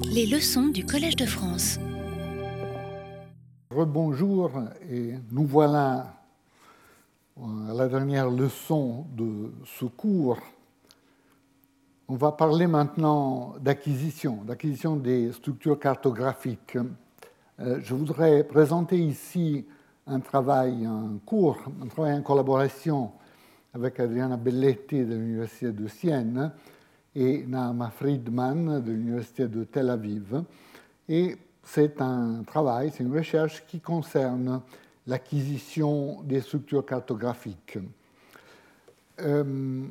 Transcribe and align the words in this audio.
Les 0.00 0.26
leçons 0.26 0.68
du 0.68 0.84
Collège 0.86 1.16
de 1.16 1.26
France. 1.26 1.78
Rebonjour 3.70 4.50
et 4.90 5.14
nous 5.30 5.44
voilà 5.44 6.14
à 7.36 7.74
la 7.74 7.88
dernière 7.88 8.30
leçon 8.30 9.06
de 9.16 9.52
ce 9.64 9.84
cours. 9.84 10.38
On 12.08 12.16
va 12.16 12.32
parler 12.32 12.66
maintenant 12.66 13.54
d'acquisition, 13.60 14.42
d'acquisition 14.44 14.96
des 14.96 15.32
structures 15.32 15.78
cartographiques. 15.78 16.78
Euh, 17.60 17.80
je 17.82 17.94
voudrais 17.94 18.44
présenter 18.44 18.98
ici 18.98 19.66
un 20.06 20.20
travail, 20.20 20.86
un 20.86 21.18
cours, 21.24 21.58
un 21.82 21.86
travail 21.86 22.14
en 22.14 22.22
collaboration 22.22 23.12
avec 23.74 24.00
Adriana 24.00 24.36
Belletti 24.36 25.04
de 25.04 25.14
l'Université 25.14 25.72
de 25.72 25.88
Sienne 25.88 26.52
et 27.14 27.44
Naama 27.46 27.90
Friedman 27.90 28.80
de 28.80 28.92
l'Université 28.92 29.48
de 29.48 29.64
Tel 29.64 29.90
Aviv. 29.90 30.42
Et 31.08 31.36
c'est 31.62 32.00
un 32.00 32.42
travail, 32.44 32.90
c'est 32.90 33.04
une 33.04 33.14
recherche 33.14 33.64
qui 33.66 33.80
concerne 33.80 34.60
l'acquisition 35.06 36.22
des 36.22 36.40
structures 36.40 36.84
cartographiques. 36.84 37.78
Euh, 39.20 39.84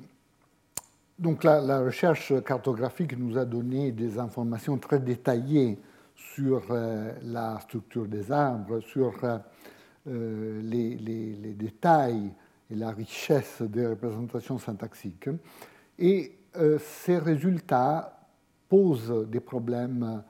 donc 1.20 1.44
la, 1.44 1.82
recherche 1.82 2.34
cartographique 2.44 3.18
nous 3.18 3.38
a 3.38 3.46
donné 3.46 3.92
des 3.92 4.18
informations 4.18 4.78
très 4.78 5.00
détaillées 5.00 5.78
sur 6.16 6.64
euh, 6.72 7.14
la 7.24 7.60
structure 7.60 8.08
des 8.08 8.32
arbres, 8.32 8.80
sur 8.80 9.14
euh, 10.08 10.62
les, 10.64 10.96
les, 10.96 11.34
les, 11.34 11.54
détails 11.54 12.32
et 12.72 12.76
la 12.76 12.90
richesse 12.92 13.62
des 13.62 13.86
représentations 13.86 14.58
syntaxiques. 14.58 15.30
Et 16.00 16.32
euh, 16.58 16.78
ces 16.80 17.18
résultats 17.18 18.28
posent 18.68 19.28
des 19.30 19.40
problèmes 19.40 20.24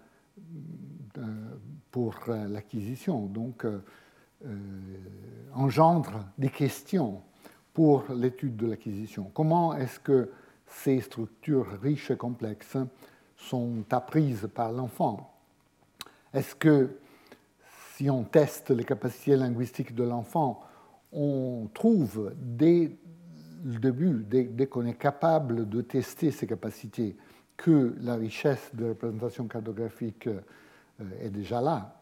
euh, 1.18 1.22
pour 1.90 2.16
l'acquisition, 2.28 3.26
donc 3.26 3.66
euh, 3.66 3.80
engendrent 5.54 6.26
des 6.38 6.50
questions 6.50 7.22
pour 7.74 8.06
l'étude 8.14 8.56
de 8.56 8.68
l'acquisition. 8.68 9.32
Comment 9.34 9.76
est-ce 9.76 10.00
que 10.00 10.32
ces 10.66 11.02
structures 11.02 11.68
riches 11.82 12.12
et 12.12 12.18
complexes 12.18 12.78
sont 13.36 13.84
apprises 13.92 14.48
par 14.54 14.72
l'enfant? 14.72 15.34
Est-ce 16.34 16.56
que 16.56 16.98
si 17.96 18.10
on 18.10 18.24
teste 18.24 18.72
les 18.72 18.86
capacités 18.86 19.36
linguistiques 19.36 19.94
de 19.94 20.04
l'enfant, 20.04 20.62
on 21.12 21.68
trouve 21.74 22.34
dès 22.38 22.98
le 23.64 23.80
début, 23.80 24.26
dès, 24.28 24.68
qu'on 24.68 24.86
est 24.86 24.98
capable 24.98 25.70
de 25.70 25.82
tester 25.82 26.32
ces 26.32 26.48
capacités, 26.48 27.16
que 27.58 27.96
la 28.02 28.16
richesse 28.16 28.72
de 28.74 28.90
représentation 28.90 29.48
cartographique 29.48 30.28
euh, 30.28 30.42
est 31.22 31.30
déjà 31.30 31.62
là. 31.62 32.02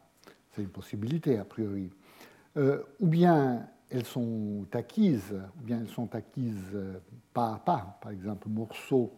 C'est 0.52 0.61
une 0.61 0.69
possibilité 0.69 1.37
a 1.37 1.45
priori. 1.45 1.89
Euh, 2.57 2.81
ou 2.99 3.07
bien 3.07 3.67
elles 3.89 4.05
sont 4.05 4.65
acquises, 4.73 5.33
ou 5.59 5.63
bien 5.63 5.80
elles 5.81 5.89
sont 5.89 6.13
acquises 6.15 6.55
euh, 6.73 6.99
pas 7.33 7.55
à 7.55 7.57
pas, 7.59 7.99
par 8.02 8.11
exemple 8.11 8.47
morceau 8.47 9.11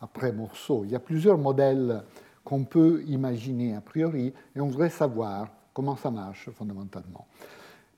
après 0.00 0.32
morceau. 0.32 0.84
Il 0.84 0.90
y 0.90 0.94
a 0.94 1.00
plusieurs 1.00 1.38
modèles 1.38 2.02
qu'on 2.44 2.64
peut 2.64 3.02
imaginer 3.06 3.74
a 3.74 3.80
priori, 3.80 4.32
et 4.54 4.60
on 4.60 4.68
voudrait 4.68 4.90
savoir 4.90 5.48
comment 5.72 5.96
ça 5.96 6.10
marche 6.10 6.50
fondamentalement. 6.50 7.26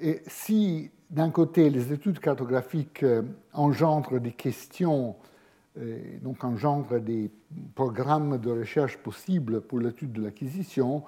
Et 0.00 0.22
si 0.26 0.90
d'un 1.10 1.30
côté 1.30 1.70
les 1.70 1.92
études 1.92 2.20
cartographiques 2.20 3.02
euh, 3.02 3.22
engendrent 3.52 4.20
des 4.20 4.32
questions, 4.32 5.16
euh, 5.78 5.98
donc 6.22 6.44
engendrent 6.44 7.00
des 7.00 7.30
programmes 7.74 8.38
de 8.38 8.50
recherche 8.50 8.96
possibles 8.98 9.60
pour 9.60 9.80
l'étude 9.80 10.12
de 10.12 10.22
l'acquisition, 10.22 11.02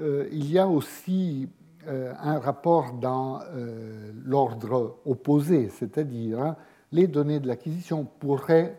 euh, 0.00 0.26
il 0.32 0.50
y 0.50 0.58
a 0.58 0.66
aussi 0.66 1.48
un 1.84 2.38
rapport 2.38 2.92
dans 2.92 3.40
l'ordre 4.24 4.98
opposé, 5.04 5.68
c'est-à-dire 5.68 6.40
hein, 6.40 6.56
les 6.92 7.08
données 7.08 7.40
de 7.40 7.48
l'acquisition 7.48 8.04
pourraient 8.20 8.78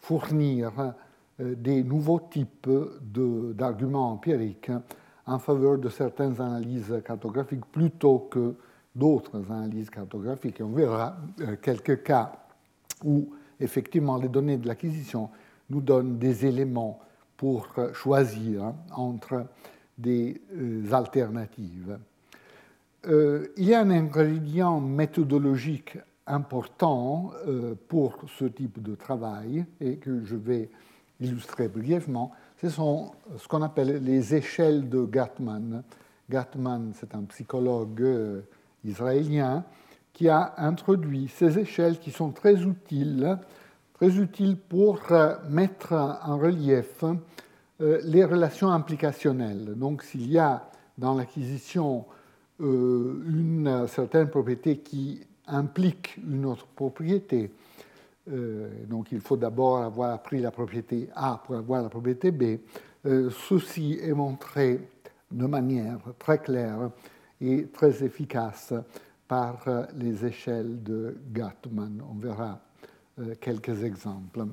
fournir 0.00 0.92
des 1.38 1.82
nouveaux 1.82 2.20
types 2.20 2.68
d'arguments 3.00 4.12
empiriques 4.12 4.70
en 5.24 5.38
faveur 5.38 5.78
de 5.78 5.88
certaines 5.88 6.38
analyses 6.42 6.94
cartographiques 7.06 7.64
plutôt 7.72 8.18
que 8.18 8.54
d'autres 8.94 9.50
analyses 9.50 9.90
cartographiques. 9.90 10.60
On 10.60 10.72
verra 10.72 11.16
euh, 11.40 11.56
quelques 11.60 12.02
cas 12.02 12.32
où, 13.04 13.30
effectivement, 13.58 14.16
les 14.16 14.28
données 14.28 14.58
de 14.58 14.68
l'acquisition 14.68 15.30
nous 15.70 15.80
donnent 15.80 16.18
des 16.18 16.46
éléments 16.46 17.00
pour 17.36 17.68
euh, 17.78 17.92
choisir 17.92 18.64
hein, 18.64 18.74
entre 18.94 19.46
des 19.96 20.40
euh, 20.54 20.92
alternatives. 20.92 21.98
il 23.04 23.64
y 23.64 23.74
a 23.74 23.80
un 23.80 23.90
ingrédient 23.90 24.80
méthodologique 24.80 25.98
important 26.24 27.32
pour 27.88 28.16
ce 28.38 28.44
type 28.44 28.80
de 28.80 28.94
travail 28.94 29.66
et 29.80 29.96
que 29.96 30.24
je 30.24 30.36
vais 30.36 30.70
illustrer 31.20 31.66
brièvement. 31.66 32.30
Ce 32.60 32.68
sont 32.68 33.10
ce 33.36 33.48
qu'on 33.48 33.62
appelle 33.62 34.04
les 34.04 34.36
échelles 34.36 34.88
de 34.88 35.04
Gatman. 35.04 35.82
Gatman, 36.30 36.92
c'est 36.94 37.12
un 37.16 37.24
psychologue 37.24 38.44
israélien 38.84 39.64
qui 40.12 40.28
a 40.28 40.54
introduit 40.58 41.28
ces 41.28 41.58
échelles 41.58 41.98
qui 41.98 42.10
sont 42.10 42.30
très 42.30 42.62
utiles, 42.62 43.38
très 43.94 44.18
utiles 44.18 44.56
pour 44.56 45.00
euh, 45.10 45.34
mettre 45.48 45.92
en 45.92 46.38
relief 46.38 47.04
euh, 47.80 48.00
les 48.04 48.24
relations 48.24 48.70
implicationnelles. 48.70 49.74
Donc 49.76 50.02
s'il 50.02 50.30
y 50.30 50.38
a 50.38 50.68
dans 50.98 51.14
l'acquisition 51.14 52.04
euh, 52.60 53.22
une 53.26 53.86
certaine 53.88 54.28
propriété 54.28 54.78
qui 54.78 55.20
implique 55.46 56.18
une 56.18 56.46
autre 56.46 56.66
propriété, 56.66 57.50
donc 58.88 59.10
il 59.10 59.20
faut 59.20 59.36
d'abord 59.36 59.78
avoir 59.78 60.12
appris 60.12 60.40
la 60.40 60.52
propriété 60.52 61.08
A 61.16 61.42
pour 61.44 61.56
avoir 61.56 61.82
la 61.82 61.88
propriété 61.88 62.30
B, 62.30 62.60
ceci 63.04 63.98
est 64.00 64.12
montré 64.12 64.78
de 65.32 65.46
manière 65.46 65.98
très 66.20 66.38
claire 66.38 66.90
et 67.42 67.66
très 67.66 68.04
efficace 68.04 68.72
par 69.26 69.62
euh, 69.66 69.84
les 69.96 70.24
échelles 70.24 70.82
de 70.82 71.16
Gatman. 71.32 72.02
On 72.08 72.14
verra 72.14 72.60
euh, 73.18 73.34
quelques 73.40 73.82
exemples. 73.82 74.46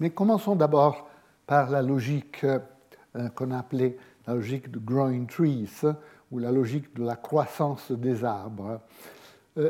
Mais 0.00 0.10
commençons 0.10 0.56
d'abord 0.56 1.08
par 1.46 1.70
la 1.70 1.80
logique 1.80 2.44
euh, 2.44 3.28
qu'on 3.34 3.52
appelait 3.52 3.96
la 4.26 4.34
logique 4.34 4.70
de 4.70 4.78
growing 4.78 5.26
trees 5.26 5.84
ou 6.30 6.38
la 6.38 6.50
logique 6.50 6.94
de 6.96 7.04
la 7.04 7.16
croissance 7.16 7.92
des 7.92 8.24
arbres. 8.24 8.80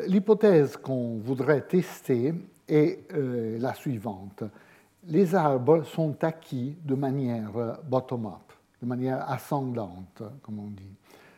L'hypothèse 0.07 0.77
qu'on 0.77 1.17
voudrait 1.17 1.63
tester 1.63 2.33
est 2.69 3.01
la 3.59 3.75
suivante. 3.75 4.45
Les 5.09 5.35
arbres 5.35 5.83
sont 5.83 6.23
acquis 6.23 6.77
de 6.85 6.95
manière 6.95 7.81
bottom-up, 7.83 8.53
de 8.81 8.87
manière 8.87 9.29
ascendante, 9.29 10.23
comme 10.43 10.61
on 10.61 10.69
dit. 10.69 10.95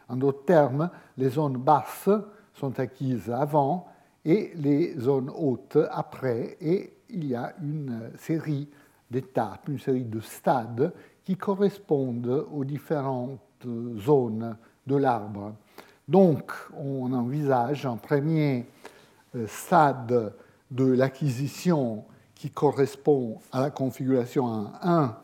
En 0.09 0.16
d'autres 0.16 0.44
termes, 0.44 0.91
les 1.16 1.31
zones 1.31 1.56
basses 1.56 2.10
sont 2.54 2.78
acquises 2.78 3.31
avant 3.31 3.87
et 4.25 4.53
les 4.56 4.98
zones 4.98 5.31
hautes 5.34 5.78
après, 5.91 6.56
et 6.60 6.98
il 7.10 7.26
y 7.26 7.34
a 7.34 7.54
une 7.62 8.10
série 8.19 8.69
d'étapes, 9.10 9.69
une 9.69 9.78
série 9.78 10.04
de 10.04 10.20
stades 10.20 10.92
qui 11.25 11.37
correspondent 11.37 12.47
aux 12.53 12.65
différentes 12.65 13.66
zones 13.98 14.56
de 14.87 14.97
l'arbre. 14.97 15.54
Donc, 16.09 16.53
on 16.76 17.12
envisage 17.12 17.86
un 17.86 17.97
premier 17.97 18.66
euh, 19.34 19.47
stade 19.47 20.34
de 20.71 20.84
l'acquisition 20.84 22.04
qui 22.34 22.50
correspond 22.50 23.38
à 23.53 23.60
la 23.60 23.71
configuration 23.71 24.71
1 24.82 25.16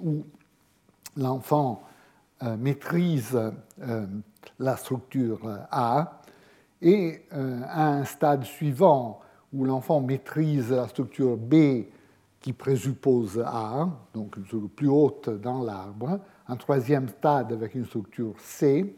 où 0.00 0.24
l'enfant 1.16 1.82
euh, 2.42 2.56
maîtrise 2.56 3.36
euh, 3.80 4.06
la 4.58 4.76
structure 4.76 5.40
A, 5.70 6.20
et 6.80 7.22
euh, 7.32 7.60
un 7.68 8.04
stade 8.04 8.44
suivant 8.44 9.20
où 9.52 9.64
l'enfant 9.64 10.00
maîtrise 10.00 10.70
la 10.70 10.88
structure 10.88 11.36
B 11.36 11.84
qui 12.40 12.52
présuppose 12.52 13.42
A, 13.44 13.88
donc 14.14 14.36
une 14.36 14.44
structure 14.44 14.70
plus 14.70 14.88
haute 14.88 15.28
dans 15.28 15.62
l'arbre, 15.62 16.20
un 16.46 16.56
troisième 16.56 17.08
stade 17.08 17.52
avec 17.52 17.74
une 17.74 17.86
structure 17.86 18.34
C, 18.38 18.94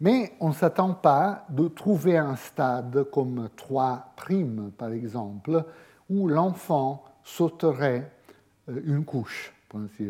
mais 0.00 0.32
on 0.40 0.48
ne 0.48 0.54
s'attend 0.54 0.94
pas 0.94 1.44
de 1.48 1.68
trouver 1.68 2.16
un 2.16 2.36
stade 2.36 3.04
comme 3.10 3.48
3' 3.56 4.14
par 4.76 4.92
exemple, 4.92 5.64
où 6.10 6.28
l'enfant 6.28 7.04
sauterait 7.24 8.10
une 8.68 9.04
couche, 9.04 9.52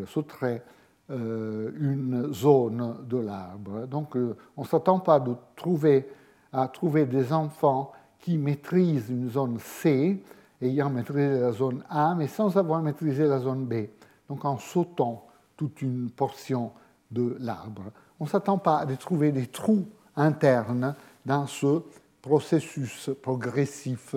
sauterait 0.07 0.57
euh, 0.57 0.82
une 1.13 2.33
zone 2.33 2.97
de 3.09 3.19
l'arbre. 3.19 3.87
Donc 3.87 4.17
euh, 4.17 4.37
on 4.57 4.63
ne 4.63 4.67
s'attend 4.67 5.01
pas 5.01 5.23
trouver, 5.57 6.09
à 6.53 6.69
trouver 6.69 7.07
des 7.07 7.33
enfants 7.33 7.93
qui 8.19 8.39
maîtrisent 8.39 9.11
une 9.11 9.29
zone 9.29 9.59
C, 9.59 10.23
ayant 10.61 10.91
maîtrisé 10.91 11.41
la 11.41 11.53
zone 11.53 11.85
A, 11.91 12.15
mais 12.15 12.29
sans 12.29 12.57
avoir 12.57 12.81
maîtrisé 12.83 13.27
la 13.27 13.41
zone 13.41 13.67
B. 13.67 13.87
Donc 14.29 14.45
en 14.45 14.59
sautant 14.59 15.27
toute 15.57 15.83
une 15.83 16.11
portion 16.11 16.73
de 17.11 17.37
l'arbre. 17.41 17.83
On 18.19 18.25
ne 18.25 18.29
s'attend 18.29 18.59
pas 18.59 18.79
à 18.79 18.87
trouver 18.97 19.33
des 19.33 19.47
trous 19.47 19.87
internes 20.17 20.95
dans 21.27 21.47
ce 21.47 21.83
processus 22.23 23.11
progressif 23.21 24.15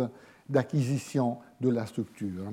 d'acquisition 0.48 1.40
de 1.60 1.70
la 1.70 1.86
structure. 1.86 2.44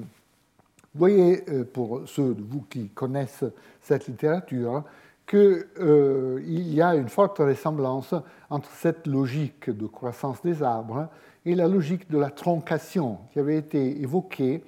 Vous 0.95 0.99
voyez, 0.99 1.43
euh, 1.49 1.65
pour 1.65 2.03
ceux 2.07 2.35
de 2.35 2.43
vous 2.43 2.63
qui 2.69 2.91
connaissent 2.91 3.45
cette 3.81 4.07
littérature, 4.07 4.85
qu'il 5.27 5.65
euh, 5.81 6.41
y 6.45 6.83
a 6.83 6.95
une 6.95 7.09
forte 7.09 7.39
ressemblance 7.39 8.15
entre 8.51 8.71
cette 8.73 9.07
logique 9.07 9.71
de 9.71 9.87
croissance 9.87 10.43
des 10.43 10.63
arbres 10.63 11.09
et 11.47 11.55
la 11.55 11.67
logique 11.67 12.11
de 12.11 12.19
la 12.19 12.31
troncation 12.31 13.19
qui 13.33 13.39
avait 13.39 13.57
été 13.57 14.03
évoquée 14.03 14.63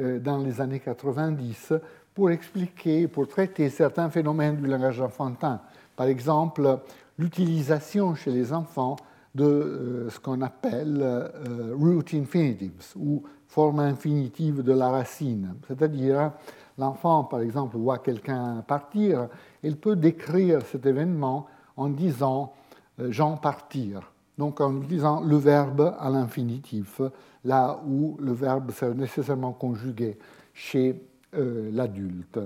euh, 0.00 0.18
dans 0.18 0.38
les 0.38 0.60
années 0.60 0.80
90 0.80 1.74
pour 2.12 2.32
expliquer, 2.32 3.06
pour 3.06 3.28
traiter 3.28 3.70
certains 3.70 4.10
phénomènes 4.10 4.56
du 4.56 4.66
langage 4.66 5.00
enfantin. 5.00 5.60
Par 5.94 6.08
exemple, 6.08 6.80
l'utilisation 7.16 8.16
chez 8.16 8.32
les 8.32 8.52
enfants 8.52 8.96
de 9.34 9.44
euh, 9.44 10.10
ce 10.10 10.18
qu'on 10.18 10.40
appelle 10.40 10.98
euh, 11.00 11.74
root 11.78 12.04
infinitives 12.14 12.94
ou 12.96 13.22
forme 13.46 13.80
infinitive 13.80 14.62
de 14.62 14.72
la 14.72 14.90
racine. 14.90 15.54
C'est-à-dire, 15.66 16.32
l'enfant, 16.76 17.24
par 17.24 17.40
exemple, 17.40 17.76
voit 17.76 17.98
quelqu'un 17.98 18.62
partir, 18.66 19.28
il 19.62 19.76
peut 19.76 19.96
décrire 19.96 20.62
cet 20.62 20.86
événement 20.86 21.46
en 21.76 21.88
disant 21.88 22.52
euh, 23.00 23.08
j'en 23.10 23.36
partir. 23.36 24.12
Donc 24.36 24.60
en 24.60 24.80
utilisant 24.80 25.20
le 25.20 25.36
verbe 25.36 25.94
à 25.98 26.10
l'infinitif, 26.10 27.00
là 27.44 27.80
où 27.86 28.16
le 28.20 28.32
verbe 28.32 28.70
serait 28.70 28.94
nécessairement 28.94 29.52
conjugué 29.52 30.16
chez 30.54 31.02
l'adulte. 31.32 32.40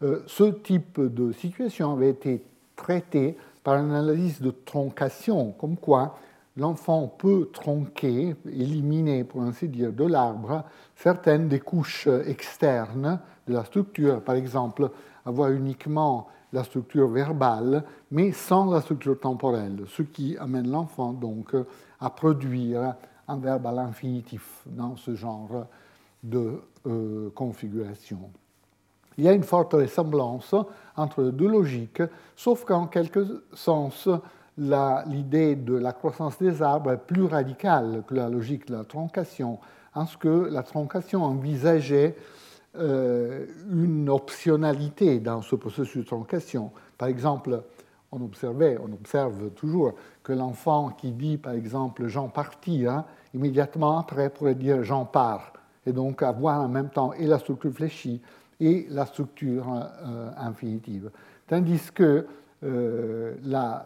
ce 0.00 0.44
type 0.44 1.00
de 1.00 1.30
situation 1.32 1.92
avait 1.92 2.10
été 2.10 2.42
traité 2.74 3.36
par 3.64 3.78
une 3.78 3.92
analyse 3.92 4.40
de 4.40 4.50
troncation, 4.50 5.52
comme 5.52 5.76
quoi 5.76 6.16
l'enfant 6.56 7.08
peut 7.08 7.50
tronquer, 7.52 8.36
éliminer, 8.46 9.24
pour 9.24 9.42
ainsi 9.42 9.68
dire, 9.68 9.92
de 9.92 10.04
l'arbre 10.04 10.62
certaines 10.94 11.48
des 11.48 11.58
couches 11.58 12.06
externes 12.26 13.18
de 13.48 13.54
la 13.54 13.64
structure, 13.64 14.22
par 14.22 14.36
exemple 14.36 14.90
avoir 15.26 15.50
uniquement 15.50 16.28
la 16.52 16.62
structure 16.62 17.08
verbale, 17.08 17.84
mais 18.12 18.30
sans 18.30 18.70
la 18.70 18.80
structure 18.80 19.18
temporelle, 19.18 19.84
ce 19.88 20.02
qui 20.02 20.36
amène 20.38 20.70
l'enfant 20.70 21.12
donc 21.12 21.56
à 22.00 22.10
produire 22.10 22.94
un 23.26 23.38
verbe 23.38 23.66
à 23.66 23.72
l'infinitif 23.72 24.62
dans 24.66 24.96
ce 24.96 25.16
genre 25.16 25.66
de 26.22 26.60
euh, 26.86 27.30
configuration. 27.30 28.30
Il 29.18 29.24
y 29.24 29.28
a 29.28 29.32
une 29.32 29.44
forte 29.44 29.72
ressemblance 29.72 30.54
entre 30.96 31.22
les 31.22 31.32
deux 31.32 31.48
logiques, 31.48 32.02
sauf 32.36 32.64
qu'en 32.64 32.86
quelque 32.86 33.44
sens, 33.52 34.08
l'idée 34.58 35.56
de 35.56 35.74
la 35.74 35.92
croissance 35.92 36.38
des 36.38 36.62
arbres 36.62 36.92
est 36.92 36.98
plus 36.98 37.24
radicale 37.24 38.02
que 38.06 38.14
la 38.14 38.28
logique 38.28 38.66
de 38.68 38.76
la 38.76 38.84
troncation, 38.84 39.58
en 39.94 40.06
ce 40.06 40.16
que 40.16 40.48
la 40.50 40.62
troncation 40.62 41.22
envisageait 41.22 42.16
euh, 42.76 43.46
une 43.70 44.08
optionnalité 44.10 45.20
dans 45.20 45.42
ce 45.42 45.54
processus 45.54 46.02
de 46.02 46.06
troncation. 46.06 46.72
Par 46.98 47.08
exemple, 47.08 47.62
on 48.10 48.20
observait, 48.22 48.78
on 48.78 48.92
observe 48.92 49.50
toujours 49.50 49.92
que 50.22 50.32
l'enfant 50.32 50.90
qui 50.90 51.12
dit, 51.12 51.36
par 51.36 51.52
exemple, 51.52 52.06
j'en 52.06 52.28
partis, 52.28 52.86
hein, 52.86 53.04
immédiatement 53.32 53.98
après 53.98 54.30
pourrait 54.30 54.54
dire 54.54 54.82
j'en 54.82 55.04
pars, 55.04 55.52
et 55.86 55.92
donc 55.92 56.22
avoir 56.22 56.60
en 56.62 56.68
même 56.68 56.90
temps 56.90 57.12
et 57.12 57.26
la 57.26 57.38
structure 57.38 57.72
fléchie 57.72 58.20
et 58.64 58.86
la 58.88 59.04
structure 59.04 59.66
euh, 59.68 60.30
infinitive. 60.38 61.10
Tandis 61.46 61.90
que 61.92 62.26
euh, 62.64 63.34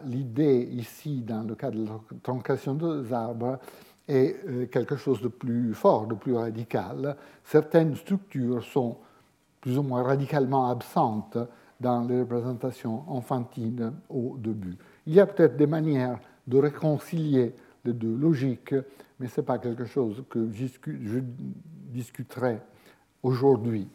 l'idée 0.05 0.69
ici, 0.71 1.21
dans 1.21 1.43
le 1.43 1.53
cas 1.55 1.69
de 1.69 1.85
la 1.85 1.99
troncation 2.23 2.75
des 2.75 3.11
arbres, 3.11 3.59
est 4.07 4.37
euh, 4.47 4.65
quelque 4.67 4.95
chose 4.95 5.21
de 5.21 5.27
plus 5.27 5.73
fort, 5.73 6.07
de 6.07 6.15
plus 6.15 6.33
radical. 6.33 7.17
Certaines 7.43 7.95
structures 7.97 8.63
sont 8.63 8.95
plus 9.59 9.77
ou 9.77 9.83
moins 9.83 10.01
radicalement 10.01 10.69
absentes 10.69 11.37
dans 11.81 12.05
les 12.05 12.21
représentations 12.21 13.03
enfantines 13.09 13.91
au 14.09 14.37
début. 14.37 14.77
Il 15.05 15.13
y 15.13 15.19
a 15.19 15.25
peut-être 15.25 15.57
des 15.57 15.67
manières 15.67 16.19
de 16.47 16.57
réconcilier 16.57 17.53
les 17.83 17.93
deux 17.93 18.15
logiques, 18.15 18.75
mais 19.19 19.27
ce 19.27 19.41
n'est 19.41 19.45
pas 19.45 19.57
quelque 19.57 19.85
chose 19.85 20.23
que 20.29 20.49
je 20.53 21.19
discuterai 21.91 22.59
aujourd'hui. 23.21 23.89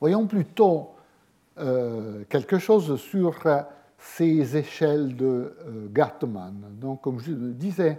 Voyons 0.00 0.26
plutôt 0.26 0.90
euh, 1.58 2.24
quelque 2.28 2.58
chose 2.58 3.00
sur 3.00 3.34
ces 3.98 4.56
échelles 4.56 5.16
de 5.16 5.24
euh, 5.24 5.88
Gartman. 5.90 6.54
Donc, 6.78 7.00
comme 7.00 7.18
je 7.18 7.30
le 7.30 7.54
disais, 7.54 7.98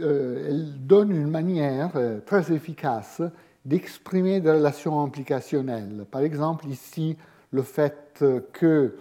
euh, 0.00 0.46
elle 0.48 0.86
donne 0.86 1.10
une 1.10 1.28
manière 1.28 1.92
très 2.26 2.52
efficace 2.52 3.22
d'exprimer 3.64 4.40
des 4.40 4.52
relations 4.52 5.00
implicationnelles. 5.00 6.06
Par 6.08 6.20
exemple, 6.20 6.68
ici, 6.68 7.16
le 7.50 7.62
fait 7.62 8.24
que 8.52 8.96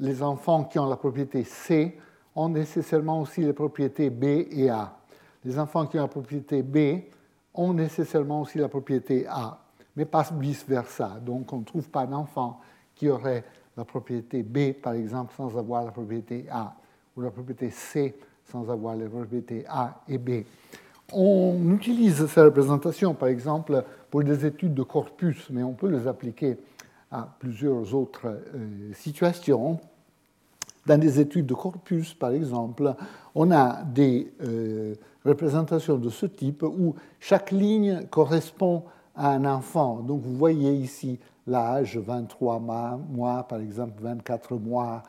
les 0.00 0.22
enfants 0.22 0.64
qui 0.64 0.78
ont 0.78 0.88
la 0.88 0.96
propriété 0.96 1.44
C 1.44 1.98
ont 2.34 2.48
nécessairement 2.48 3.20
aussi 3.20 3.42
les 3.42 3.52
propriétés 3.52 4.08
B 4.08 4.24
et 4.50 4.70
A. 4.70 4.96
Les 5.44 5.58
enfants 5.58 5.86
qui 5.86 5.98
ont 5.98 6.02
la 6.02 6.08
propriété 6.08 6.62
B 6.62 7.02
ont 7.52 7.74
nécessairement 7.74 8.42
aussi 8.42 8.58
la 8.58 8.68
propriété 8.68 9.26
A 9.26 9.58
mais 9.98 10.04
pas 10.04 10.24
vice-versa. 10.38 11.18
Donc 11.20 11.52
on 11.52 11.58
ne 11.58 11.64
trouve 11.64 11.88
pas 11.88 12.06
d'enfant 12.06 12.60
qui 12.94 13.08
aurait 13.08 13.44
la 13.76 13.84
propriété 13.84 14.44
B, 14.44 14.72
par 14.72 14.92
exemple, 14.92 15.34
sans 15.36 15.58
avoir 15.58 15.84
la 15.84 15.90
propriété 15.90 16.46
A, 16.52 16.76
ou 17.16 17.20
la 17.20 17.32
propriété 17.32 17.70
C 17.70 18.14
sans 18.44 18.70
avoir 18.70 18.94
les 18.94 19.06
propriétés 19.06 19.64
A 19.68 20.00
et 20.08 20.16
B. 20.16 20.44
On 21.12 21.72
utilise 21.74 22.26
ces 22.28 22.40
représentations, 22.40 23.12
par 23.12 23.28
exemple, 23.28 23.84
pour 24.08 24.22
des 24.22 24.46
études 24.46 24.74
de 24.74 24.84
corpus, 24.84 25.48
mais 25.50 25.64
on 25.64 25.72
peut 25.72 25.88
les 25.88 26.06
appliquer 26.06 26.56
à 27.10 27.28
plusieurs 27.38 27.92
autres 27.92 28.26
euh, 28.26 28.92
situations. 28.94 29.80
Dans 30.86 30.98
des 31.00 31.18
études 31.18 31.46
de 31.46 31.54
corpus, 31.54 32.14
par 32.14 32.30
exemple, 32.30 32.94
on 33.34 33.50
a 33.50 33.82
des 33.82 34.32
euh, 34.42 34.94
représentations 35.24 35.98
de 35.98 36.08
ce 36.08 36.26
type 36.26 36.62
où 36.62 36.94
chaque 37.18 37.50
ligne 37.50 38.06
correspond 38.10 38.84
un 39.18 39.44
enfant. 39.44 40.00
Donc 40.00 40.22
vous 40.22 40.36
voyez 40.36 40.72
ici 40.72 41.18
l'âge, 41.46 41.98
23 41.98 42.60
mois, 42.60 43.46
par 43.48 43.60
exemple 43.60 44.00
24 44.00 44.56
mois, 44.56 45.02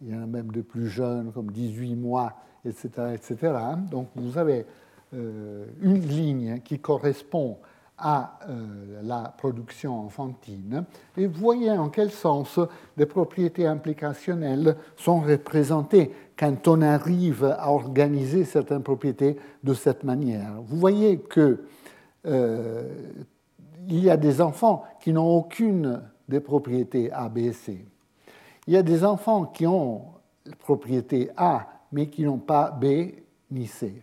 il 0.00 0.10
y 0.10 0.16
en 0.16 0.22
a 0.22 0.26
même 0.26 0.50
de 0.50 0.62
plus 0.62 0.88
jeunes 0.88 1.30
comme 1.32 1.50
18 1.50 1.94
mois, 1.96 2.32
etc. 2.64 2.88
etc. 3.14 3.54
Donc 3.90 4.08
vous 4.16 4.38
avez 4.38 4.66
euh, 5.14 5.66
une 5.82 6.00
ligne 6.00 6.60
qui 6.64 6.78
correspond 6.78 7.58
à 7.98 8.38
euh, 8.48 9.02
la 9.02 9.34
production 9.36 10.06
enfantine, 10.06 10.84
et 11.18 11.26
vous 11.26 11.38
voyez 11.38 11.70
en 11.70 11.90
quel 11.90 12.10
sens 12.10 12.58
les 12.96 13.04
propriétés 13.04 13.66
implicationnelles 13.66 14.76
sont 14.96 15.20
représentées 15.20 16.10
quand 16.38 16.66
on 16.66 16.80
arrive 16.80 17.44
à 17.44 17.70
organiser 17.70 18.44
certaines 18.44 18.82
propriétés 18.82 19.36
de 19.62 19.74
cette 19.74 20.02
manière. 20.02 20.62
Vous 20.62 20.78
voyez 20.78 21.18
que 21.18 21.62
euh, 22.26 22.88
il 23.90 24.04
y 24.04 24.10
a 24.10 24.16
des 24.16 24.40
enfants 24.40 24.84
qui 25.00 25.12
n'ont 25.12 25.36
aucune 25.36 26.02
des 26.28 26.40
propriétés 26.40 27.10
A, 27.12 27.28
B, 27.28 27.50
C. 27.52 27.84
Il 28.66 28.74
y 28.74 28.76
a 28.76 28.82
des 28.82 29.04
enfants 29.04 29.46
qui 29.46 29.66
ont 29.66 30.02
propriété 30.60 31.30
A, 31.36 31.66
mais 31.92 32.06
qui 32.06 32.24
n'ont 32.24 32.38
pas 32.38 32.70
B 32.70 32.84
ni 33.50 33.66
C. 33.66 34.02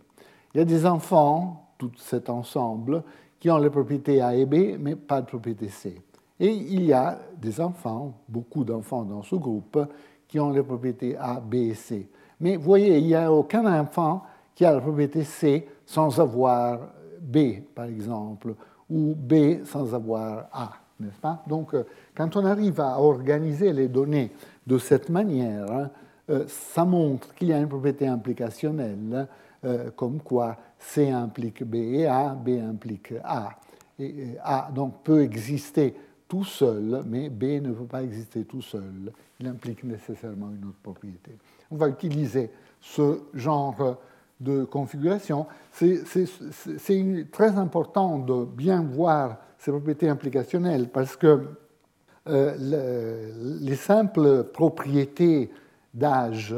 Il 0.53 0.58
y 0.58 0.62
a 0.62 0.65
des 0.65 0.86
enfants, 0.86 1.70
tout 1.77 1.91
cet 1.98 2.29
ensemble, 2.29 3.03
qui 3.39 3.50
ont 3.50 3.58
les 3.58 3.70
propriétés 3.70 4.22
A 4.22 4.36
et 4.36 4.46
B, 4.46 4.77
mais 4.79 4.96
pas 4.96 5.22
de 5.22 5.27
propriété 5.27 5.70
C. 5.70 6.01
Et 6.39 6.51
il 6.51 6.84
y 6.84 6.94
a 6.94 7.17
des 7.39 7.62
enfants, 7.62 8.13
beaucoup 8.27 8.63
d'enfants 8.63 9.03
dans 9.03 9.24
ce 9.24 9.36
groupe, 9.36 9.79
qui 10.27 10.39
ont 10.39 10.50
les 10.50 10.63
propriétés 10.63 11.15
A, 11.17 11.39
B 11.39 11.56
et 11.56 11.74
C. 11.74 12.10
Mais 12.39 12.58
vous 12.58 12.63
voyez, 12.63 12.98
il 12.98 13.06
n'y 13.06 13.15
a 13.15 13.32
aucun 13.32 13.65
enfant 13.79 14.24
qui 14.53 14.65
a 14.65 14.74
la 14.74 14.82
propriété 14.82 15.24
C 15.24 15.67
sans 15.86 16.20
avoir 16.20 16.79
B, 17.22 17.62
par 17.74 17.86
exemple, 17.86 18.53
ou 18.89 19.15
B 19.15 19.63
sans 19.65 19.94
avoir 19.94 20.48
A, 20.51 20.72
n'est-ce 21.00 21.20
pas? 21.20 21.44
Donc, 21.48 21.74
euh, 21.74 21.84
quand 22.15 22.36
on 22.36 22.46
arrive 22.46 22.79
à 22.79 23.00
organiser 23.00 23.74
les 23.74 23.88
données 23.88 24.32
de 24.65 24.77
cette 24.77 25.10
manière, 25.10 25.72
hein, 25.72 25.89
euh, 26.29 26.46
ça 26.48 26.86
montre 26.86 27.34
qu'il 27.36 27.50
y 27.50 27.53
a 27.53 27.60
une 27.60 27.67
propriété 27.67 28.08
implicationnelle, 28.08 29.27
euh, 29.65 29.89
comme 29.96 30.20
quoi 30.20 30.58
C 30.79 31.10
implique 31.10 31.63
B 31.63 31.75
et 31.75 32.06
A, 32.06 32.29
B 32.29 32.50
implique 32.50 33.13
A. 33.24 33.51
Et 34.00 34.36
A 34.44 34.70
donc 34.74 35.03
peut 35.03 35.22
exister 35.22 35.96
tout 36.27 36.44
seul, 36.44 37.03
mais 37.06 37.29
B 37.29 37.62
ne 37.62 37.72
peut 37.72 37.86
pas 37.86 38.03
exister 38.03 38.44
tout 38.44 38.62
seul. 38.62 39.12
Il 39.39 39.48
implique 39.48 39.84
nécessairement 39.84 40.50
une 40.50 40.65
autre 40.65 40.79
propriété. 40.84 41.32
On 41.72 41.77
va 41.77 41.88
utiliser 41.88 42.51
ce 42.82 43.22
genre 43.34 43.98
de 44.39 44.63
configuration, 44.65 45.48
c'est 45.72 46.03
très 47.32 47.58
important 47.58 48.20
de 48.20 48.46
bien 48.46 48.84
voir 48.84 49.38
ces 49.58 49.72
propriétés 49.72 50.10
implicationnelles 50.10 50.89
parce 50.89 51.15
que 51.15 51.48
les 52.27 53.75
simples 53.75 54.44
propriétés 54.53 55.50
d'âge 55.94 56.56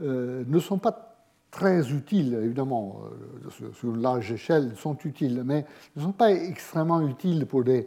ne 0.00 0.58
sont 0.58 0.78
pas 0.78 1.06
très 1.50 1.90
utiles, 1.92 2.38
évidemment, 2.42 3.00
sur 3.74 3.94
large 3.96 4.32
échelle, 4.32 4.72
sont 4.76 4.96
utiles, 5.04 5.42
mais 5.44 5.66
ne 5.96 6.02
sont 6.02 6.12
pas 6.12 6.32
extrêmement 6.32 7.00
utiles 7.06 7.44
pour 7.46 7.64
des 7.64 7.86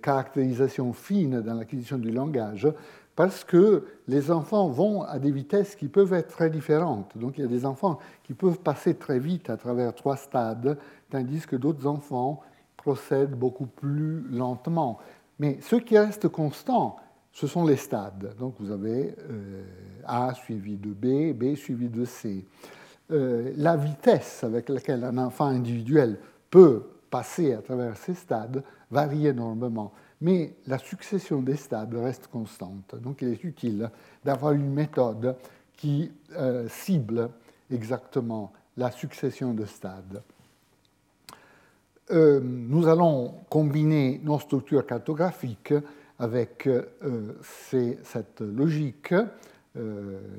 caractérisations 0.00 0.92
fines 0.92 1.42
dans 1.42 1.54
l'acquisition 1.54 1.98
du 1.98 2.12
langage, 2.12 2.68
parce 3.16 3.44
que 3.44 3.84
les 4.08 4.30
enfants 4.30 4.68
vont 4.68 5.02
à 5.02 5.18
des 5.18 5.32
vitesses 5.32 5.74
qui 5.74 5.88
peuvent 5.88 6.12
être 6.12 6.28
très 6.28 6.50
différentes. 6.50 7.16
Donc 7.16 7.38
il 7.38 7.40
y 7.40 7.44
a 7.44 7.48
des 7.48 7.64
enfants 7.64 7.98
qui 8.22 8.34
peuvent 8.34 8.60
passer 8.60 8.94
très 8.94 9.18
vite 9.18 9.48
à 9.48 9.56
travers 9.56 9.94
trois 9.94 10.16
stades, 10.16 10.78
tandis 11.10 11.46
que 11.46 11.56
d'autres 11.56 11.86
enfants 11.86 12.42
procèdent 12.76 13.34
beaucoup 13.34 13.66
plus 13.66 14.22
lentement. 14.30 14.98
Mais 15.38 15.58
ce 15.62 15.76
qui 15.76 15.98
reste 15.98 16.28
constant, 16.28 16.96
ce 17.32 17.46
sont 17.46 17.64
les 17.64 17.76
stades. 17.76 18.36
Donc 18.38 18.54
vous 18.60 18.70
avez 18.70 19.14
euh, 19.30 19.64
A 20.04 20.34
suivi 20.34 20.76
de 20.76 20.90
B, 20.90 21.34
B 21.34 21.56
suivi 21.56 21.88
de 21.88 22.04
C. 22.04 22.44
Euh, 23.10 23.52
la 23.56 23.76
vitesse 23.76 24.44
avec 24.44 24.68
laquelle 24.68 25.04
un 25.04 25.16
enfant 25.16 25.46
individuel 25.46 26.18
peut 26.50 26.82
passer 27.10 27.54
à 27.54 27.62
travers 27.62 27.96
ces 27.96 28.14
stades 28.14 28.62
varie 28.90 29.26
énormément 29.26 29.92
mais 30.20 30.54
la 30.66 30.78
succession 30.78 31.42
des 31.42 31.56
stades 31.56 31.94
reste 31.94 32.28
constante. 32.28 32.94
Donc 33.02 33.22
il 33.22 33.28
est 33.28 33.44
utile 33.44 33.90
d'avoir 34.24 34.52
une 34.52 34.72
méthode 34.72 35.36
qui 35.76 36.10
euh, 36.36 36.68
cible 36.68 37.28
exactement 37.70 38.52
la 38.76 38.90
succession 38.90 39.52
de 39.52 39.64
stades. 39.64 40.22
Euh, 42.12 42.40
nous 42.42 42.86
allons 42.86 43.34
combiner 43.50 44.20
nos 44.22 44.38
structures 44.38 44.86
cartographiques 44.86 45.74
avec 46.18 46.66
euh, 46.66 47.32
cette 48.04 48.40
logique 48.40 49.14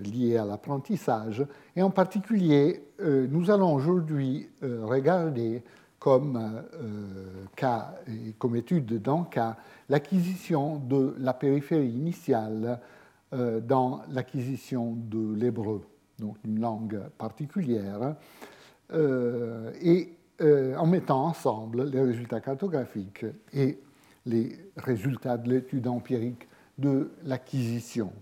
liée 0.04 0.36
à 0.38 0.46
l'apprentissage. 0.46 1.46
Et 1.76 1.84
en 1.84 1.92
particulier, 1.92 2.82
nous 3.00 3.52
allons 3.52 3.76
aujourd'hui 3.76 4.50
regarder 4.64 5.62
comme 6.00 6.38
euh, 6.38 7.46
cas 7.56 7.96
comme 8.38 8.56
étude 8.56 9.02
dans 9.02 9.24
cas 9.24 9.58
l'acquisition 9.90 10.78
de 10.78 11.16
la 11.20 11.34
périphérie 11.34 11.90
initiale 11.90 12.80
euh, 13.34 13.60
dans 13.60 14.02
l'acquisition 14.10 14.96
de 14.96 15.34
l'hébreu, 15.36 15.82
donc 16.20 16.38
une 16.46 16.60
langue 16.60 17.02
particulière, 17.18 18.16
euh, 18.94 19.72
et 19.82 20.14
en 20.78 20.86
mettant 20.86 21.26
ensemble 21.26 21.90
les 21.90 22.00
résultats 22.00 22.42
cartographiques 22.42 23.26
et 23.54 23.80
les 24.28 24.56
résultats 24.78 25.36
de 25.36 25.50
l'étude 25.50 25.88
empirique 25.88 26.48
de 26.78 27.10
l'acquisition. 27.24 28.14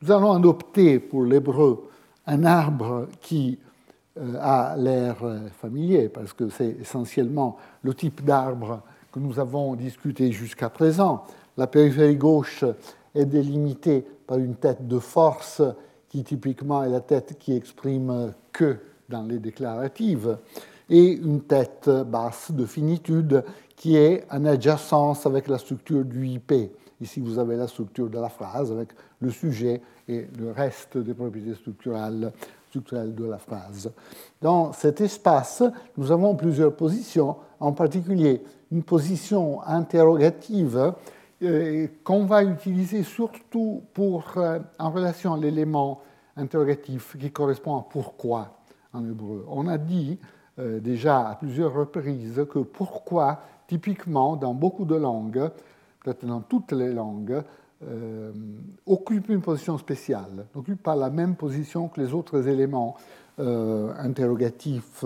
Nous 0.00 0.10
allons 0.10 0.32
adopter 0.32 0.98
pour 0.98 1.24
l'hébreu 1.24 1.90
un 2.26 2.44
arbre 2.44 3.06
qui 3.20 3.58
euh, 4.20 4.76
l'air 4.76 5.16
euh, 5.22 5.48
familier, 5.60 6.08
parce 6.08 6.32
que 6.32 6.48
c'est 6.48 6.76
essentiellement 6.80 7.56
le 7.82 7.94
type 7.94 8.24
d'arbre 8.24 8.82
que 9.12 9.18
nous 9.18 9.38
avons 9.38 9.74
discuté 9.74 10.32
jusqu'à 10.32 10.68
présent. 10.68 11.24
La 11.56 11.66
périphérie 11.66 12.16
gauche 12.16 12.64
est 13.14 13.26
délimitée 13.26 14.04
par 14.26 14.38
une 14.38 14.56
tête 14.56 14.86
de 14.86 14.98
force 14.98 15.62
qui 16.08 16.24
typiquement 16.24 16.84
est 16.84 16.88
la 16.88 17.00
tête 17.00 17.36
qui 17.38 17.54
exprime 17.54 18.32
que 18.52 18.76
dans 19.08 19.22
les 19.22 19.38
déclaratives, 19.38 20.38
et 20.90 21.12
une 21.12 21.42
tête 21.42 21.88
basse 21.88 22.50
de 22.50 22.66
finitude 22.66 23.44
qui 23.76 23.96
est 23.96 24.24
en 24.30 24.44
adjacence 24.44 25.26
avec 25.26 25.48
la 25.48 25.58
structure 25.58 26.04
du 26.04 26.26
IP. 26.26 26.52
Ici, 27.00 27.20
vous 27.20 27.38
avez 27.38 27.56
la 27.56 27.68
structure 27.68 28.08
de 28.08 28.18
la 28.18 28.28
phrase 28.28 28.72
avec 28.72 28.88
le 29.20 29.30
sujet 29.30 29.80
et 30.08 30.26
le 30.38 30.50
reste 30.50 30.98
des 30.98 31.14
propriétés 31.14 31.54
structurales 31.54 32.32
structurelle 32.68 33.14
de 33.14 33.24
la 33.24 33.38
phrase. 33.38 33.90
Dans 34.40 34.72
cet 34.72 35.00
espace, 35.00 35.62
nous 35.96 36.12
avons 36.12 36.34
plusieurs 36.36 36.74
positions, 36.74 37.36
en 37.60 37.72
particulier 37.72 38.42
une 38.70 38.82
position 38.82 39.62
interrogative 39.62 40.92
euh, 41.42 41.86
qu'on 42.04 42.24
va 42.24 42.42
utiliser 42.42 43.02
surtout 43.02 43.82
pour, 43.94 44.24
euh, 44.36 44.58
en 44.78 44.90
relation 44.90 45.34
à 45.34 45.38
l'élément 45.38 46.00
interrogatif 46.36 47.16
qui 47.18 47.30
correspond 47.30 47.76
à 47.76 47.86
pourquoi 47.88 48.58
en 48.92 49.04
hébreu. 49.04 49.46
On 49.48 49.68
a 49.68 49.78
dit 49.78 50.18
euh, 50.58 50.80
déjà 50.80 51.28
à 51.28 51.34
plusieurs 51.36 51.72
reprises 51.72 52.44
que 52.50 52.58
pourquoi, 52.58 53.40
typiquement, 53.66 54.36
dans 54.36 54.54
beaucoup 54.54 54.84
de 54.84 54.96
langues, 54.96 55.50
peut-être 56.02 56.26
dans 56.26 56.40
toutes 56.40 56.72
les 56.72 56.92
langues, 56.92 57.42
euh, 57.86 58.32
occupe 58.86 59.28
une 59.28 59.40
position 59.40 59.78
spéciale, 59.78 60.46
n'occupe 60.52 60.82
pas 60.82 60.96
la 60.96 61.10
même 61.10 61.36
position 61.36 61.86
que 61.86 62.00
les 62.00 62.12
autres 62.12 62.48
éléments 62.48 62.96
euh, 63.38 63.92
interrogatifs 63.98 65.04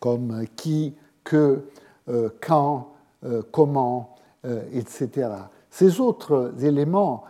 comme 0.00 0.46
qui, 0.56 0.94
que, 1.22 1.64
euh, 2.08 2.30
quand, 2.40 2.92
comment, 3.50 4.14
etc. 4.72 5.28
Ces 5.68 6.00
autres 6.00 6.54
éléments 6.62 7.24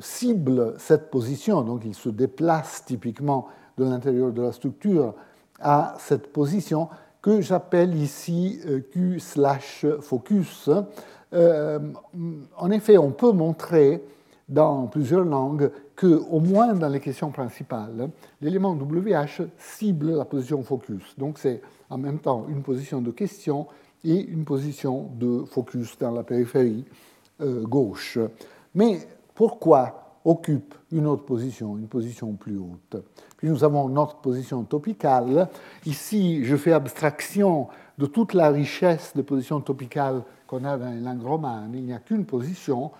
ciblent 0.00 0.74
cette 0.78 1.10
position, 1.10 1.62
donc 1.62 1.82
ils 1.84 1.94
se 1.94 2.08
déplacent 2.08 2.84
typiquement 2.86 3.48
de 3.76 3.84
l'intérieur 3.84 4.32
de 4.32 4.40
la 4.40 4.52
structure 4.52 5.14
à 5.60 5.94
cette 5.98 6.32
position 6.32 6.88
que 7.20 7.40
j'appelle 7.40 7.94
ici 7.94 8.60
Q 8.92 9.20
slash 9.20 9.84
focus, 10.00 10.70
euh, 11.34 11.78
en 12.56 12.70
effet, 12.70 12.98
on 12.98 13.10
peut 13.10 13.32
montrer 13.32 14.02
dans 14.48 14.86
plusieurs 14.86 15.24
langues 15.24 15.70
que, 15.96 16.06
au 16.30 16.40
moins 16.40 16.74
dans 16.74 16.88
les 16.88 17.00
questions 17.00 17.30
principales, 17.30 18.10
l'élément 18.40 18.72
WH 18.72 19.42
cible 19.56 20.16
la 20.16 20.24
position 20.24 20.62
focus. 20.62 21.14
Donc 21.16 21.38
c'est 21.38 21.62
en 21.88 21.98
même 21.98 22.18
temps 22.18 22.46
une 22.48 22.62
position 22.62 23.00
de 23.00 23.10
question 23.10 23.66
et 24.04 24.20
une 24.20 24.44
position 24.44 25.10
de 25.14 25.44
focus 25.44 25.96
dans 25.98 26.10
la 26.10 26.22
périphérie 26.22 26.84
euh, 27.40 27.62
gauche. 27.62 28.18
Mais 28.74 28.98
pourquoi 29.34 30.18
occupe 30.24 30.74
une 30.90 31.06
autre 31.06 31.24
position, 31.24 31.76
une 31.78 31.88
position 31.88 32.32
plus 32.32 32.58
haute? 32.58 33.02
Puis 33.36 33.48
nous 33.48 33.64
avons 33.64 33.88
notre 33.88 34.16
position 34.16 34.62
topicale. 34.64 35.48
Ici, 35.86 36.44
je 36.44 36.56
fais 36.56 36.72
abstraction 36.72 37.68
de 37.98 38.06
toute 38.06 38.34
la 38.34 38.50
richesse 38.50 39.12
de 39.14 39.22
positions 39.22 39.60
topicales 39.60 40.22
qu'on 40.46 40.64
a 40.64 40.76
dans 40.76 40.90
les 40.90 41.00
langues 41.00 41.22
romanes, 41.24 41.72
il 41.74 41.84
n'y 41.84 41.92
a 41.92 41.98
qu'une 41.98 42.24
position 42.24 42.90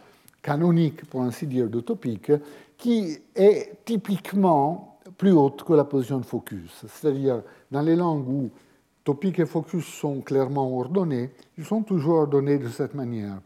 canonique, 0.42 1.04
pour 1.06 1.22
ainsi 1.22 1.46
dire, 1.46 1.68
de 1.68 1.80
topique, 1.80 2.32
qui 2.76 3.16
est 3.34 3.84
typiquement 3.84 4.99
plus 5.16 5.32
haute 5.32 5.62
que 5.62 5.72
la 5.72 5.84
position 5.84 6.18
de 6.18 6.25
focus. 6.25 6.84
C'est-à-dire, 6.88 7.42
dans 7.70 7.82
les 7.82 7.96
langues 7.96 8.28
où 8.28 8.50
topique 9.04 9.38
et 9.38 9.46
focus 9.46 9.84
sont 9.84 10.20
clairement 10.20 10.76
ordonnés, 10.76 11.30
ils 11.58 11.64
sont 11.64 11.82
toujours 11.82 12.16
ordonnés 12.16 12.58
de 12.58 12.68
cette 12.68 12.94
manière. 12.94 13.40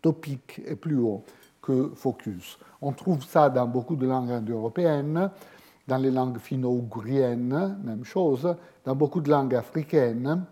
Topique 0.00 0.60
est 0.66 0.76
plus 0.76 0.98
haut 0.98 1.22
que 1.60 1.90
focus. 1.94 2.58
On 2.80 2.92
trouve 2.92 3.24
ça 3.24 3.50
dans 3.50 3.66
beaucoup 3.66 3.96
de 3.96 4.06
langues 4.06 4.30
indo-européennes, 4.30 5.30
dans 5.86 5.98
les 5.98 6.10
langues 6.10 6.38
finno-ougriennes, 6.38 7.78
même 7.82 8.04
chose, 8.04 8.54
dans 8.84 8.94
beaucoup 8.94 9.20
de 9.20 9.30
langues 9.30 9.54
africaines, 9.54 10.44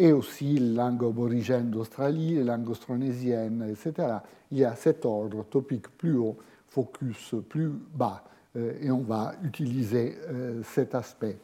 et 0.00 0.12
aussi 0.12 0.54
les 0.54 0.74
langues 0.74 1.04
aborigènes 1.04 1.68
d'Australie, 1.70 2.36
les 2.36 2.44
langues 2.44 2.70
austronésiennes, 2.70 3.66
etc. 3.70 4.08
Il 4.50 4.58
y 4.58 4.64
a 4.64 4.74
cet 4.74 5.04
ordre, 5.04 5.44
topique 5.44 5.88
plus 5.98 6.16
haut, 6.16 6.38
focus 6.68 7.34
plus 7.46 7.68
bas, 7.68 8.24
euh, 8.56 8.72
et 8.80 8.90
on 8.90 9.02
va 9.02 9.34
utiliser 9.44 10.16
euh, 10.30 10.62
cet 10.64 10.94
aspect. 10.94 11.36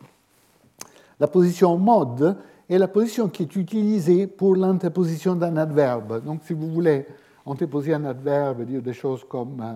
La 1.20 1.26
position 1.26 1.76
mode 1.76 2.38
est 2.68 2.78
la 2.78 2.88
position 2.88 3.28
qui 3.28 3.42
est 3.42 3.56
utilisée 3.56 4.26
pour 4.26 4.56
l'interposition 4.56 5.36
d'un 5.36 5.58
adverbe. 5.58 6.24
Donc 6.24 6.40
si 6.44 6.54
vous 6.54 6.72
voulez 6.72 7.06
antéposer 7.44 7.92
un 7.92 8.06
adverbe, 8.06 8.64
dire 8.64 8.80
des 8.80 8.94
choses 8.94 9.22
comme 9.28 9.60
euh, 9.60 9.74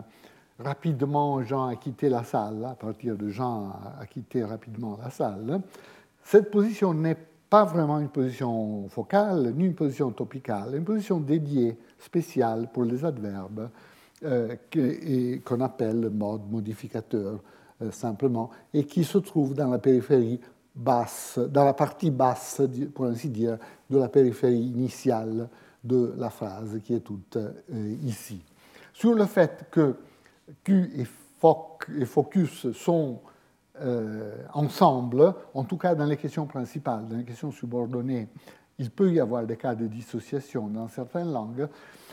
rapidement 0.58 1.42
Jean 1.42 1.66
a 1.66 1.76
quitté 1.76 2.08
la 2.08 2.24
salle, 2.24 2.64
à 2.64 2.74
partir 2.76 3.14
de 3.16 3.28
Jean 3.28 3.74
a 4.00 4.06
quitté 4.06 4.42
rapidement 4.42 4.98
la 5.02 5.10
salle, 5.10 5.60
cette 6.24 6.50
position 6.50 6.94
n'est 6.94 7.18
pas 7.50 7.64
vraiment 7.64 7.98
une 7.98 8.08
position 8.08 8.88
focale 8.88 9.52
ni 9.56 9.66
une 9.66 9.74
position 9.74 10.12
topicale, 10.12 10.76
une 10.76 10.84
position 10.84 11.18
dédiée, 11.18 11.76
spéciale 11.98 12.68
pour 12.72 12.84
les 12.84 13.04
adverbes, 13.04 13.68
euh, 14.24 14.54
qu'on 15.44 15.60
appelle 15.60 16.08
mode 16.10 16.48
modificateur 16.48 17.40
euh, 17.82 17.90
simplement, 17.90 18.50
et 18.72 18.84
qui 18.84 19.02
se 19.02 19.18
trouve 19.18 19.54
dans 19.54 19.68
la 19.68 19.78
périphérie 19.78 20.40
basse, 20.74 21.40
dans 21.50 21.64
la 21.64 21.74
partie 21.74 22.12
basse, 22.12 22.62
pour 22.94 23.06
ainsi 23.06 23.28
dire, 23.28 23.58
de 23.88 23.98
la 23.98 24.08
périphérie 24.08 24.60
initiale 24.60 25.48
de 25.82 26.14
la 26.16 26.30
phrase 26.30 26.78
qui 26.84 26.94
est 26.94 27.00
toute 27.00 27.36
euh, 27.36 27.96
ici. 28.04 28.40
Sur 28.92 29.14
le 29.14 29.24
fait 29.24 29.66
que 29.70 29.96
Q 30.62 30.90
et, 30.96 31.06
foc, 31.40 31.86
et 31.98 32.04
focus 32.04 32.70
sont 32.72 33.18
euh, 33.80 34.34
ensemble, 34.52 35.34
en 35.54 35.64
tout 35.64 35.76
cas 35.76 35.94
dans 35.94 36.06
les 36.06 36.16
questions 36.16 36.46
principales, 36.46 37.06
dans 37.08 37.16
les 37.16 37.24
questions 37.24 37.50
subordonnées, 37.50 38.28
il 38.78 38.90
peut 38.90 39.12
y 39.12 39.20
avoir 39.20 39.44
des 39.44 39.56
cas 39.56 39.74
de 39.74 39.86
dissociation 39.86 40.68
dans 40.68 40.88
certaines 40.88 41.32
langues. 41.32 41.68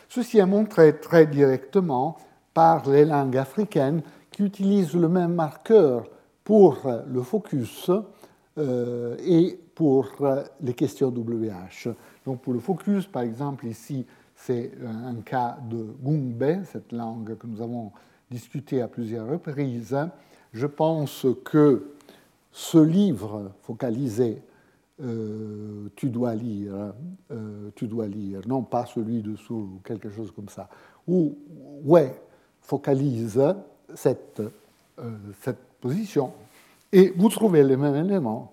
Ceci 0.09 0.37
est 0.37 0.45
montré 0.45 0.99
très 0.99 1.27
directement 1.27 2.17
par 2.53 2.89
les 2.89 3.05
langues 3.05 3.37
africaines 3.37 4.01
qui 4.31 4.43
utilisent 4.43 4.95
le 4.95 5.09
même 5.09 5.33
marqueur 5.33 6.05
pour 6.43 6.81
le 7.07 7.21
focus 7.21 7.91
euh, 8.57 9.15
et 9.19 9.59
pour 9.75 10.07
les 10.61 10.73
questions 10.73 11.09
WH. 11.09 11.89
Donc 12.25 12.41
pour 12.41 12.53
le 12.53 12.59
focus, 12.59 13.05
par 13.05 13.21
exemple, 13.23 13.67
ici, 13.67 14.05
c'est 14.35 14.71
un 14.85 15.15
cas 15.21 15.57
de 15.69 15.95
Gungbe, 16.01 16.63
cette 16.65 16.91
langue 16.91 17.37
que 17.37 17.47
nous 17.47 17.61
avons 17.61 17.91
discutée 18.29 18.81
à 18.81 18.87
plusieurs 18.87 19.27
reprises. 19.27 19.95
Je 20.57 20.65
pense 20.65 21.27
que 21.43 21.91
ce 22.51 22.79
livre 22.79 23.51
focalisé 23.61 24.41
euh, 24.99 25.89
tu 25.95 26.09
dois 26.09 26.33
lire, 26.33 26.93
euh, 27.29 27.69
tu 27.75 27.85
dois 27.85 28.07
lire, 28.07 28.41
non 28.47 28.63
pas 28.63 28.87
celui 28.87 29.21
dessous 29.21 29.53
ou 29.75 29.81
quelque 29.85 30.09
chose 30.09 30.31
comme 30.31 30.49
ça, 30.49 30.67
où 31.07 31.37
ouais 31.83 32.19
focalise 32.63 33.39
cette, 33.93 34.41
euh, 34.97 35.11
cette 35.41 35.63
position 35.79 36.33
et 36.91 37.13
vous 37.15 37.29
trouvez 37.29 37.63
les 37.63 37.77
mêmes 37.77 38.07
éléments 38.07 38.51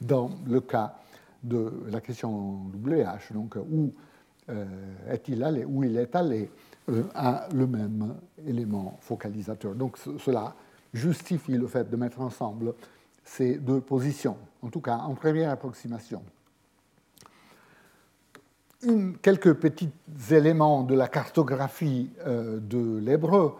dans 0.00 0.30
le 0.44 0.60
cas 0.60 0.96
de 1.44 1.72
la 1.92 2.00
question 2.00 2.62
WH, 2.84 3.32
donc 3.32 3.54
où 3.70 3.92
est-il 5.08 5.44
allé, 5.44 5.64
où 5.64 5.84
il 5.84 5.96
est 5.96 6.16
allé, 6.16 6.50
à 7.14 7.46
le 7.54 7.66
même 7.66 8.16
élément 8.44 8.96
focalisateur. 9.00 9.74
Donc 9.74 9.98
cela 10.18 10.54
justifie 10.92 11.56
le 11.56 11.66
fait 11.66 11.88
de 11.88 11.96
mettre 11.96 12.20
ensemble 12.20 12.74
ces 13.24 13.56
deux 13.56 13.80
positions, 13.80 14.36
en 14.62 14.68
tout 14.68 14.80
cas 14.80 14.96
en 14.96 15.14
première 15.14 15.50
approximation. 15.50 16.22
quelques 19.22 19.54
petits 19.54 19.90
éléments 20.30 20.84
de 20.84 20.94
la 20.94 21.08
cartographie 21.08 22.10
euh, 22.26 22.58
de 22.60 22.98
l'hébreu. 22.98 23.54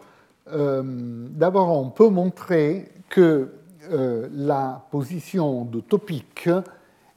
Euh, 0.52 0.82
d'abord, 0.84 1.76
on 1.76 1.90
peut 1.90 2.08
montrer 2.08 2.92
que 3.08 3.50
euh, 3.90 4.28
la 4.32 4.86
position 4.90 5.64
de 5.64 5.80
topique 5.80 6.48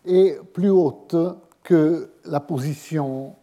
est 0.06 0.44
plus 0.54 0.72
haute 0.72 1.16
que 1.64 2.10
la 2.26 2.40
position 2.40 3.36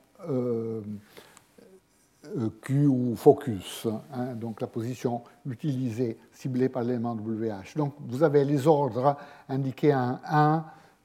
Q 2.63 2.87
ou 2.87 3.15
focus, 3.17 3.87
hein, 4.13 4.35
donc 4.35 4.61
la 4.61 4.67
position 4.67 5.23
utilisée, 5.49 6.19
ciblée 6.33 6.69
par 6.69 6.83
l'élément 6.83 7.15
WH. 7.15 7.77
Donc 7.77 7.95
vous 8.01 8.23
avez 8.23 8.45
les 8.45 8.67
ordres 8.67 9.17
indiqués 9.49 9.95
en 9.95 10.19
1, 10.25 10.65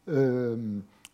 euh, 0.10 0.56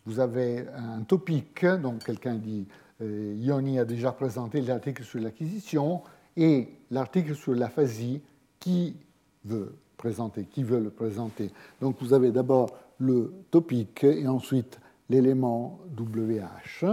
vous 0.06 0.20
avez 0.20 0.66
un 0.76 1.02
topic, 1.02 1.64
donc 1.64 2.04
quelqu'un 2.04 2.34
dit 2.34 2.66
euh, 3.02 3.34
Ioni 3.38 3.78
a 3.78 3.84
déjà 3.84 4.12
présenté 4.12 4.60
l'article 4.60 5.04
sur 5.04 5.20
l'acquisition, 5.20 6.02
et 6.36 6.68
l'article 6.90 7.34
sur 7.34 7.54
l'aphasie 7.54 8.20
qui 8.58 8.96
veut 9.44 9.74
présenter, 9.96 10.44
qui 10.44 10.62
veut 10.62 10.80
le 10.80 10.90
présenter. 10.90 11.50
Donc 11.80 11.96
vous 12.00 12.12
avez 12.12 12.30
d'abord 12.30 12.70
le 12.98 13.32
topic 13.50 14.04
et 14.04 14.26
ensuite 14.26 14.78
l'élément 15.08 15.78
WH 15.98 16.84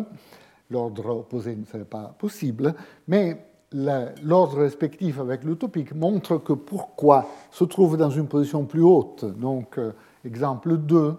l'ordre 0.69 1.09
opposé 1.09 1.55
ne 1.55 1.65
serait 1.65 1.85
pas 1.85 2.15
possible, 2.17 2.75
mais 3.07 3.45
l'ordre 3.71 4.59
respectif 4.59 5.19
avec 5.19 5.43
l'utopique 5.43 5.93
montre 5.93 6.37
que 6.37 6.53
pourquoi 6.53 7.27
se 7.51 7.63
trouve 7.65 7.97
dans 7.97 8.09
une 8.09 8.27
position 8.27 8.65
plus 8.65 8.81
haute. 8.81 9.25
Donc, 9.25 9.77
euh, 9.77 9.91
exemple 10.23 10.77
2, 10.77 11.15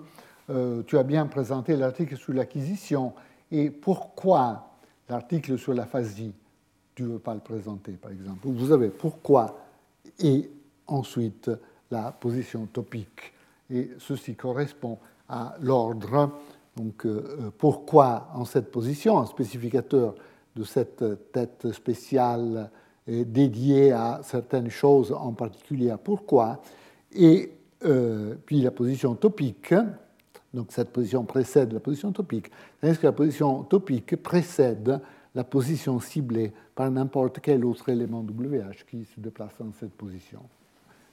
euh, 0.50 0.82
tu 0.86 0.96
as 0.96 1.02
bien 1.02 1.26
présenté 1.26 1.76
l'article 1.76 2.16
sur 2.16 2.32
l'acquisition, 2.32 3.12
et 3.50 3.70
pourquoi 3.70 4.70
l'article 5.08 5.58
sur 5.58 5.74
l'aphasie, 5.74 6.32
tu 6.94 7.02
ne 7.02 7.08
veux 7.08 7.18
pas 7.18 7.34
le 7.34 7.40
présenter, 7.40 7.92
par 7.92 8.10
exemple. 8.10 8.48
Vous 8.48 8.72
avez 8.72 8.88
pourquoi 8.88 9.58
et 10.18 10.50
ensuite 10.86 11.50
la 11.90 12.12
position 12.12 12.66
topique. 12.66 13.32
Et 13.70 13.90
ceci 13.98 14.34
correspond 14.34 14.98
à 15.28 15.54
l'ordre 15.60 16.32
donc, 16.78 17.04
euh, 17.04 17.36
euh, 17.40 17.50
pourquoi 17.56 18.28
en 18.34 18.44
cette 18.44 18.70
position 18.70 19.18
Un 19.18 19.26
spécificateur 19.26 20.14
de 20.54 20.64
cette 20.64 21.32
tête 21.32 21.72
spéciale 21.72 22.70
dédiée 23.06 23.92
à 23.92 24.20
certaines 24.22 24.70
choses, 24.70 25.12
en 25.12 25.32
particulier 25.32 25.94
pourquoi? 26.02 26.60
Et 27.12 27.52
euh, 27.84 28.34
puis 28.44 28.60
la 28.60 28.70
position 28.70 29.14
topique, 29.14 29.74
donc 30.52 30.66
cette 30.70 30.90
position 30.90 31.24
précède 31.24 31.72
la 31.72 31.80
position 31.80 32.12
topique, 32.12 32.50
est-ce 32.82 32.98
que 32.98 33.06
la 33.06 33.12
position 33.12 33.62
topique 33.62 34.22
précède 34.22 35.00
la 35.34 35.44
position 35.44 36.00
ciblée 36.00 36.52
par 36.74 36.90
n'importe 36.90 37.40
quel 37.40 37.64
autre 37.64 37.88
élément 37.88 38.20
WH 38.20 38.84
qui 38.88 39.04
se 39.04 39.20
déplace 39.20 39.52
dans 39.60 39.72
cette 39.78 39.92
position. 39.92 40.40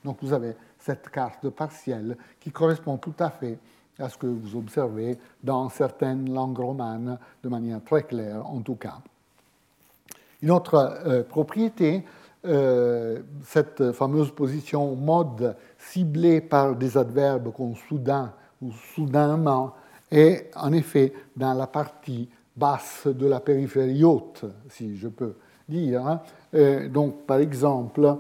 Donc 0.03 0.17
vous 0.21 0.33
avez 0.33 0.55
cette 0.79 1.09
carte 1.09 1.49
partielle 1.49 2.17
qui 2.39 2.51
correspond 2.51 2.97
tout 2.97 3.13
à 3.19 3.29
fait 3.29 3.59
à 3.99 4.09
ce 4.09 4.17
que 4.17 4.27
vous 4.27 4.57
observez 4.57 5.17
dans 5.43 5.69
certaines 5.69 6.33
langues 6.33 6.59
romanes 6.59 7.17
de 7.43 7.49
manière 7.49 7.83
très 7.83 8.03
claire 8.03 8.45
en 8.45 8.59
tout 8.59 8.75
cas. 8.75 8.99
Une 10.41 10.51
autre 10.51 10.75
euh, 11.05 11.23
propriété, 11.23 12.03
euh, 12.45 13.21
cette 13.45 13.91
fameuse 13.93 14.31
position 14.31 14.95
mode 14.95 15.55
ciblée 15.77 16.41
par 16.41 16.75
des 16.75 16.97
adverbes 16.97 17.51
comme 17.53 17.75
soudain 17.87 18.31
ou 18.61 18.71
soudainement 18.93 19.73
est 20.11 20.51
en 20.55 20.71
effet 20.73 21.13
dans 21.35 21.53
la 21.53 21.67
partie 21.67 22.29
basse 22.55 23.07
de 23.07 23.25
la 23.25 23.39
périphérie 23.39 24.03
haute, 24.03 24.45
si 24.69 24.95
je 24.97 25.07
peux 25.07 25.35
dire. 25.67 26.05
Hein. 26.05 26.21
Euh, 26.53 26.87
donc 26.89 27.25
par 27.25 27.39
exemple, 27.39 28.17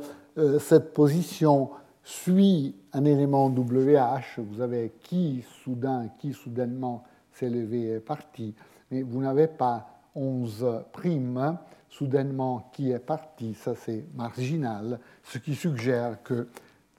cette 0.59 0.93
position 0.93 1.69
suit 2.05 2.75
un 2.93 3.03
élément 3.03 3.47
WH, 3.47 4.37
vous 4.37 4.61
avez 4.61 4.93
qui 5.01 5.43
soudain, 5.63 6.09
qui 6.19 6.33
soudainement 6.33 7.03
s'est 7.31 7.49
levé 7.49 7.95
et 7.95 7.99
parti, 7.99 8.53
mais 8.91 9.01
vous 9.01 9.21
n'avez 9.21 9.47
pas 9.47 9.87
11 10.13 10.83
primes, 10.93 11.57
soudainement 11.89 12.69
qui 12.71 12.91
est 12.91 12.99
parti, 12.99 13.55
ça 13.55 13.73
c'est 13.75 14.05
marginal, 14.13 14.99
ce 15.23 15.39
qui 15.39 15.55
suggère 15.55 16.21
que 16.21 16.47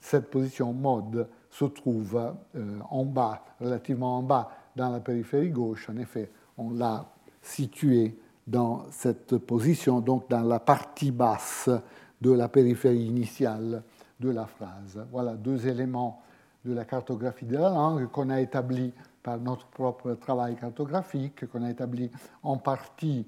cette 0.01 0.29
position 0.29 0.73
mode 0.73 1.29
se 1.49 1.65
trouve 1.65 2.35
euh, 2.55 2.79
en 2.89 3.05
bas, 3.05 3.45
relativement 3.61 4.17
en 4.17 4.23
bas, 4.23 4.51
dans 4.75 4.89
la 4.89 4.99
périphérie 4.99 5.51
gauche. 5.51 5.89
En 5.89 5.97
effet, 5.97 6.29
on 6.57 6.71
l'a 6.71 7.05
situé 7.41 8.19
dans 8.45 8.85
cette 8.91 9.37
position, 9.37 10.01
donc 10.01 10.29
dans 10.29 10.41
la 10.41 10.59
partie 10.59 11.11
basse 11.11 11.69
de 12.19 12.31
la 12.31 12.49
périphérie 12.49 13.05
initiale 13.05 13.83
de 14.19 14.29
la 14.29 14.45
phrase. 14.45 15.05
Voilà 15.11 15.33
deux 15.33 15.67
éléments 15.67 16.21
de 16.65 16.73
la 16.73 16.85
cartographie 16.85 17.45
de 17.45 17.57
la 17.57 17.69
langue 17.69 18.07
qu'on 18.07 18.29
a 18.29 18.41
établis 18.41 18.93
par 19.23 19.37
notre 19.39 19.65
propre 19.67 20.13
travail 20.13 20.55
cartographique, 20.55 21.45
qu'on 21.47 21.63
a 21.63 21.69
établi 21.69 22.09
en 22.43 22.57
partie 22.57 23.25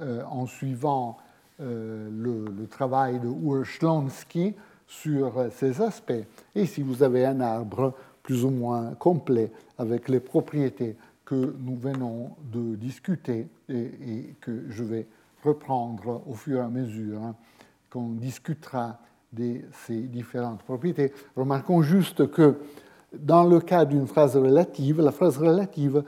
euh, 0.00 0.22
en 0.24 0.46
suivant 0.46 1.16
euh, 1.60 2.08
le, 2.10 2.66
travail 2.66 3.18
de 3.18 3.28
Urschlonsky 3.28 4.54
sur 4.86 5.46
ces 5.52 5.80
aspects. 5.80 6.24
Et 6.54 6.66
si 6.66 6.82
vous 6.82 7.02
avez 7.02 7.26
un 7.26 7.40
arbre 7.40 7.94
plus 8.22 8.44
ou 8.44 8.50
moins 8.50 8.94
complet 8.94 9.50
avec 9.76 10.08
les 10.08 10.20
propriétés 10.20 10.96
que 11.24 11.56
nous 11.58 11.76
venons 11.76 12.30
de 12.52 12.76
discuter 12.76 13.48
et, 13.68 14.34
que 14.40 14.64
je 14.68 14.84
vais 14.84 15.06
reprendre 15.42 16.22
au 16.26 16.34
fur 16.34 16.58
et 16.58 16.62
à 16.62 16.68
mesure 16.68 17.22
hein, 17.22 17.34
qu'on 17.90 18.10
discutera 18.10 18.98
de 19.32 19.60
ces 19.86 20.00
différentes 20.00 20.62
propriétés. 20.62 21.12
Remarquons 21.36 21.82
juste 21.82 22.30
que 22.30 22.56
dans 23.12 23.44
le 23.44 23.60
cas 23.60 23.84
d'une 23.84 24.06
phrase 24.06 24.36
relative, 24.36 25.00
la 25.00 25.12
phrase 25.12 25.38
relative 25.38 26.02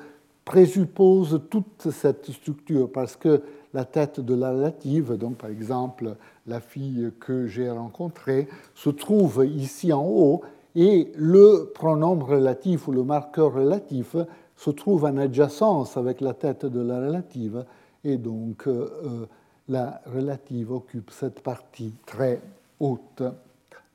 présuppose 0.44 1.42
toute 1.50 1.90
cette 1.90 2.30
structure 2.30 2.90
parce 2.90 3.16
que 3.16 3.42
la 3.72 3.84
tête 3.84 4.20
de 4.20 4.34
la 4.34 4.50
relative, 4.50 5.16
donc 5.16 5.36
par 5.36 5.50
exemple 5.50 6.16
la 6.46 6.60
fille 6.60 7.12
que 7.20 7.46
j'ai 7.46 7.70
rencontrée, 7.70 8.48
se 8.74 8.90
trouve 8.90 9.46
ici 9.46 9.92
en 9.92 10.04
haut 10.04 10.42
et 10.74 11.12
le 11.16 11.70
pronom 11.74 12.18
relatif 12.18 12.88
ou 12.88 12.92
le 12.92 13.04
marqueur 13.04 13.52
relatif 13.52 14.16
se 14.56 14.70
trouve 14.70 15.04
en 15.04 15.16
adjacence 15.16 15.96
avec 15.96 16.20
la 16.20 16.34
tête 16.34 16.66
de 16.66 16.80
la 16.80 17.00
relative 17.00 17.64
et 18.04 18.16
donc 18.16 18.66
euh, 18.66 19.26
la 19.68 20.00
relative 20.06 20.72
occupe 20.72 21.10
cette 21.10 21.40
partie 21.40 21.94
très 22.06 22.40
haute 22.80 23.22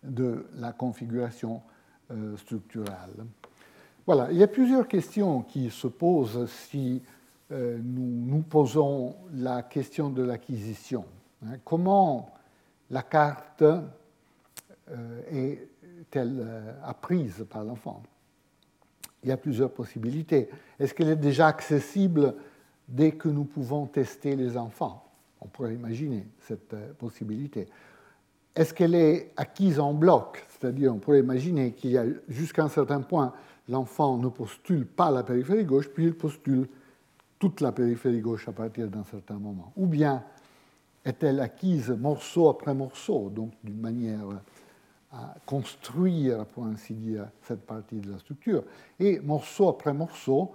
de 0.04 0.46
la 0.56 0.72
configuration 0.72 1.62
euh, 2.12 2.38
structurale. 2.38 3.26
Voilà, 4.06 4.32
il 4.32 4.38
y 4.38 4.44
a 4.44 4.48
plusieurs 4.48 4.88
questions 4.88 5.42
qui 5.42 5.70
se 5.72 5.88
posent 5.88 6.50
si 6.50 7.02
euh, 7.52 7.80
nous 7.84 8.36
nous 8.36 8.42
posons 8.42 9.16
la 9.34 9.64
question 9.64 10.10
de 10.10 10.24
l'acquisition. 10.24 11.06
Hein. 11.46 11.58
Comment 11.64 12.34
la 12.92 13.02
carte 13.02 13.64
euh, 13.64 15.22
est-elle 15.32 16.48
apprise 16.84 17.46
par 17.50 17.64
l'enfant? 17.64 18.04
Il 19.24 19.30
y 19.30 19.32
a 19.32 19.38
plusieurs 19.38 19.72
possibilités. 19.72 20.50
Est-ce 20.80 20.94
qu'elle 20.94 21.10
est 21.10 21.16
déjà 21.16 21.48
accessible 21.48 22.36
dès 22.88 23.14
que 23.14 23.28
nous 23.28 23.46
pouvons 23.46 23.88
tester 23.88 24.36
les 24.36 24.56
enfants? 24.56 25.04
On 25.42 25.48
pourrait 25.48 25.74
imaginer 25.74 26.28
cette 26.42 26.76
euh, 26.76 26.94
possibilité. 26.94 27.68
Est-ce 28.56 28.74
qu'elle 28.74 28.96
est 28.96 29.32
acquise 29.36 29.80
en 29.80 29.94
bloc? 29.94 30.46
C'est-à-dire, 30.50 30.94
on 30.94 30.98
pourrait 30.98 31.20
imaginer 31.20 31.74
qu'il 31.74 31.92
y 31.92 31.98
a 31.98 32.06
jusqu'à 32.30 32.64
un 32.64 32.70
certain 32.70 33.02
point, 33.02 33.34
l'enfant 33.68 34.18
ne 34.18 34.30
postule 34.30 34.86
pas 34.86 35.12
la 35.12 35.24
périphérie 35.24 35.66
gauche, 35.66 35.90
puis 35.90 36.06
il 36.06 36.16
postule 36.16 36.68
toute 37.38 37.62
la 37.62 37.72
périphérie 37.72 38.22
gauche 38.22 38.48
à 38.48 38.54
partir 38.54 38.88
d'un 38.88 39.04
certain 39.04 39.36
moment. 39.36 39.74
Ou 39.76 39.88
bien 39.88 40.24
est-elle 41.04 41.40
acquise 41.40 41.90
morceau 41.90 42.50
après 42.50 42.74
morceau, 42.74 43.30
donc 43.30 43.52
d'une 43.64 43.80
manière 43.80 44.24
à 45.12 45.36
construire, 45.46 46.46
pour 46.46 46.66
ainsi 46.66 46.94
dire, 46.94 47.28
cette 47.44 47.66
partie 47.66 48.00
de 48.00 48.12
la 48.12 48.20
structure, 48.20 48.64
et 49.00 49.20
morceau 49.20 49.70
après 49.70 49.94
morceau, 49.94 50.52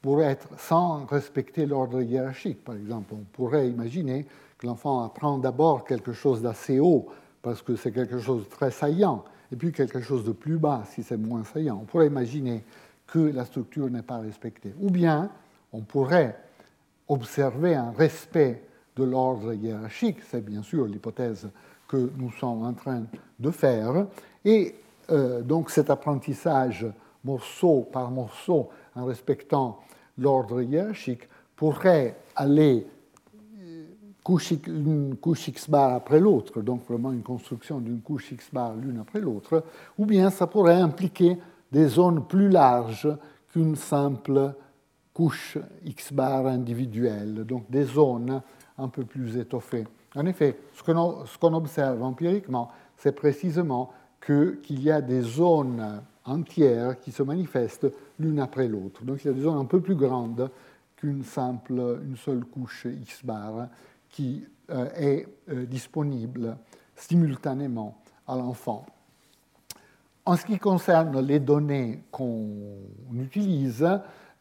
pourrait 0.00 0.32
être 0.32 0.48
sans 0.58 1.06
respecter 1.06 1.64
l'ordre 1.66 2.02
hiérarchique. 2.02 2.64
Par 2.64 2.74
exemple, 2.74 3.14
on 3.14 3.24
pourrait 3.32 3.68
imaginer 3.68 4.26
que 4.58 4.66
l'enfant 4.66 5.04
apprend 5.04 5.38
d'abord 5.38 5.84
quelque 5.84 6.12
chose 6.12 6.42
d'assez 6.42 6.80
haut, 6.80 7.06
parce 7.42 7.60
que 7.62 7.76
c'est 7.76 7.92
quelque 7.92 8.18
chose 8.18 8.44
de 8.44 8.50
très 8.50 8.70
saillant, 8.70 9.24
et 9.52 9.56
puis 9.56 9.72
quelque 9.72 10.00
chose 10.00 10.24
de 10.24 10.32
plus 10.32 10.58
bas 10.58 10.84
si 10.88 11.02
c'est 11.02 11.16
moins 11.16 11.44
saillant. 11.44 11.80
On 11.82 11.84
pourrait 11.84 12.06
imaginer 12.06 12.64
que 13.06 13.18
la 13.18 13.44
structure 13.44 13.90
n'est 13.90 14.02
pas 14.02 14.18
respectée. 14.18 14.74
Ou 14.80 14.90
bien, 14.90 15.30
on 15.72 15.80
pourrait 15.80 16.38
observer 17.08 17.74
un 17.74 17.90
respect 17.90 18.62
de 18.96 19.04
l'ordre 19.04 19.52
hiérarchique, 19.52 20.18
c'est 20.30 20.44
bien 20.44 20.62
sûr 20.62 20.86
l'hypothèse 20.86 21.50
que 21.88 22.10
nous 22.16 22.30
sommes 22.32 22.64
en 22.64 22.72
train 22.72 23.02
de 23.38 23.50
faire, 23.50 24.06
et 24.44 24.74
euh, 25.10 25.42
donc 25.42 25.70
cet 25.70 25.90
apprentissage 25.90 26.86
morceau 27.24 27.88
par 27.92 28.10
morceau 28.10 28.68
en 28.94 29.04
respectant 29.04 29.80
l'ordre 30.18 30.62
hiérarchique 30.62 31.28
pourrait 31.56 32.16
aller 32.36 32.86
une 34.28 35.16
couche 35.16 35.48
X 35.48 35.68
bar 35.68 35.94
après 35.94 36.20
l'autre, 36.20 36.62
donc 36.62 36.86
vraiment 36.88 37.12
une 37.12 37.22
construction 37.22 37.80
d'une 37.80 38.00
couche 38.00 38.32
X 38.32 38.50
bar 38.52 38.74
l'une 38.74 38.98
après 38.98 39.20
l'autre, 39.20 39.64
ou 39.98 40.06
bien 40.06 40.30
ça 40.30 40.46
pourrait 40.46 40.80
impliquer 40.80 41.38
des 41.70 41.88
zones 41.88 42.24
plus 42.26 42.48
larges 42.48 43.08
qu'une 43.52 43.76
simple 43.76 44.54
couche 45.12 45.58
X 45.84 46.12
bar 46.12 46.46
individuelle, 46.46 47.44
donc 47.44 47.70
des 47.70 47.84
zones 47.84 48.42
un 48.78 48.88
peu 48.88 49.04
plus 49.04 49.36
étoffées. 49.36 49.86
En 50.14 50.26
effet, 50.26 50.58
ce 50.74 50.82
qu'on 51.38 51.54
observe 51.54 52.02
empiriquement, 52.02 52.70
c'est 52.96 53.12
précisément 53.12 53.90
qu'il 54.24 54.82
y 54.82 54.90
a 54.90 55.00
des 55.00 55.22
zones 55.22 56.00
entières 56.24 57.00
qui 57.00 57.10
se 57.10 57.22
manifestent 57.22 57.88
l'une 58.18 58.38
après 58.38 58.68
l'autre. 58.68 59.04
Donc 59.04 59.24
il 59.24 59.28
y 59.28 59.30
a 59.30 59.34
des 59.34 59.42
zones 59.42 59.58
un 59.58 59.64
peu 59.64 59.80
plus 59.80 59.96
grandes 59.96 60.50
qu'une 60.96 61.24
simple, 61.24 62.00
une 62.06 62.16
seule 62.16 62.44
couche 62.44 62.86
X 62.86 63.24
bar 63.24 63.66
qui 64.12 64.44
euh, 64.70 64.88
est 64.94 65.26
euh, 65.48 65.66
disponible 65.66 66.56
simultanément 66.94 68.00
à 68.28 68.36
l'enfant. 68.36 68.86
En 70.24 70.36
ce 70.36 70.46
qui 70.46 70.58
concerne 70.58 71.18
les 71.20 71.40
données 71.40 72.04
qu'on 72.12 72.78
utilise, 73.14 73.84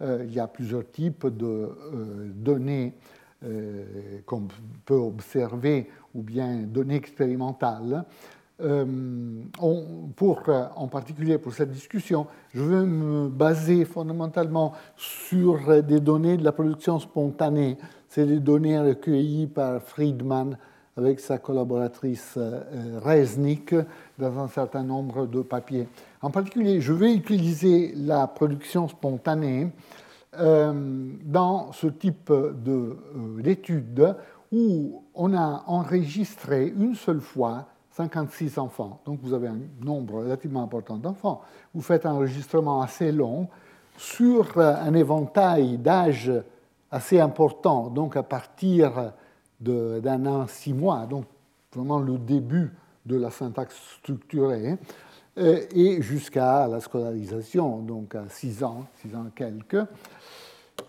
euh, 0.01 0.23
il 0.27 0.33
y 0.33 0.39
a 0.39 0.47
plusieurs 0.47 0.91
types 0.91 1.25
de 1.25 2.31
données 2.35 2.93
qu'on 4.27 4.47
peut 4.85 4.93
observer 4.93 5.89
ou 6.13 6.21
bien 6.21 6.57
données 6.57 6.97
expérimentales. 6.97 8.05
Euh, 8.63 8.85
pour, 10.15 10.43
en 10.75 10.87
particulier 10.87 11.37
pour 11.37 11.53
cette 11.53 11.71
discussion, 11.71 12.27
je 12.53 12.61
veux 12.61 12.85
me 12.85 13.27
baser 13.27 13.85
fondamentalement 13.85 14.73
sur 14.95 15.83
des 15.83 15.99
données 15.99 16.37
de 16.37 16.43
la 16.43 16.51
production 16.51 16.99
spontanée. 16.99 17.77
C'est 18.07 18.25
des 18.25 18.39
données 18.39 18.79
recueillies 18.79 19.47
par 19.47 19.81
Friedman 19.81 20.57
avec 20.97 21.19
sa 21.19 21.37
collaboratrice 21.37 22.35
euh, 22.37 22.99
Reznik 23.03 23.73
dans 24.19 24.37
un 24.39 24.47
certain 24.47 24.83
nombre 24.83 25.25
de 25.25 25.41
papiers. 25.41 25.87
En 26.21 26.29
particulier, 26.29 26.81
je 26.81 26.93
vais 26.93 27.13
utiliser 27.13 27.93
la 27.95 28.27
production 28.27 28.87
spontanée 28.87 29.71
euh, 30.37 30.73
dans 31.23 31.71
ce 31.71 31.87
type 31.87 32.31
d'étude 33.39 34.15
où 34.51 35.03
on 35.15 35.33
a 35.33 35.63
enregistré 35.67 36.73
une 36.77 36.95
seule 36.95 37.21
fois 37.21 37.67
56 37.91 38.57
enfants. 38.57 39.01
Donc 39.05 39.19
vous 39.21 39.33
avez 39.33 39.47
un 39.47 39.59
nombre 39.81 40.15
relativement 40.23 40.63
important 40.63 40.97
d'enfants. 40.97 41.41
Vous 41.73 41.81
faites 41.81 42.05
un 42.05 42.13
enregistrement 42.13 42.81
assez 42.81 43.11
long 43.11 43.47
sur 43.97 44.57
un 44.57 44.93
éventail 44.93 45.77
d'âge 45.77 46.31
assez 46.89 47.19
important, 47.19 47.89
donc 47.89 48.15
à 48.15 48.23
partir 48.23 49.13
d'un 49.59 50.25
an, 50.25 50.47
six 50.47 50.73
mois, 50.73 51.05
donc 51.05 51.25
vraiment 51.73 51.99
le 51.99 52.17
début 52.17 52.71
de 53.05 53.15
la 53.15 53.31
syntaxe 53.31 53.75
structurée, 53.99 54.77
euh, 55.37 55.65
et 55.73 56.01
jusqu'à 56.01 56.67
la 56.67 56.79
scolarisation, 56.81 57.79
donc 57.79 58.15
à 58.15 58.25
six 58.29 58.63
ans, 58.63 58.85
six 59.01 59.15
ans 59.15 59.27
quelques. 59.33 59.87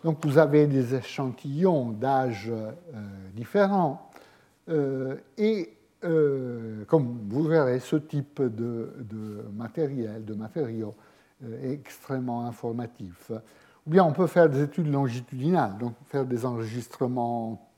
Donc 0.02 0.24
vous 0.24 0.38
avez 0.38 0.66
des 0.66 0.94
échantillons 0.94 1.90
d'âge 1.90 2.50
euh, 2.50 2.72
différents, 3.34 4.10
euh, 4.68 5.16
et 5.38 5.72
euh, 6.04 6.84
comme 6.86 7.18
vous 7.28 7.44
verrez, 7.44 7.78
ce 7.78 7.96
type 7.96 8.42
de, 8.42 8.90
matériel, 9.54 10.24
de 10.24 10.34
matériaux 10.34 10.94
euh, 11.44 11.70
est 11.70 11.72
extrêmement 11.72 12.46
informatif. 12.46 13.30
Ou 13.86 13.90
bien 13.90 14.04
on 14.04 14.12
peut 14.12 14.26
faire 14.26 14.48
des 14.48 14.62
études 14.62 14.90
longitudinales, 14.90 15.78
donc 15.78 15.94
faire 16.06 16.24
des 16.24 16.44
enregistrements 16.44 17.68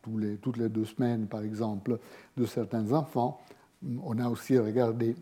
toutes 0.42 0.58
les 0.58 0.68
deux 0.68 0.84
semaines, 0.84 1.26
par 1.26 1.42
exemple, 1.42 1.98
de 2.36 2.44
certains 2.44 2.92
enfants. 2.92 3.40
On 4.02 4.18
a 4.18 4.28
aussi 4.28 4.58
regardé 4.58 5.16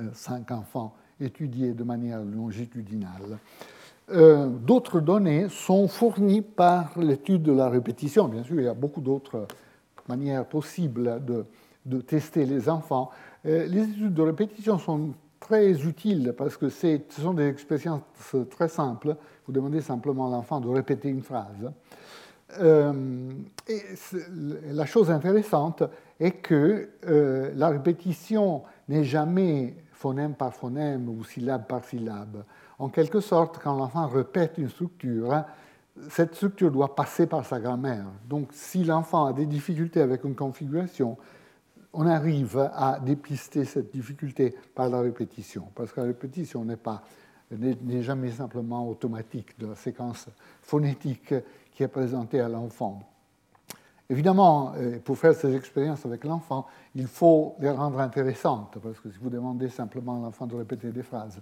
euh, 0.00 0.08
cinq 0.12 0.50
enfants 0.52 0.94
étudiés 1.20 1.74
de 1.74 1.84
manière 1.84 2.22
longitudinale. 2.22 3.38
d'autres 4.08 5.00
données 5.00 5.48
sont 5.48 5.86
fournies 5.86 6.42
par 6.42 6.98
l'étude 6.98 7.42
de 7.42 7.52
la 7.52 7.68
répétition. 7.68 8.26
Bien 8.28 8.42
sûr, 8.42 8.56
il 8.60 8.64
y 8.64 8.68
a 8.68 8.74
beaucoup 8.74 9.00
d'autres 9.00 9.46
manières 10.08 10.44
possibles 10.44 11.24
de 11.24 11.44
de 11.86 12.00
tester 12.00 12.44
les 12.44 12.68
enfants. 12.68 13.10
Euh, 13.46 13.66
les 13.66 13.82
études 13.82 14.14
de 14.14 14.22
répétition 14.22 14.78
sont 14.78 15.14
très 15.40 15.72
utiles 15.82 16.34
parce 16.36 16.56
que 16.56 16.68
ce 16.68 16.98
sont 17.08 17.34
des 17.34 17.48
expériences 17.48 18.02
très 18.50 18.68
simples. 18.68 19.16
Vous 19.46 19.52
demandez 19.52 19.80
simplement 19.80 20.28
à 20.28 20.30
l'enfant 20.30 20.60
de 20.60 20.68
répéter 20.68 21.08
une 21.08 21.22
phrase. 21.22 21.72
Euh, 22.60 23.30
et 23.68 23.82
la 24.72 24.86
chose 24.86 25.10
intéressante 25.10 25.82
est 26.20 26.32
que 26.32 26.90
euh, 27.06 27.50
la 27.56 27.70
répétition 27.70 28.62
n'est 28.88 29.04
jamais 29.04 29.74
phonème 29.92 30.34
par 30.34 30.52
phonème 30.52 31.08
ou 31.08 31.24
syllabe 31.24 31.66
par 31.66 31.84
syllabe. 31.84 32.44
En 32.78 32.88
quelque 32.88 33.20
sorte, 33.20 33.58
quand 33.62 33.74
l'enfant 33.74 34.06
répète 34.06 34.58
une 34.58 34.68
structure, 34.68 35.44
cette 36.10 36.34
structure 36.34 36.70
doit 36.70 36.94
passer 36.94 37.26
par 37.26 37.44
sa 37.44 37.60
grammaire. 37.60 38.06
Donc 38.28 38.48
si 38.52 38.84
l'enfant 38.84 39.26
a 39.26 39.32
des 39.32 39.46
difficultés 39.46 40.00
avec 40.00 40.24
une 40.24 40.34
configuration, 40.34 41.16
on 41.92 42.06
arrive 42.06 42.70
à 42.74 42.98
dépister 43.00 43.64
cette 43.64 43.92
difficulté 43.92 44.54
par 44.74 44.88
la 44.88 45.00
répétition, 45.00 45.68
parce 45.74 45.92
que 45.92 46.00
la 46.00 46.06
répétition 46.06 46.64
n'est 46.64 46.76
pas 46.76 47.02
n'est 47.58 48.02
jamais 48.02 48.30
simplement 48.30 48.88
automatique 48.88 49.58
de 49.58 49.66
la 49.66 49.74
séquence 49.74 50.28
phonétique 50.62 51.34
qui 51.72 51.82
est 51.82 51.88
présentée 51.88 52.40
à 52.40 52.48
l'enfant. 52.48 53.02
Évidemment, 54.08 54.72
euh, 54.76 54.98
pour 54.98 55.16
faire 55.16 55.34
ces 55.34 55.54
expériences 55.54 56.04
avec 56.04 56.24
l'enfant, 56.24 56.66
il 56.94 57.06
faut 57.06 57.56
les 57.60 57.70
rendre 57.70 58.00
intéressantes, 58.00 58.78
parce 58.82 59.00
que 59.00 59.10
si 59.10 59.18
vous 59.18 59.30
demandez 59.30 59.68
simplement 59.68 60.18
à 60.18 60.26
l'enfant 60.26 60.46
de 60.46 60.56
répéter 60.56 60.90
des 60.90 61.02
phrases, 61.02 61.40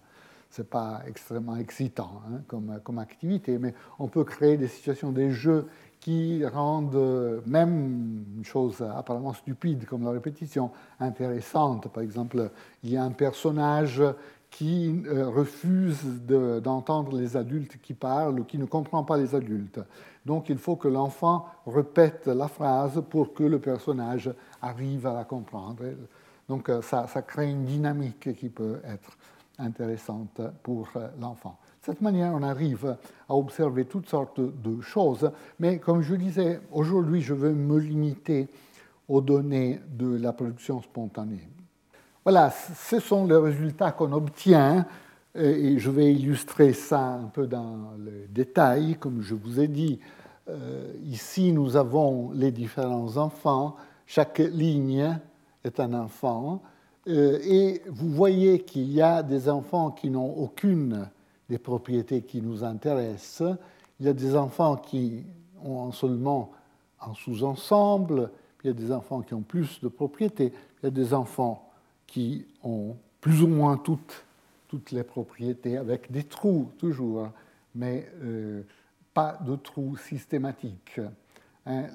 ce 0.50 0.62
n'est 0.62 0.68
pas 0.68 1.02
extrêmement 1.06 1.56
excitant 1.56 2.22
hein, 2.26 2.40
comme, 2.46 2.80
comme, 2.82 2.98
activité, 2.98 3.58
mais 3.58 3.74
on 3.98 4.08
peut 4.08 4.24
créer 4.24 4.56
des 4.56 4.68
situations, 4.68 5.12
des 5.12 5.30
jeux 5.30 5.68
qui 6.00 6.44
rendent 6.46 7.42
même 7.46 8.24
une 8.38 8.44
chose 8.44 8.82
apparemment 8.82 9.34
stupide 9.34 9.84
comme 9.84 10.04
la 10.04 10.10
répétition 10.10 10.70
intéressante. 10.98 11.88
Par 11.88 12.02
exemple, 12.02 12.50
il 12.82 12.90
y 12.90 12.96
a 12.96 13.04
un 13.04 13.10
personnage 13.10 14.02
qui 14.50 15.02
euh, 15.06 15.28
refuse 15.28 16.04
d'entendre 16.62 17.16
les 17.16 17.36
adultes 17.36 17.80
qui 17.80 17.94
parlent 17.94 18.40
ou 18.40 18.44
qui 18.44 18.58
ne 18.58 18.64
comprend 18.64 19.04
pas 19.04 19.16
les 19.16 19.34
adultes. 19.34 19.80
Donc 20.26 20.48
il 20.48 20.58
faut 20.58 20.76
que 20.76 20.88
l'enfant 20.88 21.46
répète 21.66 22.26
la 22.26 22.48
phrase 22.48 23.02
pour 23.08 23.32
que 23.32 23.44
le 23.44 23.58
personnage 23.58 24.30
arrive 24.60 25.06
à 25.06 25.14
la 25.14 25.24
comprendre. 25.24 25.84
Donc 26.48 26.68
euh, 26.68 26.82
ça, 26.82 27.06
crée 27.22 27.50
une 27.50 27.64
dynamique 27.64 28.34
qui 28.36 28.48
peut 28.48 28.80
être 28.84 29.16
intéressante 29.58 30.40
pour 30.62 30.88
euh, 30.96 31.08
l'enfant. 31.20 31.56
Cette 31.82 32.00
manière, 32.00 32.32
on 32.34 32.42
arrive 32.42 32.96
à 33.28 33.34
observer 33.34 33.86
toutes 33.86 34.08
sortes 34.08 34.40
de 34.40 34.80
choses, 34.80 35.30
mais 35.58 35.78
comme 35.78 36.02
je 36.02 36.14
disais, 36.14 36.60
aujourd'hui, 36.72 37.22
je 37.22 37.34
veux 37.34 37.52
me 37.52 37.78
limiter 37.78 38.48
aux 39.08 39.20
données 39.20 39.80
de 39.88 40.16
la 40.16 40.32
production 40.32 40.82
spontanée. 40.82 41.48
Voilà, 42.24 42.50
ce 42.50 43.00
sont 43.00 43.26
les 43.26 43.36
résultats 43.36 43.92
qu'on 43.92 44.12
obtient, 44.12 44.84
et 45.34 45.78
je 45.78 45.90
vais 45.90 46.12
illustrer 46.12 46.72
ça 46.72 47.14
un 47.14 47.28
peu 47.32 47.46
dans 47.46 47.92
le 47.98 48.26
détail, 48.28 48.96
comme 49.00 49.22
je 49.22 49.34
vous 49.34 49.60
ai 49.60 49.68
dit. 49.68 50.00
Euh, 50.48 50.92
ici, 51.04 51.52
nous 51.52 51.76
avons 51.76 52.32
les 52.32 52.50
différents 52.50 53.16
enfants 53.16 53.76
chaque 54.10 54.40
ligne 54.40 55.20
est 55.62 55.78
un 55.78 55.94
enfant. 55.94 56.62
et 57.06 57.80
vous 57.86 58.10
voyez 58.10 58.58
qu'il 58.58 58.90
y 58.90 59.00
a 59.00 59.22
des 59.22 59.48
enfants 59.48 59.92
qui 59.92 60.10
n'ont 60.10 60.32
aucune 60.36 61.08
des 61.50 61.58
propriétés 61.58 62.22
qui 62.22 62.40
nous 62.40 62.62
intéressent. 62.62 63.56
Il 63.98 64.06
y 64.06 64.08
a 64.08 64.12
des 64.12 64.36
enfants 64.36 64.76
qui 64.76 65.24
ont 65.62 65.90
seulement 65.90 66.52
un 67.00 67.12
sous-ensemble, 67.14 68.30
il 68.62 68.68
y 68.68 68.70
a 68.70 68.72
des 68.72 68.92
enfants 68.92 69.20
qui 69.20 69.34
ont 69.34 69.42
plus 69.42 69.80
de 69.80 69.88
propriétés, 69.88 70.52
il 70.80 70.84
y 70.84 70.86
a 70.86 70.90
des 70.90 71.12
enfants 71.12 71.68
qui 72.06 72.46
ont 72.62 72.96
plus 73.20 73.42
ou 73.42 73.48
moins 73.48 73.76
toutes, 73.76 74.24
toutes 74.68 74.92
les 74.92 75.02
propriétés, 75.02 75.76
avec 75.76 76.10
des 76.12 76.22
trous 76.22 76.70
toujours, 76.78 77.28
mais 77.74 78.08
euh, 78.22 78.62
pas 79.12 79.36
de 79.44 79.56
trous 79.56 79.96
systématiques. 79.96 81.00
Hein, 81.66 81.86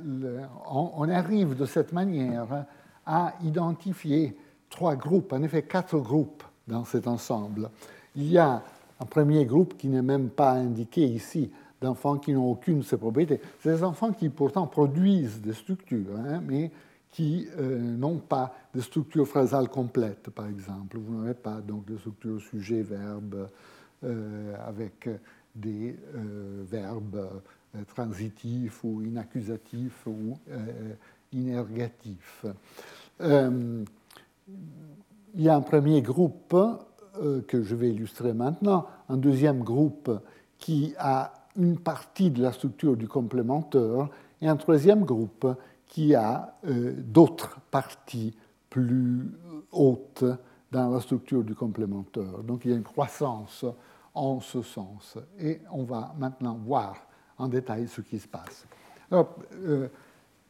on, 0.69 1.09
arrive 1.09 1.55
de 1.55 1.65
cette 1.65 1.93
manière 1.93 2.65
à 3.05 3.33
identifier 3.41 4.35
trois 4.69 4.95
groupes, 4.95 5.31
en 5.31 5.41
effet 5.43 5.63
quatre 5.63 5.97
groupes 5.97 6.43
dans 6.67 6.83
cet 6.83 7.07
ensemble. 7.07 7.69
Il 8.15 8.29
y 8.29 8.37
a 8.37 8.61
un 8.99 9.05
premier 9.05 9.45
groupe 9.45 9.77
qui 9.77 9.87
n'est 9.87 10.01
même 10.01 10.29
pas 10.29 10.51
indiqué 10.51 11.05
ici, 11.05 11.51
d'enfants 11.81 12.17
qui 12.17 12.33
n'ont 12.33 12.51
aucune 12.51 12.79
de 12.79 12.83
ces 12.83 12.97
propriétés. 12.97 13.39
C'est 13.61 13.69
des 13.69 13.83
enfants 13.83 14.11
qui 14.11 14.29
pourtant 14.29 14.67
produisent 14.67 15.41
des 15.41 15.53
structures, 15.53 16.15
hein, 16.17 16.41
mais 16.45 16.71
qui 17.11 17.47
euh, 17.57 17.79
n'ont 17.79 18.17
pas 18.17 18.53
de 18.73 18.81
structure 18.81 19.27
phrasale 19.27 19.69
complète, 19.69 20.29
par 20.31 20.47
exemple. 20.47 20.97
Vous 20.97 21.21
n'avez 21.21 21.33
pas 21.33 21.61
donc 21.61 21.85
de 21.85 21.97
structure 21.97 22.41
sujet-verbe 22.41 23.49
euh, 24.03 24.55
avec 24.67 25.09
des 25.55 25.95
euh, 26.15 26.63
verbes 26.69 27.41
transitifs 27.87 28.83
ou 28.83 29.01
inaccusatifs 29.01 30.07
ou 30.07 30.37
inergatifs. 31.33 32.45
il 33.19 33.85
y 35.35 35.49
a 35.49 35.55
un 35.55 35.61
premier 35.61 36.01
groupe 36.01 36.55
que 37.47 37.63
je 37.63 37.75
vais 37.75 37.89
illustrer 37.89 38.33
maintenant, 38.33 38.87
un 39.09 39.17
deuxième 39.17 39.63
groupe 39.63 40.11
qui 40.57 40.93
a 40.97 41.33
une 41.57 41.77
partie 41.77 42.31
de 42.31 42.41
la 42.41 42.51
structure 42.51 42.97
du 42.97 43.07
complémentaire 43.07 44.09
et 44.41 44.47
un 44.47 44.55
troisième 44.55 45.05
groupe 45.05 45.47
qui 45.87 46.15
a 46.15 46.55
euh, 46.67 46.93
d'autres 46.97 47.59
parties 47.71 48.35
plus 48.69 49.31
hautes 49.71 50.25
dans 50.71 50.89
la 50.89 50.99
structure 50.99 51.43
du 51.43 51.55
complémentaire. 51.55 52.43
Donc 52.43 52.65
il 52.65 52.71
y 52.71 52.73
a 52.73 52.77
une 52.77 52.83
croissance 52.83 53.65
en 54.13 54.39
ce 54.39 54.61
sens. 54.61 55.17
Et 55.39 55.61
on 55.71 55.83
va 55.83 56.13
maintenant 56.17 56.59
voir 56.65 56.95
en 57.37 57.47
détail 57.47 57.87
ce 57.87 58.01
qui 58.01 58.19
se 58.19 58.27
passe. 58.27 58.65
Alors, 59.11 59.35
euh, 59.53 59.87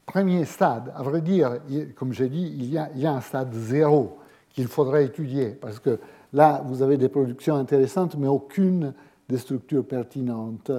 premier 0.06 0.46
stade, 0.46 0.92
à 0.96 1.04
vrai 1.04 1.22
dire, 1.22 1.60
comme 1.96 2.14
j'ai 2.14 2.30
dit, 2.30 2.54
il 2.58 2.66
y, 2.66 2.78
a, 2.78 2.90
il 2.96 3.02
y, 3.02 3.06
a, 3.06 3.14
un 3.14 3.22
stade 3.22 3.54
zéro 3.54 4.18
qu'il 4.50 4.68
faudrait 4.68 5.06
étudier, 5.06 5.50
parce 5.50 5.80
que 5.80 6.00
là, 6.36 6.62
vous 6.66 6.82
avez 6.82 6.98
des 6.98 7.10
productions 7.10 7.56
intéressantes, 7.56 8.16
mais 8.18 8.28
aucune 8.28 8.94
des 9.28 9.38
structures 9.38 9.86
pertinentes 9.86 10.70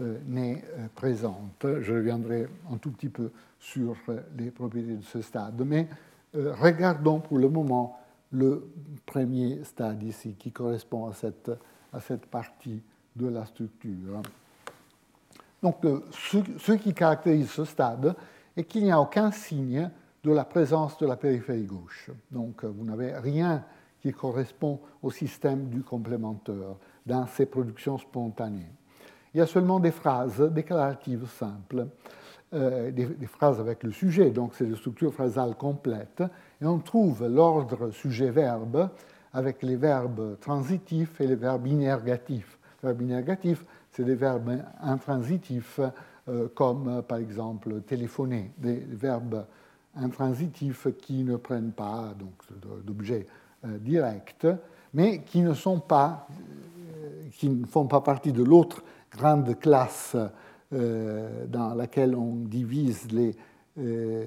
euh, 0.00 0.18
n'est 0.26 0.64
euh, 0.78 0.86
présente. 0.94 1.66
Je 1.80 1.92
reviendrai 1.92 2.48
un 2.72 2.78
tout 2.78 2.90
petit 2.90 3.10
peu 3.10 3.30
sur 3.60 3.94
euh, 4.08 4.20
les 4.38 4.50
propriétés 4.50 4.96
de 4.96 5.04
ce 5.04 5.20
stade. 5.20 5.62
Mais 5.64 5.86
regardons 6.34 7.20
pour 7.20 7.36
le 7.36 7.50
moment 7.50 7.98
le 8.30 8.66
premier 9.04 9.62
stade 9.64 10.02
ici, 10.02 10.34
qui 10.38 10.50
correspond 10.50 11.06
à 11.06 11.12
cette, 11.12 11.50
à 11.92 12.00
cette 12.00 12.24
partie 12.24 12.80
de 13.14 13.28
la 13.28 13.44
structure. 13.44 14.22
Donc, 15.62 15.76
ce, 16.12 16.38
ce, 16.56 16.72
qui 16.72 16.94
caractérise 16.94 17.50
ce 17.50 17.66
stade 17.66 18.14
est 18.56 18.64
qu'il 18.64 18.84
n'y 18.84 18.90
a 18.90 18.98
aucun 18.98 19.30
signe 19.30 19.90
de 20.24 20.32
la 20.32 20.46
présence 20.46 20.96
de 20.96 21.06
la 21.06 21.16
périphérie 21.16 21.64
gauche. 21.64 22.10
Donc, 22.30 22.64
vous 22.64 22.84
n'avez 22.86 23.14
rien 23.14 23.62
qui 24.02 24.12
correspond 24.12 24.80
au 25.02 25.10
système 25.10 25.68
du 25.68 25.82
complémentaire 25.82 26.76
dans 27.06 27.26
ces 27.28 27.46
productions 27.46 27.98
spontanées. 27.98 28.70
Il 29.32 29.38
y 29.38 29.40
a 29.40 29.46
seulement 29.46 29.78
des 29.80 29.92
phrases 29.92 30.40
déclaratives 30.52 31.26
simples, 31.38 31.86
euh, 32.52 32.90
des, 32.90 33.06
phrases 33.26 33.60
avec 33.60 33.82
le 33.84 33.92
sujet, 33.92 34.30
donc 34.30 34.54
c'est 34.54 34.66
des 34.66 34.76
structures 34.76 35.14
phrasales 35.14 35.54
complètes, 35.54 36.22
et 36.60 36.66
on 36.66 36.80
trouve 36.80 37.26
l'ordre 37.26 37.90
sujet-verbe 37.92 38.90
avec 39.32 39.62
les 39.62 39.76
verbes 39.76 40.36
transitifs 40.40 41.20
et 41.20 41.26
les 41.26 41.36
verbes 41.36 41.66
inergatifs. 41.66 42.58
Les 42.82 42.88
verbes 42.88 43.02
inergatifs, 43.02 43.64
c'est 43.92 44.04
des 44.04 44.16
verbes 44.16 44.58
intransitifs, 44.82 45.80
euh, 46.28 46.48
comme 46.54 47.02
par 47.08 47.18
exemple 47.18 47.80
téléphoner, 47.82 48.50
des 48.58 48.84
verbes 48.90 49.46
intransitifs 49.94 50.88
qui 50.98 51.22
ne 51.24 51.36
prennent 51.36 51.72
pas 51.72 52.14
d'objet 52.84 53.26
euh, 53.64 53.78
direct, 53.78 54.46
mais 54.94 55.22
qui 55.22 55.40
ne 55.40 55.54
sont 55.54 55.80
pas, 55.80 56.26
qui 57.32 57.48
ne 57.48 57.66
font 57.66 57.86
pas 57.86 58.00
partie 58.00 58.32
de 58.32 58.42
l'autre 58.42 58.82
grande 59.10 59.58
classe 59.58 60.16
euh, 60.72 61.44
dans 61.48 61.74
laquelle 61.74 62.14
on 62.14 62.34
divise 62.34 63.12
les, 63.12 63.36
euh, 63.78 64.24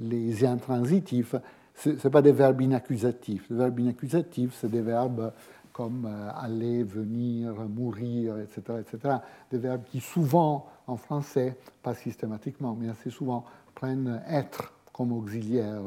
les 0.00 0.44
intransitifs, 0.44 1.34
ce 1.74 1.90
ne 1.90 2.08
pas 2.08 2.22
des 2.22 2.30
verbes 2.30 2.60
inaccusatifs. 2.60 3.46
Les 3.50 3.56
verbes 3.56 3.80
inaccusatifs, 3.80 4.56
c'est 4.60 4.70
des 4.70 4.80
verbes 4.80 5.32
comme 5.72 6.06
euh, 6.06 6.30
aller, 6.36 6.84
venir, 6.84 7.52
mourir, 7.68 8.38
etc., 8.38 8.78
etc. 8.80 9.16
Des 9.50 9.58
verbes 9.58 9.82
qui 9.90 9.98
souvent, 9.98 10.66
en 10.86 10.96
français, 10.96 11.56
pas 11.82 11.94
systématiquement, 11.94 12.76
mais 12.78 12.88
assez 12.90 13.10
souvent, 13.10 13.44
prennent 13.74 14.22
être 14.28 14.72
comme 14.92 15.12
auxiliaire, 15.12 15.82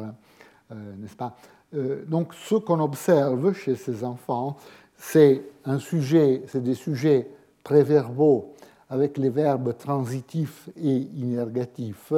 n'est-ce 0.69 1.17
pas? 1.17 1.35
Donc 1.73 2.33
ce 2.33 2.55
qu'on 2.55 2.79
observe 2.81 3.53
chez 3.53 3.75
ces 3.75 4.03
enfants, 4.03 4.57
c'est 4.97 5.41
un 5.65 5.79
sujet, 5.79 6.43
c'est 6.47 6.61
des 6.63 6.75
sujets 6.75 7.27
préverbaux 7.63 8.53
avec 8.89 9.17
les 9.17 9.29
verbes 9.29 9.75
transitifs 9.77 10.69
et 10.75 10.97
inergatifs, 11.15 12.13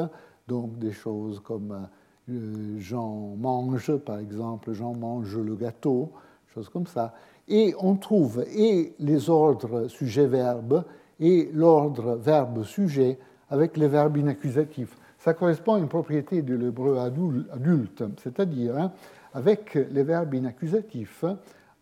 donc 0.48 0.78
des 0.80 0.92
choses 0.92 1.40
comme 1.40 1.88
euh, 2.30 2.80
Jean 2.80 3.36
mange, 3.38 3.96
par 3.98 4.18
exemple, 4.18 4.74
Jean 4.74 4.96
mange 4.96 5.38
le 5.38 5.56
gâteau, 5.56 6.12
choses 6.54 6.70
comme 6.70 6.88
ça. 6.88 7.14
Et 7.48 7.76
on 7.80 7.96
trouve 7.96 8.44
et 8.56 8.94
les 9.00 9.30
ordres 9.30 9.88
sujet-verbe 9.88 10.84
et 11.20 11.50
l'ordre 11.54 12.16
verbe-sujet 12.16 13.20
avec 13.50 13.78
les 13.78 13.88
verbes 13.88 14.18
inaccusatifs. 14.18 14.98
Ça 15.20 15.34
correspond 15.34 15.76
à 15.76 15.80
une 15.80 15.88
propriété 15.88 16.42
de 16.42 16.56
l'hébreu 16.56 16.98
adulte, 16.98 18.04
c'est-à-dire 18.22 18.78
hein, 18.78 18.92
avec 19.34 19.76
les 19.76 20.04
verbes 20.04 20.34
inaccusatifs, 20.34 21.26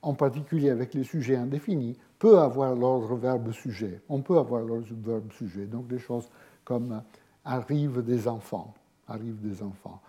en 0.02 0.14
particulier 0.14 0.70
avec 0.70 0.94
les 0.94 1.04
sujets 1.04 1.36
indéfinis, 1.36 1.98
peut 2.18 2.40
avoir 2.40 2.76
l'ordre 2.76 3.16
verbe-sujet. 3.16 4.02
On 4.10 4.22
peut 4.22 4.38
avoir 4.38 4.62
l'ordre 4.62 4.88
verbe-sujet. 5.04 5.66
Donc 5.66 5.88
des 5.88 6.00
choses 6.00 6.30
comme 6.64 7.02
arrivent 7.44 8.04
des 8.04 8.28
enfants, 8.28 8.74
arrivent 9.08 9.42
des 9.42 9.62
enfants. 9.62 10.02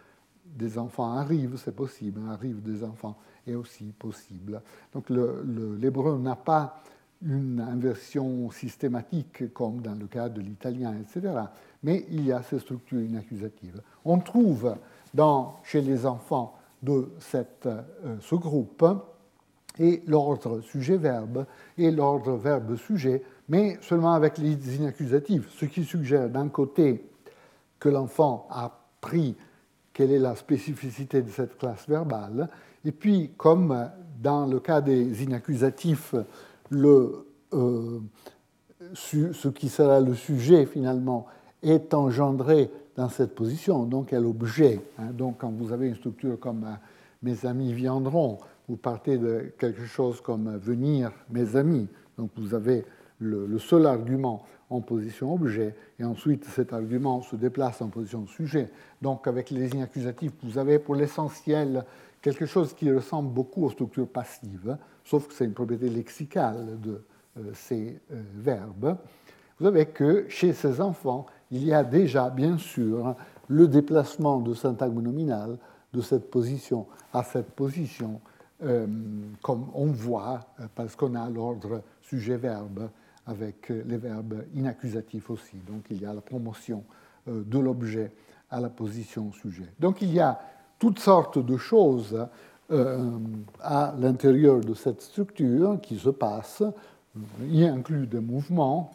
Des 0.44 0.78
enfants 0.78 1.16
arrivent, 1.16 1.56
c'est 1.56 1.74
possible. 1.74 2.20
Arrivent 2.30 2.62
des 2.62 2.84
enfants 2.84 3.16
est 3.46 3.54
aussi 3.54 3.92
possible. 3.98 4.60
Donc 4.92 5.10
l'hébreu 5.10 6.18
n'a 6.18 6.36
pas 6.36 6.82
une 7.24 7.60
inversion 7.60 8.50
systématique 8.50 9.52
comme 9.52 9.80
dans 9.80 9.94
le 9.94 10.06
cas 10.06 10.28
de 10.28 10.40
l'italien, 10.40 10.94
etc. 11.00 11.32
Mais 11.82 12.04
il 12.10 12.26
y 12.26 12.32
a 12.32 12.42
ces 12.42 12.58
structures 12.58 13.00
inaccusatives. 13.00 13.80
On 14.04 14.18
trouve 14.18 14.76
dans, 15.14 15.60
chez 15.62 15.80
les 15.80 16.04
enfants 16.04 16.54
de 16.82 17.08
euh, 17.34 18.16
ce 18.20 18.34
groupe 18.34 18.84
et 19.78 20.02
l'ordre 20.06 20.60
sujet-verbe 20.60 21.46
et 21.78 21.90
l'ordre 21.90 22.36
verbe-sujet, 22.36 23.22
mais 23.48 23.78
seulement 23.80 24.12
avec 24.12 24.38
les 24.38 24.76
inaccusatifs, 24.76 25.48
ce 25.50 25.64
qui 25.64 25.84
suggère 25.84 26.28
d'un 26.28 26.48
côté 26.48 27.04
que 27.78 27.88
l'enfant 27.88 28.46
a 28.50 28.70
pris 29.00 29.36
quelle 29.92 30.12
est 30.12 30.18
la 30.18 30.36
spécificité 30.36 31.22
de 31.22 31.30
cette 31.30 31.58
classe 31.58 31.88
verbale, 31.88 32.48
et 32.84 32.92
puis 32.92 33.32
comme 33.36 33.90
dans 34.20 34.46
le 34.46 34.60
cas 34.60 34.80
des 34.80 35.22
inaccusatifs, 35.22 36.14
le, 36.70 37.26
euh, 37.52 38.00
ce 38.94 39.48
qui 39.48 39.68
sera 39.68 40.00
le 40.00 40.14
sujet 40.14 40.66
finalement 40.66 41.26
est 41.62 41.94
engendré 41.94 42.70
dans 42.96 43.08
cette 43.08 43.34
position, 43.34 43.84
donc 43.84 44.12
est 44.12 44.20
l'objet. 44.20 44.80
Hein. 44.98 45.12
donc 45.12 45.38
quand 45.38 45.50
vous 45.50 45.72
avez 45.72 45.88
une 45.88 45.96
structure 45.96 46.38
comme 46.38 46.64
euh, 46.64 46.76
mes 47.22 47.46
amis 47.46 47.72
viendront, 47.72 48.38
vous 48.68 48.76
partez 48.76 49.18
de 49.18 49.52
quelque 49.58 49.84
chose 49.84 50.20
comme 50.20 50.56
venir 50.58 51.12
mes 51.30 51.56
amis. 51.56 51.88
Donc 52.18 52.30
vous 52.36 52.54
avez 52.54 52.84
le, 53.18 53.58
seul 53.58 53.86
argument 53.86 54.44
en 54.70 54.80
position 54.80 55.32
objet, 55.34 55.74
et 55.98 56.04
ensuite 56.04 56.44
cet 56.44 56.72
argument 56.72 57.22
se 57.22 57.36
déplace 57.36 57.82
en 57.82 57.88
position 57.88 58.26
sujet. 58.26 58.70
Donc 59.00 59.26
avec 59.26 59.50
les 59.50 59.70
inaccusatifs, 59.70 60.32
vous 60.42 60.58
avez 60.58 60.78
pour 60.78 60.94
l'essentiel 60.94 61.84
quelque 62.20 62.46
chose 62.46 62.72
qui 62.72 62.90
ressemble 62.90 63.32
beaucoup 63.32 63.64
aux 63.64 63.70
structures 63.70 64.08
passives, 64.08 64.76
sauf 65.04 65.28
que 65.28 65.34
c'est 65.34 65.44
une 65.44 65.52
propriété 65.52 65.88
lexicale 65.88 66.80
de 66.80 67.02
euh, 67.38 67.50
ces 67.54 68.00
euh, 68.12 68.22
verbes. 68.34 68.96
Vous 69.60 69.66
avez 69.66 69.86
que 69.86 70.26
chez 70.28 70.52
ces 70.52 70.80
enfants, 70.80 71.26
il 71.52 71.64
y 71.64 71.72
a 71.72 71.84
déjà, 71.84 72.30
bien 72.30 72.56
sûr, 72.56 73.14
le 73.48 73.68
déplacement 73.68 74.40
de 74.40 74.54
syntagme 74.54 75.00
nominal 75.00 75.58
de 75.92 76.00
cette 76.00 76.30
position 76.30 76.86
à 77.12 77.22
cette 77.22 77.50
position, 77.50 78.20
euh, 78.64 78.86
comme 79.42 79.66
on 79.74 79.86
voit, 79.86 80.40
euh, 80.58 80.64
parce 80.74 80.96
qu'on 80.96 81.14
a 81.14 81.28
l'ordre 81.28 81.82
sujet-verbe 82.00 82.88
avec 83.26 83.68
les 83.68 83.98
verbes 83.98 84.44
inaccusatifs 84.54 85.30
aussi. 85.30 85.56
Donc 85.68 85.84
il 85.90 86.00
y 86.00 86.06
a 86.06 86.12
la 86.12 86.22
promotion 86.22 86.82
de 87.28 87.58
l'objet 87.60 88.10
à 88.50 88.58
la 88.58 88.68
position 88.68 89.30
sujet. 89.30 89.68
Donc 89.78 90.02
il 90.02 90.12
y 90.12 90.18
a 90.18 90.40
toutes 90.80 90.98
sortes 90.98 91.38
de 91.38 91.56
choses 91.56 92.26
à 93.60 93.94
l'intérieur 93.96 94.58
de 94.58 94.74
cette 94.74 95.02
structure 95.02 95.80
qui 95.80 96.00
se 96.00 96.08
passent. 96.08 96.64
Il 97.42 97.54
y 97.54 97.64
inclut 97.64 98.08
des 98.08 98.18
mouvements. 98.18 98.90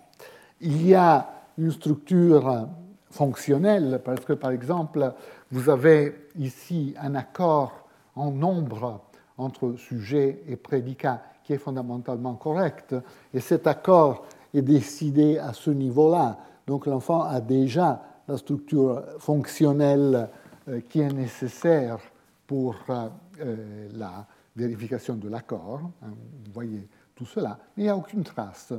Il 0.59 0.85
y 0.85 0.93
a 0.93 1.36
une 1.57 1.71
structure 1.71 2.67
fonctionnelle, 3.09 4.01
parce 4.03 4.25
que 4.25 4.33
par 4.33 4.51
exemple, 4.51 5.13
vous 5.51 5.69
avez 5.69 6.27
ici 6.37 6.93
un 6.99 7.15
accord 7.15 7.87
en 8.15 8.31
nombre 8.31 9.01
entre 9.37 9.75
sujet 9.75 10.43
et 10.47 10.55
prédicat 10.55 11.21
qui 11.43 11.53
est 11.53 11.57
fondamentalement 11.57 12.35
correct, 12.35 12.95
et 13.33 13.39
cet 13.39 13.67
accord 13.67 14.25
est 14.53 14.61
décidé 14.61 15.37
à 15.37 15.53
ce 15.53 15.71
niveau-là. 15.71 16.37
Donc 16.65 16.85
l'enfant 16.85 17.21
a 17.21 17.39
déjà 17.39 18.01
la 18.27 18.37
structure 18.37 19.03
fonctionnelle 19.19 20.29
euh, 20.67 20.81
qui 20.81 20.99
est 20.99 21.13
nécessaire 21.13 21.99
pour 22.45 22.75
euh, 22.89 23.07
euh, 23.39 23.87
la 23.93 24.25
vérification 24.55 25.15
de 25.15 25.29
l'accord. 25.29 25.81
Hein, 26.03 26.09
vous 26.45 26.51
voyez 26.51 26.89
tout 27.15 27.25
cela, 27.25 27.57
mais 27.75 27.83
il 27.83 27.85
n'y 27.85 27.89
a 27.89 27.95
aucune 27.95 28.23
trace 28.23 28.73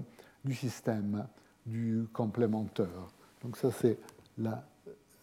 du 0.44 0.54
système 0.54 1.26
du 1.68 2.07
complémentaire. 2.12 3.09
Donc 3.42 3.57
ça, 3.57 3.70
c'est 3.70 3.98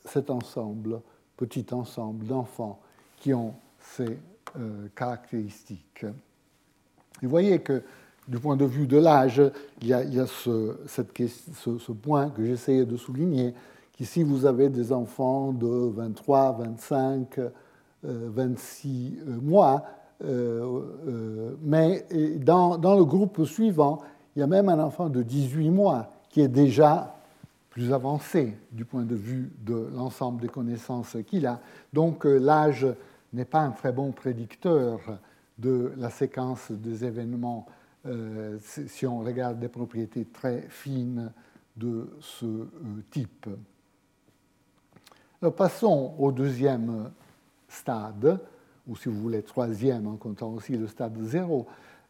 cet 0.05 0.29
ensemble, 0.29 1.01
petit 1.38 1.65
ensemble 1.71 2.25
d'enfants 2.25 2.79
qui 3.17 3.34
ont 3.34 3.53
ces 3.79 4.17
euh, 4.58 4.88
caractéristiques. 4.95 6.05
vous 7.21 7.29
voyez 7.29 7.60
que 7.60 7.84
du 8.27 8.39
point 8.39 8.55
de 8.55 8.65
vue 8.65 8.88
de 8.88 8.97
l'âge, 8.97 9.41
il 9.81 9.88
y 9.88 9.93
a, 9.93 10.25
ce, 10.25 11.91
point 11.91 12.29
que 12.29 12.43
j'essayais 12.43 12.86
de 12.86 12.97
souligner, 12.97 13.53
qu'ici 13.93 14.23
vous 14.23 14.45
avez 14.45 14.69
des 14.69 14.91
enfants 14.91 15.51
de 15.51 15.67
23, 15.67 16.53
25, 16.53 17.39
26 18.03 19.19
mois, 19.41 19.86
euh, 20.23 20.81
euh, 21.08 21.55
mais 21.62 22.05
dans, 22.39 22.77
le 22.77 23.03
groupe 23.03 23.43
suivant, 23.45 23.99
il 24.36 24.39
y 24.39 24.43
a 24.43 24.47
même 24.47 24.69
un 24.69 24.79
enfant 24.79 25.10
de 25.10 25.21
18 25.21 25.69
mois 25.69 26.10
qui 26.36 26.41
est 26.41 26.50
déjà 26.50 27.15
plus 27.69 27.93
avancé 27.93 28.58
du 28.69 28.84
point 28.84 29.04
de 29.04 29.15
vue 29.15 29.54
de 29.60 29.88
l'ensemble 29.95 30.41
des 30.41 30.50
connaissances 30.50 31.15
qu'il 31.26 31.48
a. 31.48 31.62
Donc 31.93 32.26
euh, 32.26 32.38
l'âge 32.39 32.86
n'est 33.32 33.45
pas 33.45 33.62
un 33.62 33.71
très 33.71 33.93
bon 33.93 34.12
prédicteur 34.12 35.00
de 35.58 35.93
la 35.95 36.10
séquence 36.10 36.74
des 36.74 37.06
événements 37.06 37.65
euh, 38.06 38.58
si 38.60 39.08
on 39.08 39.19
regarde 39.19 39.62
des 39.62 39.69
propriétés 39.69 40.26
très 40.26 40.63
fines 40.67 41.32
de 41.78 42.10
ce 42.19 42.45
euh, 42.45 42.67
type. 43.12 43.48
Passons 45.56 46.15
au 46.19 46.34
deuxième 46.34 47.12
stade, 47.69 48.41
ou 48.86 48.98
si 48.98 49.08
vous 49.08 49.21
voulez 49.21 49.41
troisième 49.41 50.06
en 50.06 50.17
comptant 50.17 50.50
aussi 50.50 50.76
le 50.76 50.88
stade 50.88 51.17
zéro. 51.21 51.65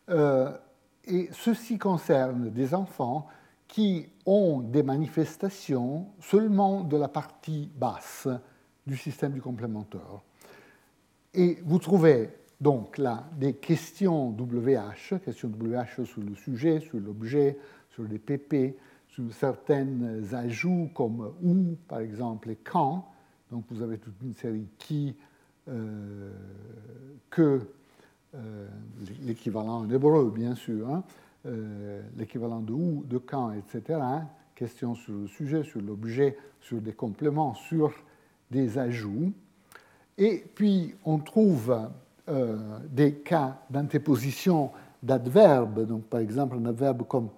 et 0.10 1.30
ceci 1.32 1.78
concerne 1.78 2.50
des 2.50 2.74
enfants 2.74 3.28
qui 3.68 4.08
ont 4.26 4.62
des 4.62 4.84
manifestations 4.84 6.08
seulement 6.20 6.84
de 6.84 6.98
la 6.98 7.08
partie 7.08 7.70
basse 7.76 8.28
du 8.86 8.98
système 8.98 9.34
du 9.34 9.42
complémentaire. 9.42 10.22
Et 11.34 11.58
vous 11.66 11.80
trouvez 11.80 12.30
donc 12.62 12.98
là 12.98 13.26
des 13.38 13.54
questions 13.54 14.30
WH, 14.30 15.20
questions 15.24 15.50
WH 15.50 16.06
sur 16.06 16.22
le 16.22 16.36
sujet, 16.36 16.80
sur 16.80 17.00
l'objet, 17.00 17.58
sur 17.90 18.04
les 18.04 18.20
PP, 18.20 18.78
sur 19.08 19.34
certains 19.34 20.34
ajouts 20.34 20.90
comme 20.94 21.34
où, 21.42 21.76
par 21.88 22.00
exemple, 22.00 22.50
et 22.50 22.58
quand. 22.58 23.08
Donc 23.52 23.66
vous 23.70 23.82
avez 23.82 23.98
toute 23.98 24.22
une 24.22 24.34
série 24.34 24.68
qui, 24.78 25.16
euh, 25.70 26.32
que, 27.30 27.62
euh, 28.36 28.68
l'équivalent 29.24 29.80
en 29.80 29.90
hébreu, 29.90 30.32
bien 30.32 30.56
sûr, 30.56 30.90
hein, 30.90 31.04
euh, 31.46 32.02
l'équivalent 32.18 32.62
de 32.62 32.74
où, 32.74 33.04
de 33.06 33.18
quand, 33.18 33.52
etc. 33.52 34.00
Question 34.56 34.96
sur 34.96 35.14
le 35.14 35.28
sujet, 35.28 35.64
sur 35.64 35.82
l'objet, 35.82 36.38
sur 36.62 36.82
des 36.82 36.94
compléments, 36.94 37.54
sur 37.54 37.94
des 38.50 38.78
ajouts. 38.78 39.32
Et 40.18 40.44
puis, 40.56 40.96
on 41.04 41.20
trouve 41.20 41.78
euh, 42.30 42.58
des 42.90 43.16
cas 43.16 43.60
d'interposition 43.70 44.72
d'adverbes, 45.04 45.86
donc 45.86 46.06
par 46.06 46.22
exemple 46.22 46.58
un 46.58 46.66
adverbe 46.66 47.04
comme 47.08 47.30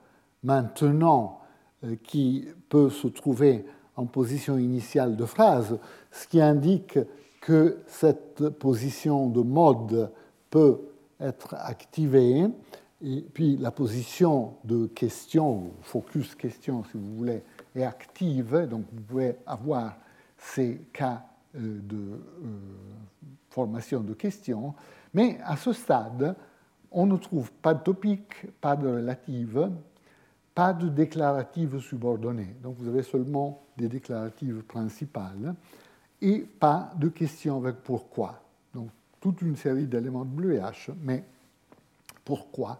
maintenant, 0.44 1.42
euh, 1.84 1.96
qui 2.02 2.48
peut 2.70 2.90
se 2.90 3.08
trouver 3.08 3.66
en 3.96 4.06
position 4.06 4.58
initiale 4.58 5.16
de 5.16 5.26
phrase, 5.26 5.78
ce 6.12 6.28
qui 6.28 6.40
indique 6.40 7.00
que 7.42 7.80
cette 7.88 8.50
position 8.50 9.28
de 9.28 9.42
mode 9.42 10.12
peut 10.50 10.80
être 11.20 11.56
activée. 11.56 12.46
Et 13.04 13.22
puis 13.22 13.58
la 13.58 13.72
position 13.72 14.56
de 14.64 14.88
question, 14.88 15.72
focus 15.82 16.34
question 16.34 16.84
si 16.86 16.98
vous 16.98 17.16
voulez, 17.16 17.44
est 17.76 17.84
active, 17.84 18.68
donc 18.70 18.86
vous 18.92 19.02
pouvez 19.02 19.36
avoir 19.46 19.96
ces 20.38 20.82
cas 20.94 21.24
euh, 21.56 21.80
de 21.82 21.96
euh, 21.96 22.20
formation 23.52 24.02
de 24.02 24.14
questions, 24.14 24.74
mais 25.14 25.40
à 25.44 25.58
ce 25.58 25.74
stade, 25.74 26.36
on 26.92 27.06
ne 27.06 27.18
trouve 27.18 27.52
pas 27.52 27.76
de 27.76 27.84
topique, 27.84 28.48
pas 28.62 28.76
de 28.76 28.88
relative, 28.88 29.70
pas 30.56 30.74
de 30.74 30.90
déclarative 30.90 31.80
subordonnée. 31.80 32.56
Donc 32.64 32.78
vous 32.80 32.88
avez 32.88 33.04
seulement 33.04 33.62
des 33.78 33.88
déclaratives 33.88 34.64
principales 34.64 35.54
et 36.20 36.40
pas 36.40 36.92
de 36.98 37.10
questions 37.10 37.58
avec 37.58 37.78
pourquoi. 37.84 38.42
Donc 38.74 38.90
toute 39.22 39.44
une 39.44 39.56
série 39.56 39.86
d'éléments 39.86 40.26
de 40.26 40.60
WH, 40.60 40.92
mais 41.04 41.24
pourquoi 42.26 42.80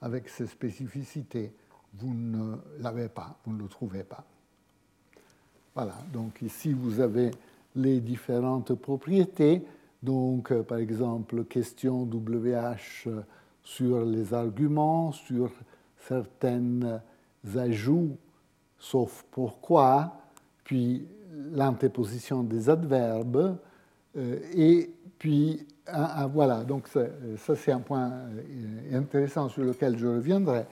avec 0.00 0.28
ces 0.28 0.46
spécificités, 0.46 1.52
vous 1.94 2.14
ne 2.14 2.56
l'avez 2.80 3.08
pas, 3.08 3.36
vous 3.44 3.52
ne 3.52 3.62
le 3.62 3.68
trouvez 3.68 4.04
pas. 4.04 4.24
Voilà, 5.74 5.94
donc 6.12 6.42
ici 6.42 6.72
vous 6.72 7.00
avez 7.00 7.30
les 7.74 8.00
différentes 8.00 8.74
propriétés. 8.74 9.62
Donc, 10.02 10.52
euh, 10.52 10.62
par 10.62 10.78
exemple, 10.78 11.44
question 11.44 12.02
WH 12.02 13.08
sur 13.62 14.04
les 14.04 14.32
arguments, 14.32 15.12
sur 15.12 15.50
certains 16.06 17.00
ajouts, 17.56 18.16
sauf 18.78 19.24
pourquoi, 19.30 20.12
puis 20.64 21.06
l'interposition 21.52 22.42
des 22.42 22.70
adverbes, 22.70 23.58
euh, 24.16 24.38
et 24.54 24.90
puis 25.18 25.66
ah, 25.86 26.12
ah, 26.16 26.26
voilà, 26.26 26.64
donc 26.64 26.86
ça 26.88 27.56
c'est 27.56 27.72
un 27.72 27.80
point 27.80 28.10
euh, 28.10 28.98
intéressant 28.98 29.48
sur 29.48 29.64
lequel 29.64 29.98
je 29.98 30.06
reviendrai. 30.06 30.66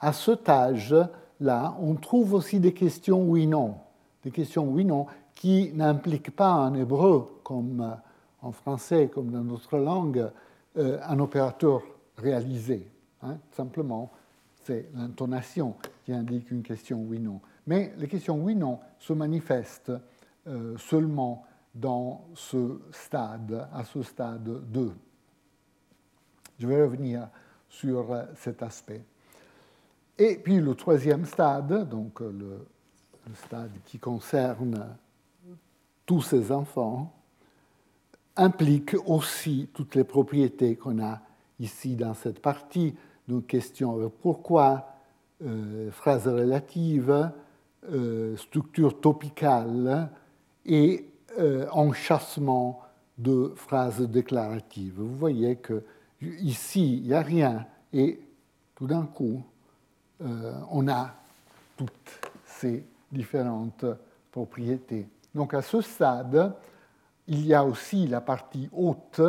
À 0.00 0.12
cet 0.12 0.48
âge-là, 0.48 1.76
on 1.78 1.94
trouve 1.94 2.34
aussi 2.34 2.58
des 2.58 2.72
questions 2.72 3.22
oui-non, 3.22 3.76
des 4.24 4.30
questions 4.30 4.64
oui-non 4.64 5.06
qui 5.34 5.72
n'impliquent 5.74 6.34
pas 6.34 6.54
en 6.54 6.74
hébreu, 6.74 7.40
comme 7.44 7.82
euh, 7.82 7.94
en 8.40 8.52
français, 8.52 9.10
comme 9.12 9.30
dans 9.30 9.44
notre 9.44 9.76
langue, 9.76 10.30
euh, 10.78 10.98
un 11.06 11.18
opérateur 11.18 11.82
réalisé. 12.16 12.88
Hein. 13.22 13.36
Simplement, 13.52 14.10
c'est 14.64 14.88
l'intonation 14.96 15.74
qui 16.04 16.12
indique 16.12 16.50
une 16.50 16.62
question 16.62 17.04
oui-non. 17.06 17.40
Mais 17.66 17.92
les 17.98 18.08
questions 18.08 18.36
oui-non 18.36 18.78
se 18.98 19.12
manifestent 19.12 19.92
seulement 20.76 21.44
dans 21.74 22.24
ce 22.34 22.80
stade, 22.90 23.68
à 23.72 23.84
ce 23.84 24.02
stade 24.02 24.70
2. 24.70 24.92
Je 26.58 26.66
vais 26.66 26.82
revenir 26.82 27.28
sur 27.68 28.14
cet 28.36 28.62
aspect. 28.62 29.04
Et 30.18 30.36
puis 30.36 30.60
le 30.60 30.74
troisième 30.74 31.24
stade, 31.24 31.88
donc 31.88 32.20
le, 32.20 32.66
stade 33.34 33.72
qui 33.84 33.98
concerne 33.98 34.96
tous 36.04 36.20
ces 36.20 36.52
enfants, 36.52 37.12
implique 38.36 38.94
aussi 39.06 39.68
toutes 39.72 39.94
les 39.94 40.04
propriétés 40.04 40.76
qu'on 40.76 41.02
a 41.02 41.20
ici 41.58 41.96
dans 41.96 42.14
cette 42.14 42.40
partie, 42.40 42.94
donc 43.28 43.46
question 43.46 44.12
pourquoi, 44.20 44.86
euh, 45.44 45.90
phrase 45.90 46.28
relative, 46.28 47.30
euh, 47.90 48.36
structure 48.36 49.00
topicale 49.00 50.10
et 50.66 51.11
euh, 51.38 51.66
enchâssement 51.70 52.80
de 53.18 53.52
phrases 53.56 54.00
déclaratives. 54.00 54.94
Vous 54.96 55.16
voyez 55.16 55.56
que 55.56 55.82
ici, 56.20 56.98
il 56.98 57.02
n'y 57.04 57.14
a 57.14 57.22
rien, 57.22 57.66
et 57.92 58.20
tout 58.74 58.86
d'un 58.86 59.06
coup, 59.06 59.42
euh, 60.22 60.52
on 60.70 60.88
a 60.88 61.14
toutes 61.76 62.20
ces 62.44 62.84
différentes 63.10 63.84
propriétés 64.30 65.06
Donc 65.34 65.54
à 65.54 65.62
ce 65.62 65.80
stade, 65.80 66.54
il 67.26 67.46
y 67.46 67.54
a 67.54 67.64
aussi 67.64 68.06
la 68.06 68.20
partie 68.20 68.68
haute 68.72 69.20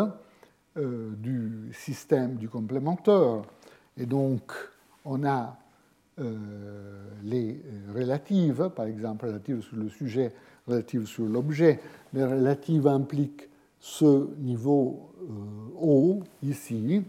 euh, 0.77 1.11
du 1.17 1.71
système 1.73 2.35
du 2.35 2.49
complémentaire. 2.49 3.41
Et 3.97 4.05
donc, 4.05 4.51
on 5.05 5.23
a 5.23 5.55
euh, 6.19 7.09
les 7.23 7.61
relatives, 7.93 8.69
par 8.75 8.85
exemple 8.85 9.25
relatives 9.27 9.61
sur 9.61 9.77
le 9.77 9.89
sujet, 9.89 10.33
relatives 10.67 11.07
sur 11.07 11.25
l'objet. 11.25 11.79
Les 12.13 12.23
relatives 12.23 12.87
impliquent 12.87 13.49
ce 13.79 14.29
niveau 14.39 15.09
euh, 15.21 15.25
haut 15.79 16.23
ici. 16.41 17.03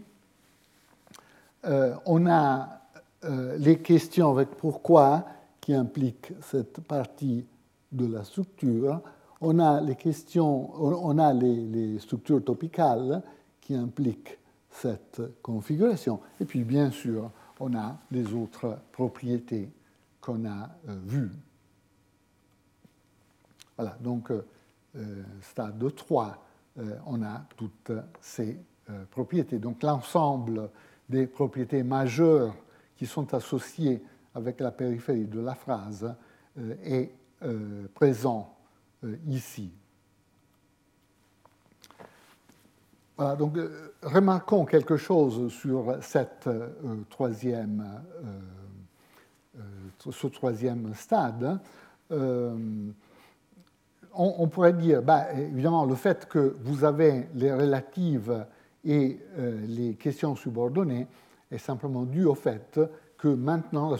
on 2.05 2.27
a 2.27 2.81
les 3.57 3.79
questions 3.79 4.29
avec 4.29 4.49
pourquoi 4.49 5.25
qui 5.59 5.73
impliquent 5.73 6.33
cette 6.41 6.79
partie 6.81 7.43
de 7.91 8.05
la 8.05 8.23
structure. 8.23 9.01
On 9.41 9.57
a 9.57 9.81
les 9.81 9.95
questions, 9.95 10.69
on 10.79 11.17
a 11.17 11.33
les 11.33 11.97
structures 11.97 12.43
topicales 12.43 13.23
qui 13.61 13.73
implique 13.73 14.37
cette 14.69 15.21
configuration. 15.41 16.19
Et 16.39 16.45
puis, 16.45 16.63
bien 16.63 16.91
sûr, 16.91 17.31
on 17.59 17.75
a 17.75 17.97
les 18.11 18.33
autres 18.33 18.77
propriétés 18.91 19.69
qu'on 20.21 20.45
a 20.45 20.69
euh, 20.89 20.97
vues. 21.05 21.31
Voilà, 23.77 23.97
donc, 23.99 24.31
euh, 24.31 24.45
euh, 24.97 25.23
stade 25.41 25.95
3, 25.95 26.41
on 27.05 27.23
a 27.23 27.45
toutes 27.55 27.91
ces 28.19 28.59
propriétés. 29.09 29.59
Donc, 29.59 29.81
l'ensemble 29.81 30.69
des 31.07 31.25
propriétés 31.25 31.83
majeures 31.83 32.53
qui 32.97 33.05
sont 33.05 33.33
associées 33.33 34.03
avec 34.33 34.59
la 34.59 34.71
périphérie 34.71 35.25
de 35.25 35.39
la 35.39 35.55
phrase 35.55 36.13
est 36.83 37.11
présent 37.93 38.57
ici. 39.25 39.71
Voilà, 43.17 43.37
donc 43.37 43.55
euh, 43.55 43.93
remarquons 44.03 44.65
quelque 44.65 44.97
chose 44.97 45.49
sur 45.53 45.97
cette, 46.01 46.47
euh, 46.47 46.67
troisième, 47.09 48.03
euh, 49.55 49.61
ce 50.11 50.27
troisième 50.27 50.93
stade. 50.93 51.59
On, 54.17 54.47
pourrait 54.47 54.73
dire, 54.73 55.01
bah, 55.01 55.33
évidemment, 55.33 55.85
le 55.85 55.95
fait 55.95 56.27
que 56.27 56.55
vous 56.63 56.83
avez 56.83 57.27
les 57.35 57.51
relatives 57.51 58.45
et 58.83 59.19
les 59.67 59.95
questions 59.95 60.35
subordonnées 60.35 61.07
est 61.51 61.57
simplement 61.57 62.03
dû 62.03 62.23
au 62.25 62.35
fait 62.35 62.79
que 63.17 63.27
maintenant 63.27 63.89
la, 63.89 63.97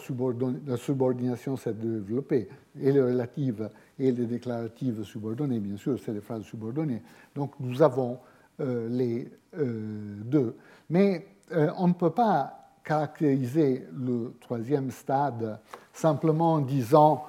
subordination 0.78 1.57
s'est 1.57 1.74
développée, 1.74 2.47
et 2.80 2.91
les 2.91 3.01
relatives 3.01 3.70
et 3.97 4.11
les 4.11 4.26
déclaratives 4.26 5.03
subordonnées, 5.03 5.59
bien 5.59 5.78
sûr, 5.78 5.97
c'est 6.03 6.13
des 6.13 6.22
phrases 6.22 6.43
subordonnées. 6.43 7.01
Donc 7.34 7.53
nous 7.59 7.82
avons 7.82 8.20
euh, 8.59 8.88
les 8.89 9.32
euh, 9.57 10.16
deux. 10.24 10.55
Mais 10.89 11.28
euh, 11.51 11.72
on 11.78 11.88
ne 11.88 11.93
peut 11.93 12.11
pas 12.11 12.72
caractériser 12.84 13.88
le 13.93 14.36
troisième 14.41 14.91
stade 14.91 15.59
simplement 15.93 16.53
en 16.53 16.59
disant 16.59 17.26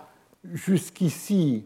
jusqu'ici, 0.53 1.65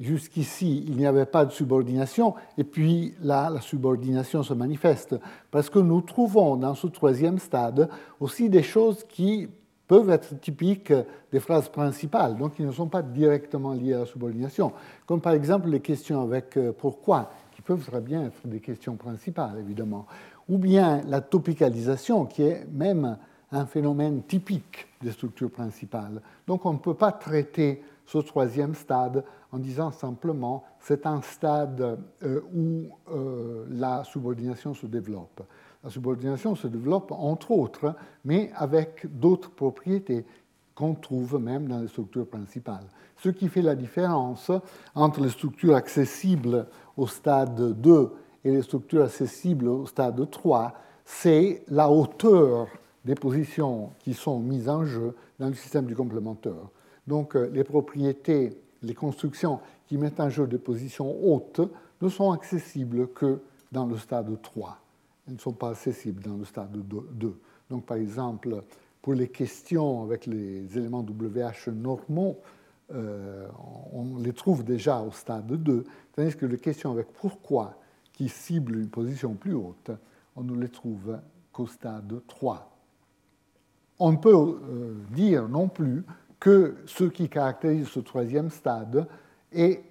jusqu'ici, 0.00 0.84
il 0.86 0.96
n'y 0.96 1.06
avait 1.06 1.26
pas 1.26 1.44
de 1.44 1.52
subordination, 1.52 2.34
et 2.58 2.64
puis 2.64 3.14
là, 3.22 3.50
la 3.50 3.60
subordination 3.60 4.42
se 4.42 4.54
manifeste. 4.54 5.16
Parce 5.50 5.70
que 5.70 5.78
nous 5.78 6.00
trouvons 6.00 6.56
dans 6.56 6.74
ce 6.74 6.86
troisième 6.86 7.38
stade 7.38 7.88
aussi 8.20 8.48
des 8.48 8.62
choses 8.62 9.04
qui 9.04 9.48
peuvent 9.86 10.10
être 10.10 10.40
typiques 10.40 10.92
des 11.30 11.40
phrases 11.40 11.68
principales, 11.68 12.36
donc 12.36 12.54
qui 12.54 12.62
ne 12.62 12.72
sont 12.72 12.88
pas 12.88 13.02
directement 13.02 13.72
liées 13.72 13.94
à 13.94 14.00
la 14.00 14.06
subordination, 14.06 14.72
comme 15.06 15.20
par 15.20 15.34
exemple 15.34 15.68
les 15.68 15.80
questions 15.80 16.22
avec 16.22 16.58
pourquoi 16.78 17.30
peuvent 17.64 17.84
très 17.84 18.00
bien 18.00 18.26
être 18.26 18.46
des 18.46 18.60
questions 18.60 18.94
principales, 18.96 19.58
évidemment, 19.58 20.06
ou 20.48 20.58
bien 20.58 21.00
la 21.08 21.22
topicalisation, 21.22 22.26
qui 22.26 22.42
est 22.42 22.66
même 22.70 23.16
un 23.50 23.66
phénomène 23.66 24.22
typique 24.22 24.86
des 25.00 25.12
structures 25.12 25.50
principales. 25.50 26.20
Donc 26.46 26.66
on 26.66 26.74
ne 26.74 26.78
peut 26.78 26.94
pas 26.94 27.12
traiter 27.12 27.82
ce 28.06 28.18
troisième 28.18 28.74
stade 28.74 29.24
en 29.52 29.58
disant 29.58 29.90
simplement 29.90 30.64
c'est 30.80 31.06
un 31.06 31.22
stade 31.22 31.98
euh, 32.22 32.40
où 32.54 32.88
euh, 33.10 33.64
la 33.70 34.04
subordination 34.04 34.74
se 34.74 34.86
développe. 34.86 35.42
La 35.82 35.90
subordination 35.90 36.54
se 36.54 36.66
développe 36.66 37.12
entre 37.12 37.50
autres, 37.50 37.94
mais 38.24 38.50
avec 38.54 39.06
d'autres 39.18 39.50
propriétés 39.50 40.24
qu'on 40.74 40.94
trouve 40.94 41.38
même 41.38 41.68
dans 41.68 41.80
les 41.80 41.88
structures 41.88 42.26
principales. 42.26 42.86
Ce 43.16 43.28
qui 43.28 43.48
fait 43.48 43.62
la 43.62 43.76
différence 43.76 44.50
entre 44.94 45.20
les 45.20 45.28
structures 45.28 45.76
accessibles 45.76 46.66
au 46.96 47.06
stade 47.06 47.80
2 47.80 48.12
et 48.44 48.50
les 48.50 48.62
structures 48.62 49.04
accessibles 49.04 49.68
au 49.68 49.86
stade 49.86 50.28
3, 50.30 50.72
c'est 51.04 51.62
la 51.68 51.90
hauteur 51.90 52.66
des 53.04 53.14
positions 53.14 53.90
qui 54.00 54.14
sont 54.14 54.40
mises 54.40 54.68
en 54.68 54.84
jeu 54.84 55.14
dans 55.38 55.48
le 55.48 55.54
système 55.54 55.86
du 55.86 55.94
complémentaire. 55.94 56.70
Donc 57.06 57.36
euh, 57.36 57.50
les 57.52 57.64
propriétés, 57.64 58.58
les 58.82 58.94
constructions 58.94 59.60
qui 59.86 59.98
mettent 59.98 60.20
en 60.20 60.30
jeu 60.30 60.46
des 60.46 60.58
positions 60.58 61.10
hautes 61.24 61.60
ne 62.00 62.08
sont 62.08 62.32
accessibles 62.32 63.08
que 63.08 63.40
dans 63.70 63.86
le 63.86 63.96
stade 63.96 64.40
3. 64.40 64.78
Elles 65.26 65.34
ne 65.34 65.38
sont 65.38 65.52
pas 65.52 65.70
accessibles 65.70 66.22
dans 66.22 66.36
le 66.36 66.44
stade 66.44 66.76
2. 66.76 67.40
Donc 67.70 67.86
par 67.86 67.96
exemple, 67.96 68.62
pour 69.02 69.14
les 69.14 69.28
questions 69.28 70.02
avec 70.02 70.26
les 70.26 70.78
éléments 70.78 71.04
WH 71.04 71.70
normaux, 71.70 72.38
euh, 72.92 73.46
on 73.92 74.18
les 74.18 74.32
trouve 74.32 74.62
déjà 74.62 75.00
au 75.00 75.10
stade 75.10 75.46
2, 75.46 75.84
tandis 76.12 76.36
que 76.36 76.46
les 76.46 76.58
questions 76.58 76.92
avec 76.92 77.12
pourquoi, 77.12 77.78
qui 78.12 78.28
ciblent 78.28 78.78
une 78.78 78.90
position 78.90 79.34
plus 79.34 79.54
haute, 79.54 79.90
on 80.36 80.42
ne 80.42 80.58
les 80.60 80.68
trouve 80.68 81.18
qu'au 81.52 81.66
stade 81.66 82.20
3. 82.26 82.70
On 83.98 84.12
ne 84.12 84.16
peut 84.16 84.34
euh, 84.34 84.94
dire 85.10 85.48
non 85.48 85.68
plus 85.68 86.04
que 86.44 86.76
ce 86.84 87.04
qui 87.04 87.30
caractérise 87.30 87.88
ce 87.88 88.00
troisième 88.00 88.50
stade 88.50 89.08
est 89.50 89.82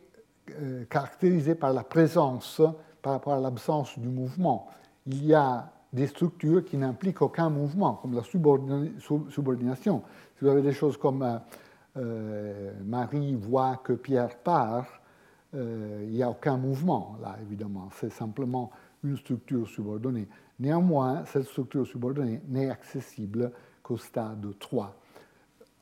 euh, 0.51 0.85
caractérisé 0.85 1.55
par 1.55 1.73
la 1.73 1.83
présence, 1.83 2.61
par 3.01 3.13
rapport 3.13 3.33
à 3.33 3.39
l'absence 3.39 3.97
du 3.97 4.07
mouvement. 4.07 4.67
Il 5.07 5.25
y 5.25 5.33
a 5.33 5.71
des 5.91 6.05
structures 6.05 6.63
qui 6.63 6.77
n'impliquent 6.77 7.23
aucun 7.23 7.49
mouvement, 7.49 7.95
comme 7.95 8.13
la 8.13 8.21
subordination. 8.21 10.03
Si 10.37 10.45
vous 10.45 10.47
avez 10.47 10.61
des 10.61 10.73
choses 10.73 10.95
comme 10.95 11.27
euh, 11.97 12.71
Marie 12.85 13.33
voit 13.33 13.81
que 13.83 13.93
Pierre 13.93 14.37
part, 14.37 14.85
euh, 15.55 16.03
il 16.03 16.11
n'y 16.11 16.21
a 16.21 16.29
aucun 16.29 16.57
mouvement 16.57 17.17
là, 17.19 17.35
évidemment. 17.41 17.89
C'est 17.99 18.11
simplement 18.11 18.69
une 19.03 19.17
structure 19.17 19.67
subordonnée. 19.67 20.27
Néanmoins, 20.59 21.25
cette 21.25 21.45
structure 21.45 21.87
subordonnée 21.87 22.43
n'est 22.47 22.69
accessible 22.69 23.51
qu'au 23.81 23.97
stade 23.97 24.45
3. 24.59 24.95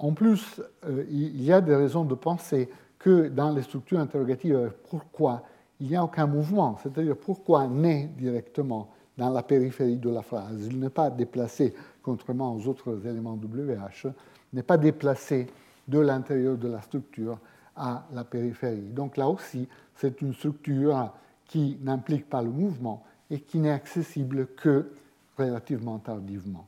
En 0.02 0.14
plus, 0.14 0.60
euh, 0.86 1.06
il 1.12 1.44
y 1.44 1.54
a 1.54 1.62
des 1.62 1.76
raisons 1.76 2.06
de 2.06 2.16
penser 2.16 2.70
que 2.98 3.28
dans 3.28 3.54
les 3.54 3.62
structures 3.62 4.00
interrogatives, 4.00 4.72
pourquoi 4.90 5.44
il 5.80 5.90
n'y 5.90 5.96
a 5.96 6.04
aucun 6.04 6.26
mouvement, 6.26 6.78
c'est-à-dire 6.82 7.16
pourquoi 7.16 7.68
naît 7.68 8.10
directement 8.18 8.90
dans 9.16 9.30
la 9.30 9.44
périphérie 9.44 9.98
de 9.98 10.10
la 10.10 10.24
phrase? 10.24 10.66
Il 10.66 10.80
n'est 10.80 10.90
pas 10.90 11.12
déplacé, 11.12 11.76
contrairement 12.02 12.56
aux 12.56 12.68
autres 12.68 13.06
éléments 13.06 13.36
WH, 13.36 14.08
n'est 14.54 14.64
pas 14.64 14.78
déplacé 14.78 15.48
de 15.88 16.00
l'intérieur 16.00 16.58
de 16.58 16.68
la 16.68 16.82
structure 16.82 17.38
à 17.76 18.04
la 18.12 18.24
périphérie. 18.24 18.90
Donc 18.90 19.18
là 19.18 19.28
aussi, 19.28 19.68
c'est 19.96 20.20
une 20.22 20.34
structure 20.34 21.12
qui 21.46 21.78
n'implique 21.80 22.28
pas 22.28 22.42
le 22.42 22.50
mouvement 22.50 23.04
et 23.30 23.40
qui 23.40 23.60
n'est 23.60 23.72
accessible 23.72 24.48
que 24.56 24.92
relativement 25.38 26.00
tardivement. 26.00 26.66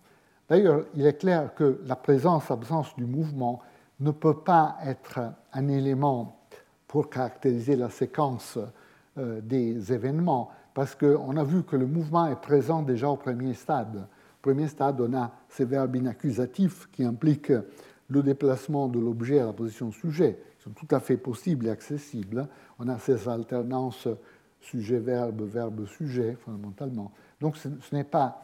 D'ailleurs, 0.49 0.85
il 0.95 1.05
est 1.05 1.17
clair 1.17 1.53
que 1.55 1.81
la 1.85 1.95
présence-absence 1.95 2.95
du 2.95 3.05
mouvement 3.05 3.61
ne 3.99 4.11
peut 4.11 4.39
pas 4.39 4.77
être 4.85 5.19
un 5.53 5.67
élément 5.67 6.39
pour 6.87 7.09
caractériser 7.09 7.75
la 7.75 7.89
séquence 7.89 8.59
euh, 9.17 9.41
des 9.41 9.93
événements, 9.93 10.51
parce 10.73 10.95
qu'on 10.95 11.37
a 11.37 11.43
vu 11.43 11.63
que 11.63 11.75
le 11.75 11.85
mouvement 11.85 12.27
est 12.27 12.41
présent 12.41 12.81
déjà 12.81 13.09
au 13.09 13.15
premier 13.15 13.53
stade. 13.53 13.95
Au 13.95 14.41
premier 14.41 14.67
stade, 14.67 14.99
on 15.01 15.13
a 15.13 15.31
ces 15.49 15.65
verbes 15.65 15.95
inaccusatifs 15.95 16.89
qui 16.91 17.03
impliquent 17.03 17.53
le 18.09 18.21
déplacement 18.21 18.87
de 18.87 18.99
l'objet 18.99 19.39
à 19.39 19.45
la 19.45 19.53
position 19.53 19.91
sujet, 19.91 20.39
qui 20.57 20.63
sont 20.63 20.71
tout 20.71 20.87
à 20.93 20.99
fait 20.99 21.17
possibles 21.17 21.67
et 21.67 21.69
accessibles. 21.69 22.47
On 22.79 22.87
a 22.89 22.99
ces 22.99 23.27
alternances 23.29 24.07
sujet-verbe, 24.63 25.41
verbe-sujet, 25.43 26.37
fondamentalement. 26.43 27.11
Donc 27.39 27.57
ce, 27.57 27.69
n'est 27.91 28.03
pas 28.03 28.43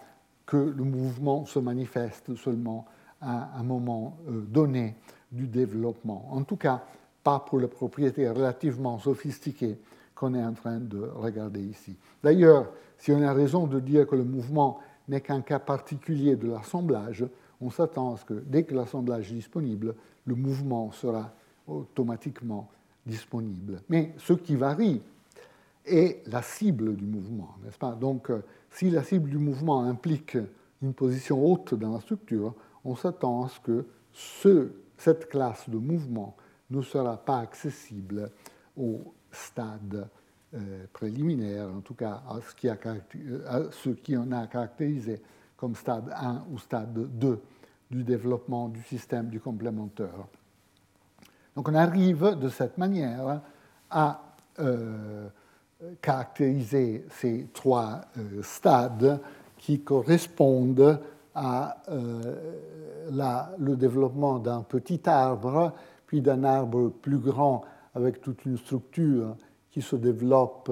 que 0.49 0.57
le 0.57 0.83
mouvement 0.83 1.45
se 1.45 1.59
manifeste 1.59 2.35
seulement 2.35 2.87
à 3.21 3.59
un 3.59 3.61
moment 3.61 4.17
euh, 4.27 4.41
donné 4.41 4.95
du 5.31 5.45
développement. 5.45 6.27
En 6.31 6.41
tout 6.41 6.55
cas, 6.55 6.81
pas 7.23 7.39
pour 7.39 7.59
les 7.59 7.67
propriétés 7.67 8.27
relativement 8.27 8.97
sophistiquées 8.97 9.77
qu'on 10.15 10.33
est 10.33 10.43
en 10.43 10.53
train 10.53 10.79
de 10.79 11.01
regarder 11.01 11.61
ici. 11.61 11.95
D'ailleurs, 12.23 12.71
si 12.97 13.11
on 13.11 13.21
a 13.21 13.31
raison 13.31 13.67
de 13.67 13.79
dire 13.79 14.07
que 14.07 14.15
le 14.15 14.23
mouvement 14.23 14.79
n'est 15.07 15.21
qu'un 15.21 15.41
cas 15.41 15.59
particulier 15.59 16.35
de 16.35 16.47
l'assemblage, 16.47 17.23
on 17.61 17.69
s'attend 17.69 18.15
à 18.15 18.17
ce 18.17 18.25
que 18.25 18.33
dès 18.33 18.63
que 18.63 18.73
l'assemblage 18.73 19.31
est 19.31 19.35
disponible, 19.35 19.93
le 20.25 20.33
mouvement 20.33 20.91
sera 20.91 21.31
automatiquement 21.67 22.71
disponibles. 23.05 23.83
Mais 23.87 24.13
ce 24.17 24.33
qui 24.33 24.55
varie 24.55 25.03
est 25.85 26.27
la 26.27 26.41
cible 26.41 26.95
du 26.95 27.05
mouvement, 27.05 27.55
n'est-ce 27.63 27.77
pas? 27.77 27.91
Donc, 27.91 28.31
si 28.71 28.89
la 28.89 29.03
cible 29.03 29.29
du 29.29 29.37
mouvement 29.37 29.83
implique 29.83 30.37
une 30.81 30.93
position 30.93 31.43
haute 31.45 31.73
dans 31.73 31.93
la 31.93 31.99
structure, 31.99 32.53
on 32.85 32.95
s'attend 32.95 33.45
à 33.45 33.49
ce 33.49 33.59
que 33.59 33.85
ce, 34.13 34.71
cette 34.97 35.29
classe 35.29 35.69
de 35.69 35.77
mouvement 35.77 36.35
ne 36.69 36.81
sera 36.81 37.17
pas 37.17 37.39
accessible 37.39 38.31
au 38.77 39.13
stade 39.31 40.07
euh, 40.53 40.85
préliminaire, 40.93 41.69
en 41.69 41.81
tout 41.81 41.93
cas 41.93 42.23
à 42.27 42.39
ce, 42.41 42.55
qui 42.55 44.15
a 44.15 44.19
en 44.19 44.31
a 44.31 44.47
caractérisé 44.47 45.21
comme 45.57 45.75
stade 45.75 46.11
1 46.15 46.45
ou 46.51 46.57
stade 46.57 46.93
2 46.93 47.41
du 47.91 48.03
développement 48.03 48.69
du 48.69 48.81
système 48.83 49.29
du 49.29 49.39
complémentaire. 49.39 50.27
Donc 51.55 51.67
on 51.67 51.75
arrive 51.75 52.37
de 52.39 52.49
cette 52.49 52.77
manière 52.77 53.41
à 53.89 54.21
euh, 54.59 55.27
caractériser 56.01 57.05
ces 57.09 57.47
trois 57.53 58.01
euh, 58.17 58.41
stades 58.41 59.19
qui 59.57 59.81
correspondent 59.81 60.99
à 61.35 61.77
la, 63.11 63.51
le 63.59 63.75
développement 63.75 64.39
d'un 64.39 64.61
petit 64.61 65.01
arbre, 65.05 65.73
puis 66.05 66.21
d'un 66.21 66.43
arbre 66.43 66.89
plus 66.89 67.17
grand 67.17 67.63
avec 67.93 68.21
toute 68.21 68.45
une 68.45 68.57
structure 68.57 69.35
qui 69.71 69.81
se 69.81 69.95
développe 69.95 70.71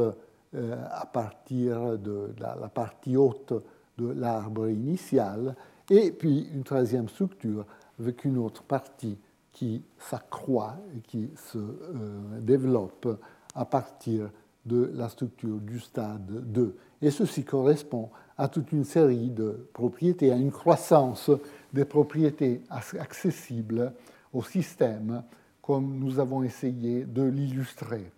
euh, 0.55 0.85
à 0.91 1.05
partir 1.05 1.97
de 1.97 2.33
la 2.39 2.69
partie 2.69 3.17
haute 3.17 3.53
de 3.97 4.11
l'arbre 4.11 4.69
initial, 4.69 5.55
et 5.89 6.11
puis 6.11 6.47
une 6.53 6.63
troisième 6.63 7.09
structure 7.09 7.65
avec 7.99 8.23
une 8.25 8.37
autre 8.37 8.63
partie 8.63 9.17
qui 9.51 9.83
s'accroît 9.97 10.75
et 10.95 11.01
qui 11.01 11.29
se 11.35 11.57
euh, 11.57 12.39
développe 12.39 13.19
à 13.55 13.65
partir 13.65 14.29
de 14.67 14.91
la 14.93 15.09
structure 15.09 15.57
du 15.59 15.79
stade 15.79 16.51
2. 16.51 16.75
Et 17.01 17.11
ceci 17.11 17.43
correspond 17.43 18.09
à 18.37 18.47
toute 18.47 18.71
une 18.71 18.83
série 18.83 19.29
de 19.29 19.67
propriétés, 19.73 20.31
à 20.31 20.35
une 20.35 20.51
croissance 20.51 21.31
des 21.73 21.85
propriétés 21.85 22.61
accessibles 22.69 23.93
au 24.33 24.43
système, 24.43 25.23
comme 25.61 25.97
nous 25.97 26.19
avons 26.19 26.43
essayé 26.43 27.05
de 27.05 27.23
l'illustrer. 27.23 28.11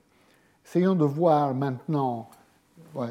Essayons 0.66 0.96
de 0.96 1.06
voir 1.06 1.54
maintenant, 1.54 2.30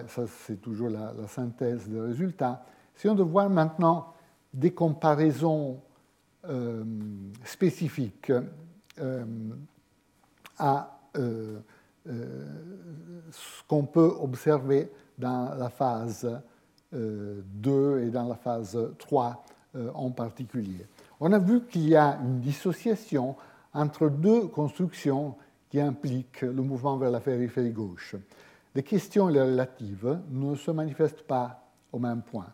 ça 0.08 0.26
c'est 0.46 0.60
toujours 0.60 0.90
la, 0.90 1.12
synthèse 1.28 1.88
des 1.88 2.00
résultats, 2.00 2.64
essayons 2.96 3.14
de 3.14 3.22
voir 3.22 3.48
maintenant 3.48 4.12
des 4.52 4.72
comparaisons 4.72 5.80
euh, 6.48 6.84
spécifiques 7.44 8.32
euh, 9.00 9.24
à 10.58 10.98
euh, 11.16 11.60
ce 12.08 13.62
qu'on 13.66 13.84
peut 13.84 14.14
observer 14.20 14.90
dans 15.18 15.54
la 15.54 15.68
phase 15.68 16.40
2 16.92 18.00
et 18.00 18.10
dans 18.10 18.28
la 18.28 18.36
phase 18.36 18.78
3 18.98 19.44
en 19.94 20.10
particulier. 20.10 20.86
On 21.20 21.32
a 21.32 21.38
vu 21.38 21.62
qu'il 21.66 21.88
y 21.88 21.96
a 21.96 22.18
une 22.22 22.40
dissociation 22.40 23.36
entre 23.74 24.08
deux 24.08 24.46
constructions 24.48 25.34
qui 25.68 25.80
impliquent 25.80 26.42
le 26.42 26.62
mouvement 26.62 26.96
vers 26.96 27.10
la 27.10 27.20
périphérie 27.20 27.72
gauche. 27.72 28.16
Les 28.74 28.82
questions 28.82 29.28
les 29.28 29.40
relatives 29.40 30.18
ne 30.30 30.54
se 30.54 30.70
manifestent 30.70 31.22
pas 31.22 31.62
au 31.92 31.98
même 31.98 32.22
point. 32.22 32.46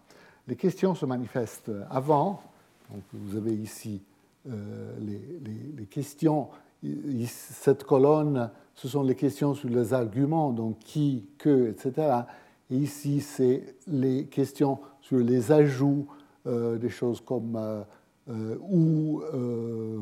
Les 0.47 0.57
questions 0.57 0.95
se 0.95 1.07
manifestent 1.07 1.73
avant, 1.91 2.43
donc 2.91 3.03
vous 3.13 3.37
avez 3.37 3.53
ici 3.53 4.03
euh, 4.49 4.95
les, 5.77 5.87
questions, 5.87 6.49
cette 7.27 7.85
colonne, 7.85 8.51
ce 8.75 8.89
sont 8.89 9.03
les 9.03 9.15
questions 9.15 9.55
sur 9.55 9.69
les 9.69 9.93
arguments, 9.93 10.53
donc 10.53 10.79
qui, 10.81 11.27
que, 11.39 11.69
etc. 11.69 12.23
Et 12.71 12.77
ici, 12.77 13.21
c'est 13.21 13.77
les 13.87 14.27
questions 14.27 14.79
sur 15.01 15.19
les 15.19 15.53
ajouts, 15.53 16.07
euh, 16.47 16.77
des 16.77 16.91
choses 16.91 17.21
comme 17.21 17.57
euh, 18.29 18.57
où, 18.71 19.23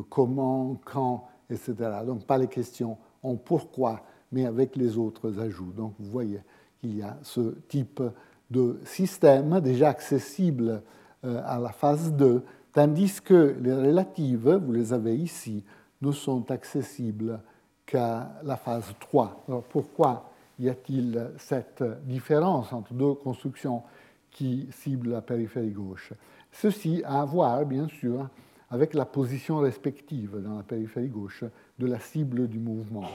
comment, 0.08 0.80
quand, 0.84 1.28
etc. 1.50 1.74
Donc 2.06 2.24
pas 2.24 2.38
les 2.38 2.48
questions 2.48 2.96
en 3.22 3.36
pourquoi, 3.36 4.02
mais 4.30 4.46
avec 4.46 4.76
les 4.76 4.96
autres 4.96 5.38
ajouts. 5.40 5.72
Donc 5.76 5.94
vous 5.98 6.10
voyez 6.10 6.40
qu'il 6.80 6.96
y 6.96 7.02
a 7.02 7.16
ce 7.22 7.54
type 7.68 8.02
de 8.50 8.78
système 8.84 9.60
déjà 9.60 9.88
accessible 9.88 10.82
euh, 11.24 11.40
à 11.44 11.58
la 11.58 11.70
phase 11.70 12.12
2, 12.12 12.42
tandis 12.72 13.20
que 13.22 13.56
les 13.60 13.72
relatives, 13.72 14.60
vous 14.64 14.72
les 14.72 14.92
avez 14.92 15.16
ici, 15.16 15.64
ne 16.02 16.12
sont 16.12 16.50
accessibles 16.50 17.40
qu'à 17.86 18.32
la 18.42 18.56
phase 18.56 18.92
3. 19.00 19.44
Alors 19.48 19.62
pourquoi 19.62 20.30
y 20.58 20.68
a-t-il 20.68 21.30
cette 21.38 21.82
différence 22.04 22.72
entre 22.72 22.92
deux 22.92 23.14
constructions 23.14 23.82
qui 24.30 24.68
ciblent 24.70 25.10
la 25.10 25.22
périphérie 25.22 25.70
gauche? 25.70 26.12
Ceci 26.50 27.02
a 27.04 27.22
à 27.22 27.24
voir, 27.24 27.64
bien 27.64 27.88
sûr, 27.88 28.28
avec 28.70 28.94
la 28.94 29.04
position 29.04 29.58
respective 29.58 30.40
dans 30.42 30.56
la 30.56 30.62
périphérie 30.62 31.08
gauche 31.08 31.44
de 31.78 31.86
la 31.86 31.98
cible 31.98 32.48
du 32.48 32.58
mouvement. 32.58 33.08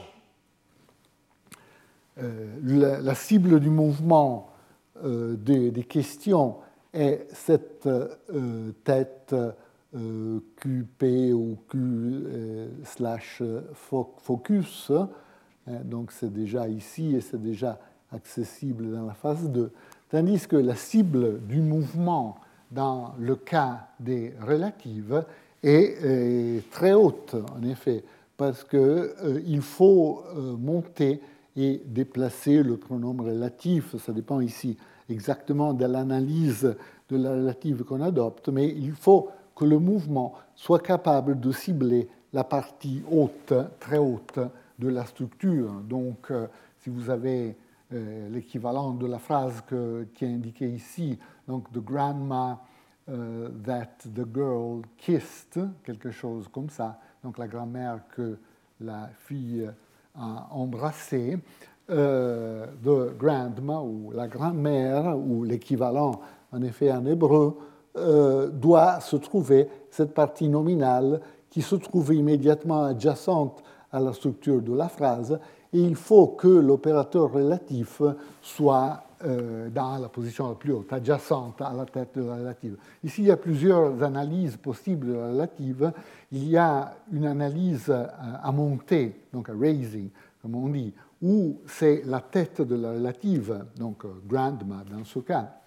Euh, 2.20 3.00
la, 3.00 3.14
cible 3.14 3.60
du 3.60 3.70
mouvement 3.70 4.50
euh, 5.04 5.36
des, 5.36 5.84
questions 5.84 6.56
est 6.92 7.26
cette 7.32 7.86
euh, 7.86 8.72
tête 8.82 9.34
QP 9.92 11.32
ou 11.32 11.56
Q 11.68 12.24
slash 12.84 13.42
focus. 13.74 14.92
Hein, 15.66 15.80
donc 15.84 16.12
c'est 16.12 16.32
déjà 16.32 16.68
ici 16.68 17.14
et 17.14 17.20
c'est 17.20 17.40
déjà 17.40 17.78
accessible 18.12 18.90
dans 18.92 19.06
la 19.06 19.14
phase 19.14 19.48
2. 19.50 19.70
Tandis 20.10 20.46
que 20.46 20.56
la 20.56 20.74
cible 20.74 21.40
du 21.46 21.60
mouvement 21.60 22.38
dans 22.70 23.14
le 23.18 23.36
cas 23.36 23.88
des 24.00 24.34
relatives 24.46 25.24
est 25.62 26.62
très 26.70 26.92
haute, 26.92 27.34
en 27.56 27.62
effet, 27.66 28.04
parce 28.36 28.62
qu'il 28.64 28.78
euh, 28.78 29.60
faut 29.60 30.22
euh, 30.36 30.56
monter 30.56 31.20
et 31.56 31.82
déplacer 31.84 32.62
le 32.62 32.76
pronom 32.76 33.16
relatif. 33.18 33.96
Ça 33.96 34.12
dépend 34.12 34.40
ici 34.40 34.76
exactement 35.10 35.74
de 35.74 35.84
l'analyse 35.84 36.76
de 37.10 37.16
la 37.16 37.30
relative 37.30 37.84
qu'on 37.84 38.00
adopte, 38.00 38.48
mais 38.48 38.68
il 38.68 38.92
faut 38.92 39.28
que 39.58 39.64
le 39.64 39.78
mouvement 39.78 40.34
soit 40.54 40.78
capable 40.78 41.40
de 41.40 41.50
cibler 41.50 42.08
la 42.32 42.44
partie 42.44 43.02
haute, 43.10 43.52
très 43.80 43.98
haute 43.98 44.38
de 44.78 44.88
la 44.88 45.04
structure. 45.04 45.72
Donc, 45.88 46.30
euh, 46.30 46.46
si 46.78 46.90
vous 46.90 47.10
avez 47.10 47.56
l'équivalent 48.30 48.92
de 48.92 49.06
la 49.06 49.18
phrase 49.18 49.62
qui 50.14 50.24
est 50.26 50.28
indiquée 50.28 50.68
ici, 50.68 51.18
donc 51.46 51.72
the 51.72 51.78
grandma 51.78 52.60
that 53.06 53.96
the 54.14 54.26
girl 54.30 54.82
kissed, 54.98 55.58
quelque 55.82 56.10
chose 56.10 56.48
comme 56.48 56.68
ça, 56.68 57.00
donc 57.24 57.38
la 57.38 57.48
grand-mère 57.48 58.00
que 58.14 58.36
la 58.78 59.08
fille 59.24 59.66
a 60.14 60.48
embrassée, 60.50 61.38
euh, 61.90 62.66
de 62.82 63.14
grandma 63.18 63.80
ou 63.80 64.12
la 64.12 64.28
grand-mère 64.28 65.16
ou 65.16 65.42
l'équivalent 65.42 66.20
en 66.52 66.60
effet 66.60 66.92
en 66.92 67.06
hébreu, 67.06 67.56
euh, 67.98 68.48
doit 68.48 69.00
se 69.00 69.16
trouver 69.16 69.68
cette 69.90 70.14
partie 70.14 70.48
nominale 70.48 71.20
qui 71.50 71.62
se 71.62 71.76
trouve 71.76 72.14
immédiatement 72.14 72.84
adjacente 72.84 73.62
à 73.92 74.00
la 74.00 74.12
structure 74.12 74.60
de 74.60 74.74
la 74.74 74.88
phrase 74.88 75.38
et 75.72 75.80
il 75.80 75.96
faut 75.96 76.28
que 76.28 76.48
l'opérateur 76.48 77.32
relatif 77.32 78.02
soit 78.40 79.02
euh, 79.24 79.68
dans 79.68 79.98
la 79.98 80.08
position 80.08 80.48
la 80.48 80.54
plus 80.54 80.72
haute, 80.72 80.92
adjacente 80.92 81.60
à 81.60 81.72
la 81.72 81.84
tête 81.84 82.16
de 82.16 82.22
la 82.22 82.36
relative. 82.36 82.76
Ici, 83.02 83.22
il 83.22 83.28
y 83.28 83.30
a 83.30 83.36
plusieurs 83.36 84.02
analyses 84.02 84.56
possibles 84.56 85.08
de 85.08 85.12
la 85.14 85.28
relative. 85.28 85.92
Il 86.30 86.48
y 86.48 86.56
a 86.56 86.94
une 87.12 87.26
analyse 87.26 87.90
euh, 87.90 88.06
à 88.42 88.52
monter, 88.52 89.24
donc 89.32 89.48
à 89.48 89.52
raising, 89.58 90.08
comme 90.40 90.54
on 90.54 90.68
dit, 90.68 90.94
où 91.20 91.58
c'est 91.66 92.02
la 92.06 92.20
tête 92.20 92.62
de 92.62 92.76
la 92.76 92.92
relative, 92.92 93.64
donc 93.76 94.04
grandma 94.26 94.84
dans 94.88 95.04
ce 95.04 95.18
cas, 95.18 95.57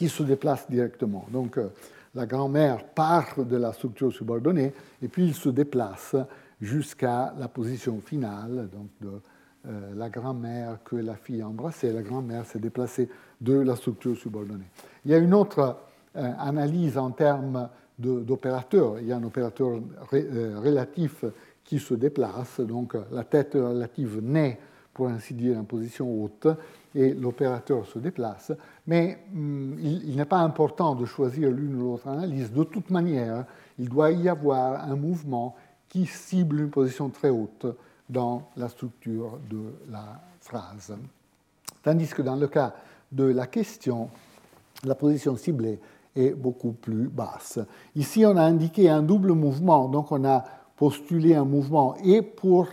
qui 0.00 0.08
se 0.08 0.22
déplace 0.22 0.64
directement. 0.70 1.26
Donc 1.30 1.60
la 2.14 2.24
grand-mère 2.24 2.86
part 2.86 3.44
de 3.44 3.56
la 3.58 3.74
structure 3.74 4.10
subordonnée 4.10 4.72
et 5.02 5.08
puis 5.08 5.26
il 5.26 5.34
se 5.34 5.50
déplace 5.50 6.16
jusqu'à 6.58 7.34
la 7.38 7.48
position 7.48 8.00
finale, 8.00 8.70
donc 8.72 8.88
de 9.02 9.20
euh, 9.68 9.92
la 9.94 10.08
grand-mère 10.08 10.78
que 10.86 10.96
la 10.96 11.16
fille 11.16 11.42
a 11.42 11.48
embrassée. 11.48 11.92
La 11.92 12.00
grand-mère 12.00 12.46
s'est 12.46 12.58
déplacée 12.58 13.10
de 13.42 13.52
la 13.52 13.76
structure 13.76 14.16
subordonnée. 14.16 14.70
Il 15.04 15.10
y 15.10 15.14
a 15.14 15.18
une 15.18 15.34
autre 15.34 15.76
euh, 16.16 16.32
analyse 16.38 16.96
en 16.96 17.10
termes 17.10 17.68
d'opérateurs. 17.98 19.00
Il 19.00 19.08
y 19.08 19.12
a 19.12 19.18
un 19.18 19.22
opérateur 19.22 19.80
euh, 20.14 20.60
relatif 20.64 21.26
qui 21.62 21.78
se 21.78 21.92
déplace, 21.92 22.58
donc 22.60 22.96
la 23.12 23.24
tête 23.24 23.52
relative 23.52 24.20
naît, 24.22 24.58
pour 24.94 25.08
ainsi 25.08 25.34
dire, 25.34 25.58
en 25.58 25.64
position 25.64 26.10
haute, 26.10 26.48
et 26.94 27.14
l'opérateur 27.14 27.86
se 27.86 27.98
déplace. 27.98 28.52
Mais 28.86 29.18
hum, 29.34 29.76
il, 29.80 30.16
n'est 30.16 30.24
pas 30.24 30.38
important 30.38 30.94
de 30.94 31.04
choisir 31.04 31.50
l'une 31.50 31.76
ou 31.76 31.92
l'autre 31.92 32.08
analyse. 32.08 32.52
De 32.52 32.64
toute 32.64 32.90
manière, 32.90 33.44
il 33.78 33.88
doit 33.88 34.10
y 34.10 34.28
avoir 34.28 34.84
un 34.84 34.96
mouvement 34.96 35.54
qui 35.88 36.06
cible 36.06 36.60
une 36.60 36.70
position 36.70 37.08
très 37.08 37.30
haute 37.30 37.66
dans 38.08 38.42
la 38.56 38.68
structure 38.68 39.38
de 39.48 39.60
la 39.90 40.20
phrase. 40.40 40.96
Tandis 41.82 42.08
que 42.08 42.22
dans 42.22 42.36
le 42.36 42.48
cas 42.48 42.74
de 43.10 43.24
la 43.24 43.46
question, 43.46 44.08
la 44.84 44.94
position 44.94 45.36
ciblée 45.36 45.78
est 46.14 46.30
beaucoup 46.30 46.72
plus 46.72 47.08
basse. 47.08 47.60
Ici, 47.94 48.24
on 48.26 48.36
a 48.36 48.42
indiqué 48.42 48.90
un 48.90 49.02
double 49.02 49.32
mouvement, 49.32 49.88
donc 49.88 50.10
on 50.12 50.24
a 50.24 50.44
postulé 50.76 51.34
un 51.34 51.44
mouvement 51.44 51.94
et 52.02 52.22
pour 52.22 52.68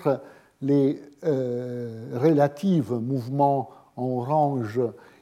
les 0.62 1.02
euh, 1.24 2.18
relatifs 2.20 2.90
mouvements 2.90 3.70
en 3.98 4.06
orange 4.06 4.80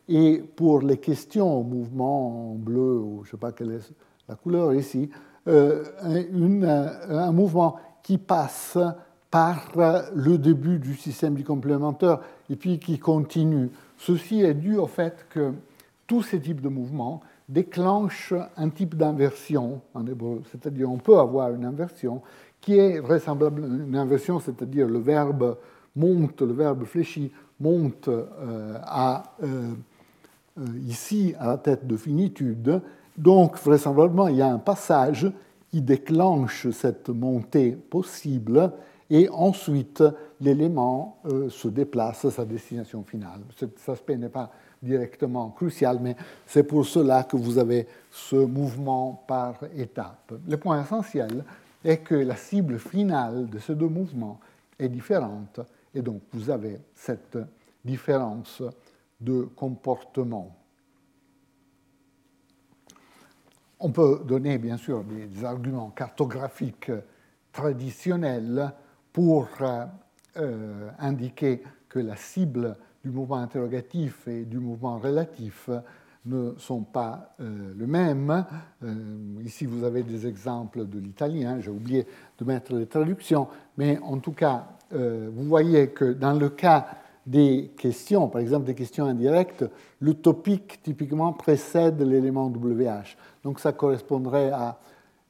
et 0.07 0.43
pour 0.55 0.81
les 0.81 0.97
questions 0.97 1.63
mouvements 1.63 2.51
en 2.51 2.55
bleu, 2.55 3.01
je 3.21 3.27
ne 3.27 3.31
sais 3.31 3.37
pas 3.37 3.51
quelle 3.51 3.71
est 3.71 3.91
la 4.29 4.35
couleur 4.35 4.73
ici, 4.73 5.09
euh, 5.47 5.83
un 7.09 7.31
mouvement 7.31 7.77
qui 8.03 8.17
passe 8.17 8.77
par 9.31 9.71
le 10.15 10.37
début 10.37 10.79
du 10.79 10.95
système 10.95 11.33
du 11.33 11.43
complémentaire 11.43 12.19
et 12.49 12.55
puis 12.55 12.79
qui 12.79 12.99
continue. 12.99 13.69
Ceci 13.97 14.41
est 14.41 14.53
dû 14.53 14.77
au 14.77 14.87
fait 14.87 15.25
que 15.29 15.53
tous 16.07 16.21
ces 16.21 16.39
types 16.39 16.61
de 16.61 16.69
mouvements 16.69 17.21
déclenchent 17.49 18.33
un 18.57 18.69
type 18.69 18.95
d'inversion 18.95 19.81
en 19.93 20.05
hébreu, 20.05 20.41
c'est-à-dire 20.51 20.89
on 20.89 20.97
peut 20.97 21.17
avoir 21.17 21.51
une 21.51 21.65
inversion 21.65 22.21
qui 22.61 22.77
est 22.77 22.99
vraisemblablement 22.99 23.85
une 23.85 23.95
inversion, 23.95 24.39
c'est-à-dire 24.39 24.87
le 24.87 24.99
verbe 24.99 25.57
monte, 25.95 26.41
le 26.41 26.53
verbe 26.53 26.85
fléchi 26.85 27.31
monte 27.59 28.07
euh, 28.07 28.77
à, 28.83 29.23
euh, 29.43 29.73
euh, 30.59 30.65
ici 30.87 31.33
à 31.39 31.47
la 31.47 31.57
tête 31.57 31.87
de 31.87 31.97
finitude. 31.97 32.81
Donc 33.17 33.57
vraisemblablement 33.59 34.27
il 34.27 34.37
y 34.37 34.41
a 34.41 34.51
un 34.51 34.59
passage 34.59 35.31
qui 35.71 35.81
déclenche 35.81 36.69
cette 36.71 37.09
montée 37.09 37.71
possible 37.71 38.71
et 39.09 39.29
ensuite 39.29 40.03
l'élément 40.41 41.19
se 41.49 41.67
déplace 41.67 42.25
à 42.25 42.31
sa 42.31 42.43
destination 42.43 43.03
finale. 43.03 43.41
Cet 43.55 43.77
aspect 43.87 44.17
n'est 44.17 44.29
pas 44.29 44.51
directement 44.81 45.49
crucial, 45.49 45.99
mais 46.01 46.15
c'est 46.45 46.63
pour 46.63 46.85
cela 46.85 47.23
que 47.23 47.37
vous 47.37 47.57
avez 47.57 47.87
ce 48.11 48.35
mouvement 48.35 49.23
par 49.27 49.55
étapes. 49.77 50.33
Le 50.47 50.57
point 50.57 50.81
essentiel 50.81 51.43
est 51.83 51.97
que 51.97 52.15
la 52.15 52.35
cible 52.35 52.79
finale 52.79 53.47
de 53.49 53.59
ces 53.59 53.75
deux 53.75 53.87
mouvements 53.87 54.39
est 54.79 54.89
différente, 54.89 55.59
et 55.95 56.01
donc 56.01 56.21
vous 56.33 56.49
avez 56.49 56.79
cette 56.93 57.37
différence 57.83 58.61
de 59.19 59.43
comportement. 59.43 60.55
On 63.79 63.91
peut 63.91 64.21
donner 64.25 64.57
bien 64.57 64.77
sûr 64.77 65.03
des 65.03 65.43
arguments 65.43 65.89
cartographiques 65.89 66.91
traditionnels 67.51 68.73
pour 69.13 69.47
euh, 69.61 69.85
euh, 70.37 70.89
indiquer 70.99 71.63
que 71.87 71.99
la 71.99 72.15
cible 72.15 72.75
du 73.03 73.09
mouvement 73.09 73.37
interrogatif 73.37 74.27
et 74.27 74.43
du 74.43 74.59
mouvement 74.59 74.97
relatif 74.99 75.69
ne 76.25 76.53
sont 76.57 76.81
pas 76.81 77.35
euh, 77.39 77.73
le 77.75 77.87
même. 77.87 78.45
ici, 79.43 79.65
vous 79.65 79.83
avez 79.83 80.03
des 80.03 80.27
exemples 80.27 80.87
de 80.87 80.99
l'italien, 80.99 81.59
j'ai 81.59 81.69
oublié 81.69 82.05
de 82.37 82.45
mettre 82.45 82.75
les 82.75 82.87
traductions, 82.87 83.47
mais 83.77 83.99
en 83.99 84.19
tout 84.19 84.33
cas, 84.33 84.67
vous 84.91 85.43
voyez 85.43 85.89
que 85.89 86.13
dans 86.13 86.33
le 86.33 86.49
cas 86.49 86.85
des 87.25 87.71
questions, 87.75 88.27
par 88.27 88.41
exemple 88.41 88.65
des 88.65 88.75
questions 88.75 89.05
indirectes, 89.05 89.65
le 89.99 90.13
topic 90.13 90.81
typiquement 90.83 91.33
précède 91.33 91.99
l'élément 92.01 92.47
WH. 92.47 93.17
Donc 93.43 93.59
ça 93.59 93.73
correspondrait 93.73 94.51
à 94.51 94.79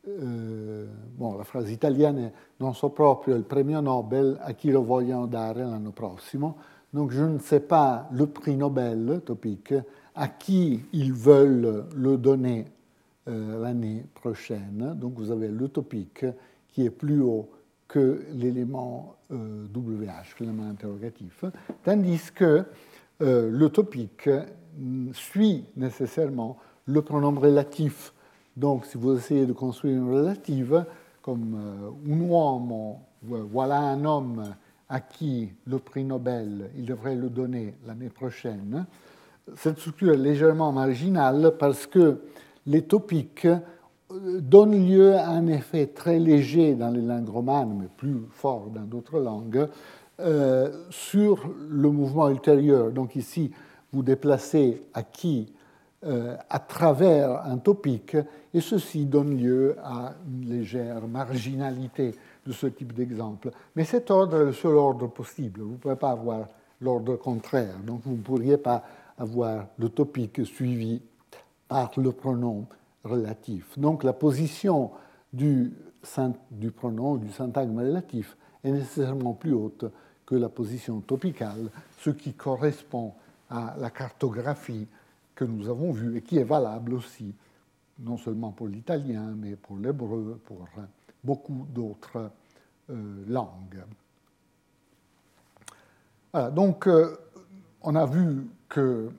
eh, 0.08 0.86
bon, 1.18 1.36
la 1.36 1.44
frase 1.44 1.72
italienne 1.72 2.28
è 2.28 2.32
non 2.58 2.76
so 2.76 2.90
proprio 2.90 3.36
il 3.36 3.44
premio 3.44 3.80
Nobel 3.80 4.38
a 4.40 4.52
chi 4.54 4.70
lo 4.70 4.84
vogliono 4.84 5.26
dare 5.26 5.64
l'anno 5.64 5.92
prossimo. 5.92 6.58
Donc 6.92 7.12
je 7.12 7.24
ne 7.24 7.40
sais 7.40 7.62
pas 7.62 8.08
le 8.12 8.28
prix 8.28 8.56
Nobel, 8.56 9.22
topic, 9.26 9.74
à 10.16 10.28
qui 10.28 10.82
ils 10.94 11.14
veulent 11.14 11.86
le 11.96 12.18
donner 12.18 12.66
euh, 13.28 13.62
l'année 13.62 14.04
prochaine. 14.14 14.96
Donc 15.00 15.14
vous 15.16 15.32
avez 15.32 15.48
le 15.48 15.68
topic 15.68 16.26
qui 16.70 16.86
est 16.86 16.92
plus 16.92 17.22
haut 17.22 17.50
que 17.88 18.26
l'élément 18.34 19.16
euh, 19.32 19.66
WH, 19.74 20.40
l'élément 20.40 20.70
interrogatif, 20.70 21.46
tandis 21.84 22.32
que 22.34 22.64
euh, 23.22 23.50
le 23.50 23.70
topic 23.70 24.30
suit 25.14 25.66
nécessairement 25.76 26.58
le 26.86 27.02
pronom 27.02 27.40
relatif 27.40 28.14
donc, 28.56 28.86
si 28.86 28.98
vous 28.98 29.18
essayez 29.18 29.46
de 29.46 29.52
construire 29.52 29.98
une 29.98 30.10
relative, 30.10 30.86
comme 31.22 31.56
euh, 31.56 32.14
un 32.14 32.20
uomo, 32.22 33.02
voilà 33.22 33.80
un 33.80 34.06
homme 34.06 34.56
à 34.88 35.02
qui 35.02 35.52
le 35.66 35.80
prix 35.80 36.06
Nobel, 36.06 36.70
il 36.78 36.86
devrait 36.86 37.16
le 37.16 37.30
donner 37.30 37.74
l'année 37.86 38.10
prochaine, 38.10 38.86
cette 39.56 39.78
structure 39.80 40.14
est 40.14 40.18
légèrement 40.18 40.72
marginale 40.72 41.54
parce 41.60 41.86
que 41.86 42.20
les 42.66 42.82
topiques 42.84 43.46
euh, 43.46 44.40
donnent 44.40 44.88
lieu 44.88 45.16
à 45.16 45.30
un 45.30 45.48
effet 45.48 45.88
très 45.88 46.20
léger 46.20 46.76
dans 46.76 46.90
les 46.90 47.02
langues 47.02 47.30
romanes, 47.30 47.78
mais 47.80 47.88
plus 47.96 48.22
fort 48.32 48.68
dans 48.74 48.82
d'autres 48.82 49.20
langues, 49.20 49.68
euh, 50.20 50.72
sur 50.90 51.50
le 51.70 51.90
mouvement 51.90 52.30
ultérieur. 52.30 52.92
Donc 52.92 53.16
ici, 53.16 53.52
vous 53.92 54.02
déplacez 54.02 54.84
à 54.94 55.04
qui 55.04 55.54
euh, 56.06 56.36
à 56.50 56.60
travers 56.60 57.42
un 57.46 57.58
topic, 57.58 58.16
et 58.54 58.62
ceci 58.62 59.06
donne 59.06 59.38
lieu 59.38 59.76
à 59.84 60.14
une 60.28 60.48
légère 60.48 61.08
marginalité 61.08 62.14
de 62.46 62.52
ce 62.52 62.68
type 62.68 62.94
d'exemple. 62.94 63.50
Mais 63.76 63.86
cet 63.86 64.12
ordre 64.12 64.42
est 64.42 64.46
le 64.46 64.54
seul 64.54 64.76
ordre 64.76 65.08
possible. 65.08 65.62
Vous 65.62 65.72
ne 65.72 65.78
pouvez 65.78 65.96
pas 65.96 66.12
avoir 66.12 66.48
l'ordre 66.80 67.16
contraire. 67.16 67.76
Donc 67.84 68.02
vous 68.06 68.12
ne 68.12 68.22
pourriez 68.22 68.58
pas 68.58 68.84
avoir 69.18 69.68
le 69.78 69.90
topic 69.90 70.46
suivi 70.46 71.02
par 71.68 71.92
le 71.98 72.12
pronom 72.12 72.68
relatif. 73.04 73.78
Donc 73.78 74.04
la 74.04 74.14
position 74.14 74.92
du, 75.32 75.74
du 76.52 76.72
pronom, 76.72 77.16
du 77.16 77.32
syntagme 77.32 77.80
relatif, 77.80 78.38
est 78.64 78.72
nécessairement 78.72 79.34
plus 79.34 79.54
haute 79.54 79.86
que 80.26 80.36
la 80.36 80.50
position 80.50 81.02
topicale, 81.02 81.70
ce 82.00 82.10
qui 82.10 82.34
correspond 82.34 83.14
à 83.50 83.76
la 83.80 83.92
cartographie 83.92 84.88
que 85.36 85.46
nous 85.46 85.70
avons 85.70 85.92
vu 85.92 86.18
et 86.18 86.22
qui 86.22 86.38
est 86.38 86.44
valable 86.44 86.94
aussi, 86.94 87.34
non 88.00 88.18
seulement 88.18 88.52
pour 88.52 88.68
l'italien, 88.68 89.34
mais 89.38 89.56
pour 89.56 89.78
l'hébreu, 89.78 90.40
pour 90.46 90.66
beaucoup 91.24 91.66
d'autres 91.70 92.32
euh, 92.90 93.24
langues. 93.28 93.84
Voilà, 96.32 96.50
donc 96.52 96.88
euh, 96.88 97.18
on 97.82 97.96
a 97.96 98.06
vu 98.06 98.48
que 98.70 99.12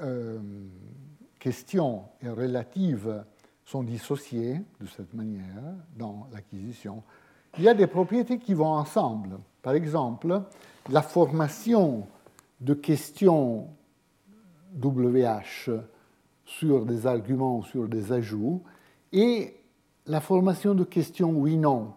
euh, 0.00 0.38
question 1.38 2.04
et 2.22 2.28
relative 2.28 3.24
sont 3.64 3.82
dissociées 3.82 4.60
de 4.80 4.86
cette 4.86 5.14
manière 5.14 5.62
dans 5.96 6.28
l'acquisition. 6.32 7.02
Il 7.58 7.64
y 7.64 7.68
a 7.68 7.74
des 7.74 7.86
propriétés 7.86 8.38
qui 8.38 8.54
vont 8.54 8.66
ensemble. 8.72 9.38
Par 9.62 9.74
exemple, 9.74 10.42
la 10.90 11.02
formation 11.02 12.06
de 12.60 12.74
questions 12.74 13.68
WH 14.82 15.70
sur 16.44 16.84
des 16.84 17.06
arguments, 17.06 17.62
sur 17.62 17.88
des 17.88 18.12
ajouts, 18.12 18.62
et 19.12 19.56
la 20.06 20.20
formation 20.20 20.74
de 20.74 20.84
questions 20.84 21.30
oui-non. 21.30 21.92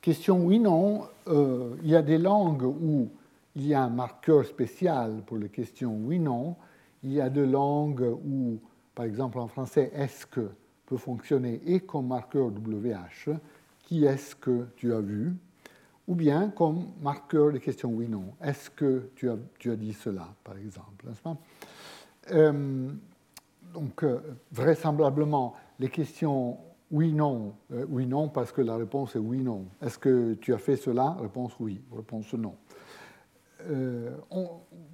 Questions 0.00 0.44
oui-non, 0.44 1.04
euh, 1.28 1.76
il 1.82 1.90
y 1.90 1.96
a 1.96 2.02
des 2.02 2.18
langues 2.18 2.64
où 2.64 3.08
il 3.56 3.66
y 3.66 3.74
a 3.74 3.82
un 3.82 3.90
marqueur 3.90 4.44
spécial 4.44 5.22
pour 5.24 5.38
les 5.38 5.48
questions 5.48 5.96
oui-non. 6.04 6.56
Il 7.02 7.12
y 7.12 7.20
a 7.20 7.30
des 7.30 7.46
langues 7.46 8.14
où, 8.24 8.60
par 8.94 9.06
exemple 9.06 9.38
en 9.38 9.48
français, 9.48 9.90
est-ce 9.94 10.26
que 10.26 10.50
peut 10.84 10.98
fonctionner 10.98 11.60
et 11.66 11.80
comme 11.80 12.08
marqueur 12.08 12.48
WH, 12.48 13.34
qui 13.82 14.04
est-ce 14.04 14.36
que 14.36 14.66
tu 14.76 14.92
as 14.92 15.00
vu? 15.00 15.34
Ou 16.06 16.14
bien 16.14 16.50
comme 16.50 16.88
marqueur 17.00 17.50
de 17.50 17.58
questions 17.58 17.90
oui-non. 17.90 18.34
Est-ce 18.42 18.70
que 18.70 19.10
tu 19.16 19.28
as, 19.28 19.36
tu 19.58 19.72
as, 19.72 19.76
dit 19.76 19.94
cela, 19.94 20.28
par 20.44 20.56
exemple 20.58 21.06
euh, 22.30 22.92
Donc, 23.72 24.04
euh, 24.04 24.20
vraisemblablement, 24.52 25.54
les 25.80 25.88
questions 25.88 26.58
oui-non, 26.90 27.54
euh, 27.72 27.84
oui-non, 27.88 28.28
parce 28.28 28.52
que 28.52 28.60
la 28.60 28.76
réponse 28.76 29.16
est 29.16 29.20
oui-non. 29.20 29.66
Est-ce 29.82 29.98
que 29.98 30.34
tu 30.34 30.54
as 30.54 30.58
fait 30.58 30.76
cela? 30.76 31.16
Réponse 31.20 31.58
oui, 31.58 31.80
réponse 31.92 32.32
non. 32.34 32.54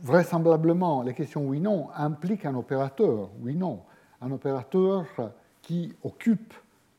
Vraisemblablement, 0.03 1.03
les 1.03 1.14
questions 1.14 1.47
oui-non 1.47 1.89
impliquent 1.95 2.47
un 2.47 2.55
opérateur, 2.55 3.31
oui-non, 3.41 3.81
un 4.20 4.31
opérateur 4.31 5.07
qui 5.62 5.93
occupe 6.03 6.55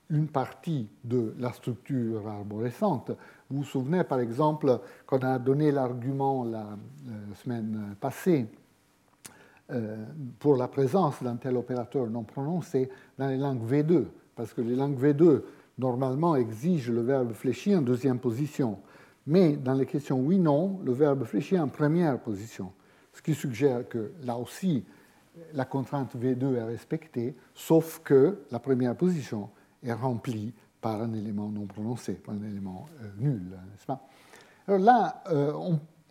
une 0.10 0.28
partie 0.28 0.88
de 1.04 1.34
la 1.40 1.52
structure 1.52 2.28
arborescente. 2.28 3.12
Vous 3.50 3.58
vous 3.58 3.64
souvenez, 3.64 4.04
par 4.04 4.20
exemple, 4.20 4.80
qu'on 5.06 5.20
a 5.20 5.40
donné 5.40 5.72
l'argument 5.72 6.44
la, 6.44 6.68
semaine 7.36 7.96
passée 8.00 8.48
euh, 9.72 10.06
pour 10.40 10.56
la 10.56 10.68
présence 10.68 11.22
d'un 11.24 11.38
tel 11.38 11.58
opérateur 11.58 12.08
non 12.08 12.24
prononcé 12.24 12.90
dans 13.18 13.28
les 13.28 13.38
langues 13.38 13.66
V2, 13.68 14.06
parce 14.36 14.54
que 14.54 14.62
les 14.62 14.76
langues 14.76 15.00
V2, 15.00 15.42
normalement, 15.80 16.36
exigent 16.36 16.92
le 16.92 17.02
verbe 17.02 17.34
fléchi 17.34 17.76
en 17.76 17.82
deuxième 17.82 18.20
position. 18.20 18.78
Mais 19.26 19.56
dans 19.56 19.74
les 19.74 19.86
questions 19.86 20.20
oui-non, 20.20 20.80
le 20.84 20.92
verbe 20.92 21.24
fléchit 21.24 21.58
en 21.58 21.70
première 21.70 22.20
position, 22.20 22.74
ce 23.14 23.22
qui 23.22 23.34
suggère 23.34 23.88
que 23.88 24.12
là 24.24 24.38
aussi, 24.38 24.84
la 25.54 25.66
contrainte 25.66 26.16
V2 26.16 26.56
est 26.56 26.64
respectée, 26.64 27.36
sauf 27.56 28.02
que 28.04 28.44
la 28.52 28.60
première 28.60 28.96
position 28.96 29.50
est 29.84 29.94
remplie 29.94 30.54
par 30.82 31.02
un 31.02 31.14
élément 31.14 31.50
non 31.50 31.66
prononcé, 31.66 32.14
par 32.14 32.36
un 32.36 32.44
élément 32.44 32.86
euh, 33.02 33.10
nul, 33.18 33.42
n'est-ce 33.42 33.86
pas? 33.86 34.06
Alors 34.68 34.80
là, 34.80 35.24
euh, 35.32 35.54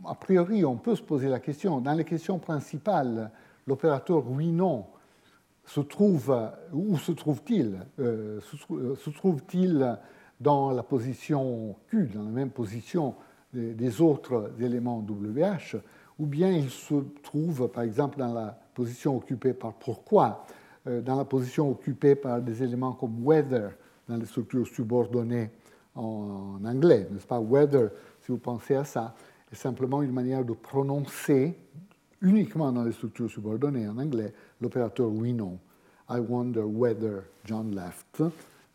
a 0.06 0.14
priori, 0.14 0.64
on 0.64 0.76
peut 0.76 0.96
se 0.96 1.02
poser 1.02 1.28
la 1.28 1.40
question, 1.40 1.80
dans 1.80 1.92
les 1.92 2.04
questions 2.04 2.38
principales, 2.38 3.30
l'opérateur 3.66 4.28
oui-non 4.28 4.86
se 5.64 5.80
trouve, 5.80 6.36
où 6.72 6.98
se 6.98 7.12
trouve-t-il? 7.12 7.78
Euh, 8.00 8.40
Se 8.40 9.10
trouve-t-il 9.10 9.98
dans 10.40 10.70
la 10.70 10.82
position 10.82 11.76
Q, 11.88 12.10
dans 12.14 12.22
la 12.22 12.30
même 12.30 12.50
position 12.50 13.14
des 13.52 14.00
autres 14.00 14.52
éléments 14.60 14.98
WH, 14.98 15.76
ou 16.18 16.26
bien 16.26 16.50
il 16.50 16.70
se 16.70 16.94
trouve, 17.22 17.68
par 17.68 17.84
exemple, 17.84 18.18
dans 18.18 18.32
la 18.32 18.58
position 18.74 19.16
occupée 19.16 19.52
par 19.52 19.74
pourquoi, 19.74 20.44
dans 20.86 21.16
la 21.16 21.24
position 21.24 21.70
occupée 21.70 22.14
par 22.14 22.40
des 22.40 22.62
éléments 22.62 22.92
comme 22.92 23.24
whether, 23.24 23.70
dans 24.08 24.16
les 24.16 24.26
structures 24.26 24.66
subordonnées 24.66 25.50
en 25.94 26.58
anglais, 26.64 27.06
n'est-ce 27.10 27.26
pas? 27.26 27.38
Whether, 27.38 27.90
si 28.20 28.32
vous 28.32 28.38
pensez 28.38 28.74
à 28.74 28.84
ça, 28.84 29.14
est 29.50 29.56
simplement 29.56 30.02
une 30.02 30.12
manière 30.12 30.44
de 30.44 30.54
prononcer 30.54 31.56
uniquement 32.20 32.72
dans 32.72 32.84
les 32.84 32.92
structures 32.92 33.30
subordonnées 33.30 33.86
en 33.86 33.98
anglais 33.98 34.32
l'opérateur 34.60 35.08
oui-non. 35.08 35.58
I 36.08 36.18
wonder 36.18 36.62
whether 36.62 37.24
John 37.44 37.74
left. 37.74 38.22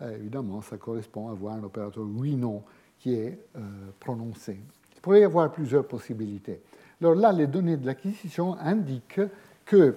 Euh, 0.01 0.15
évidemment, 0.15 0.61
ça 0.61 0.77
correspond 0.77 1.29
à 1.29 1.31
avoir 1.31 1.55
un 1.55 1.63
opérateur 1.63 2.03
oui-non 2.03 2.61
qui 2.99 3.13
est 3.13 3.39
euh, 3.55 3.59
prononcé. 3.99 4.59
Il 4.95 5.01
pourrait 5.01 5.21
y 5.21 5.23
avoir 5.23 5.51
plusieurs 5.51 5.87
possibilités. 5.87 6.61
Alors 7.01 7.15
là, 7.15 7.31
les 7.31 7.47
données 7.47 7.77
de 7.77 7.85
l'acquisition 7.85 8.55
indiquent 8.59 9.21
que, 9.65 9.95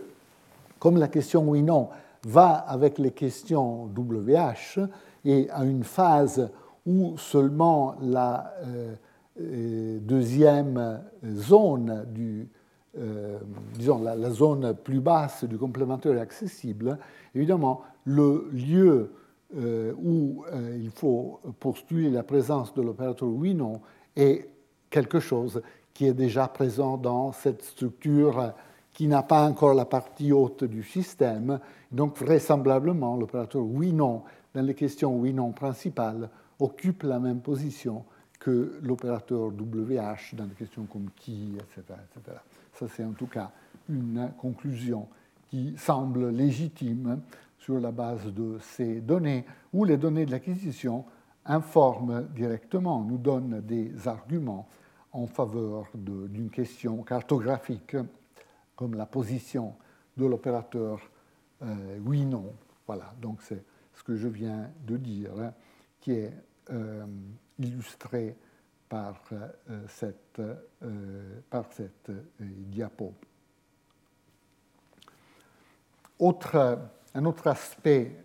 comme 0.79 0.97
la 0.97 1.09
question 1.09 1.49
oui-non 1.49 1.89
va 2.25 2.51
avec 2.51 2.99
les 2.99 3.11
questions 3.11 3.91
WH, 3.97 4.81
et 5.25 5.51
à 5.51 5.65
une 5.65 5.85
phase 5.85 6.51
où 6.87 7.17
seulement 7.19 7.97
la 8.01 8.55
euh, 8.67 9.99
deuxième 10.01 11.01
zone 11.25 12.07
du, 12.09 12.49
disons 13.75 14.03
la, 14.03 14.31
zone 14.31 14.75
plus 14.75 15.01
basse 15.01 15.45
du 15.45 15.57
complémentaire 15.57 16.15
est 16.15 16.21
accessible, 16.21 16.99
évidemment, 17.35 17.83
le 18.05 18.51
lieu 18.53 19.11
où 19.55 20.45
il 20.77 20.91
faut 20.91 21.41
postuler 21.59 22.11
la 22.11 22.23
présence 22.23 22.73
de 22.75 22.83
l'opérateur 22.83 23.29
oui-non 23.29 23.81
est 24.17 24.49
quelque 24.91 25.21
chose 25.21 25.61
qui 25.95 26.07
est 26.07 26.15
déjà 26.15 26.49
présent 26.49 26.97
dans 26.97 27.33
cette 27.33 27.63
structure 27.63 28.53
qui 28.93 29.07
n'a 29.07 29.23
pas 29.23 29.49
encore 29.49 29.75
la 29.75 29.85
partie 29.85 30.33
haute 30.33 30.65
du 30.65 30.83
système. 30.83 31.61
Donc, 31.93 32.19
vraisemblablement, 32.19 33.17
l'opérateur 33.17 33.63
oui-non 33.63 34.23
dans 34.55 34.63
les 34.63 34.75
questions 34.75 35.17
oui-non 35.17 35.53
principales, 35.53 36.29
occupe 36.59 37.05
la 37.05 37.19
même 37.19 37.41
position 37.41 38.05
que 38.39 38.79
l'opérateur 38.83 39.49
WH 39.49 40.35
dans 40.35 40.45
les 40.45 40.55
questions 40.59 40.87
comme 40.91 41.11
qui, 41.17 41.53
etc. 41.57 41.83
etc. 41.89 42.37
Ça, 42.75 42.87
c'est 42.89 43.05
en 43.05 43.13
tout 43.13 43.27
cas 43.27 43.51
une 43.89 44.33
conclusion 44.39 45.07
qui 45.51 45.75
semble 45.77 46.31
légitime 46.31 47.21
sur 47.61 47.79
la 47.79 47.93
base 47.93 48.27
de 48.27 48.59
ces 48.59 49.01
données, 49.01 49.45
où 49.73 49.85
les 49.85 49.97
données 49.97 50.27
de 50.27 50.33
l'acquisition 50.33 51.05
informent 51.45 52.27
directement, 52.35 53.05
nous 53.05 53.19
donnent 53.19 53.61
des 53.61 54.09
arguments 54.09 54.69
en 55.13 55.27
faveur 55.27 55.87
d'une 55.95 56.51
question 56.51 57.03
cartographique, 57.03 57.97
comme 58.75 58.95
la 58.95 59.07
position 59.07 59.75
de 60.17 60.27
l'opérateur 60.27 61.01
euh, 61.63 61.99
oui-non. 62.05 62.53
Voilà, 62.87 63.13
donc 63.21 63.43
c'est 63.43 63.63
ce 63.95 64.03
que 64.03 64.17
je 64.17 64.29
viens 64.29 64.71
de 64.87 64.97
dire, 64.97 65.31
hein, 65.39 65.53
qui 66.01 66.13
est 66.13 66.33
euh, 66.71 67.05
illustré 67.59 68.37
par 68.89 69.23
euh, 69.33 69.87
cette, 69.89 70.41
euh, 70.83 71.41
par 71.51 71.71
cette 71.73 72.11
diapo. 72.39 73.13
Autre, 76.19 76.79
un 77.15 77.25
autre 77.25 77.47
aspect 77.47 78.17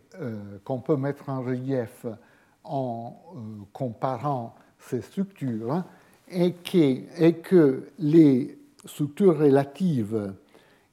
qu'on 0.64 0.80
peut 0.80 0.96
mettre 0.96 1.30
en 1.30 1.42
relief 1.42 2.06
en 2.64 3.16
comparant 3.74 4.56
ces 4.80 5.02
structures 5.02 5.74
hein, 5.74 5.86
est, 6.30 7.42
que 7.42 7.90
les 8.00 8.58
structures 8.86 9.38
relatives 9.38 10.34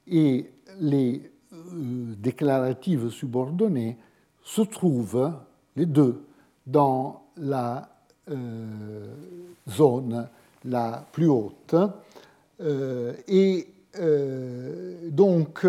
et 0.07 0.49
les 0.79 1.31
déclaratives 1.51 3.09
subordonnées 3.09 3.97
se 4.43 4.61
trouvent 4.61 5.31
les 5.75 5.85
deux 5.85 6.25
dans 6.65 7.23
la 7.37 7.89
euh, 8.31 9.13
zone 9.69 10.27
la 10.65 11.05
plus 11.11 11.27
haute. 11.27 11.75
Euh, 12.61 13.13
et 13.27 13.67
euh, 13.99 15.09
donc, 15.09 15.67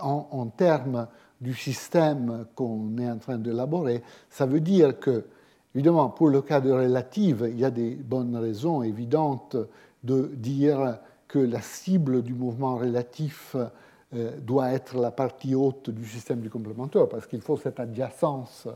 en, 0.00 0.46
termes 0.56 1.06
du 1.40 1.54
système 1.54 2.46
qu'on 2.54 2.96
est 2.98 3.10
en 3.10 3.18
train 3.18 3.38
d'élaborer, 3.38 4.02
ça 4.28 4.46
veut 4.46 4.60
dire 4.60 4.98
que, 4.98 5.24
évidemment, 5.74 6.10
pour 6.10 6.28
le 6.28 6.42
cas 6.42 6.60
de 6.60 6.70
relative, 6.70 7.48
il 7.50 7.58
y 7.58 7.64
a 7.64 7.70
des 7.70 7.94
bonnes 7.94 8.36
raisons 8.36 8.82
évidentes 8.82 9.56
de 10.04 10.30
dire 10.34 10.98
que 11.28 11.38
la 11.38 11.60
cible 11.60 12.22
du 12.22 12.34
mouvement 12.34 12.76
relatif 12.76 13.56
euh, 14.12 14.36
doit 14.40 14.72
être 14.72 14.98
la 14.98 15.12
partie 15.12 15.54
haute 15.54 15.90
du 15.90 16.04
système 16.04 16.40
du 16.40 16.50
complémentaire, 16.50 17.08
parce 17.08 17.26
qu'il 17.26 17.40
faut 17.40 17.56
cette 17.56 17.78
adjacence 17.78 18.66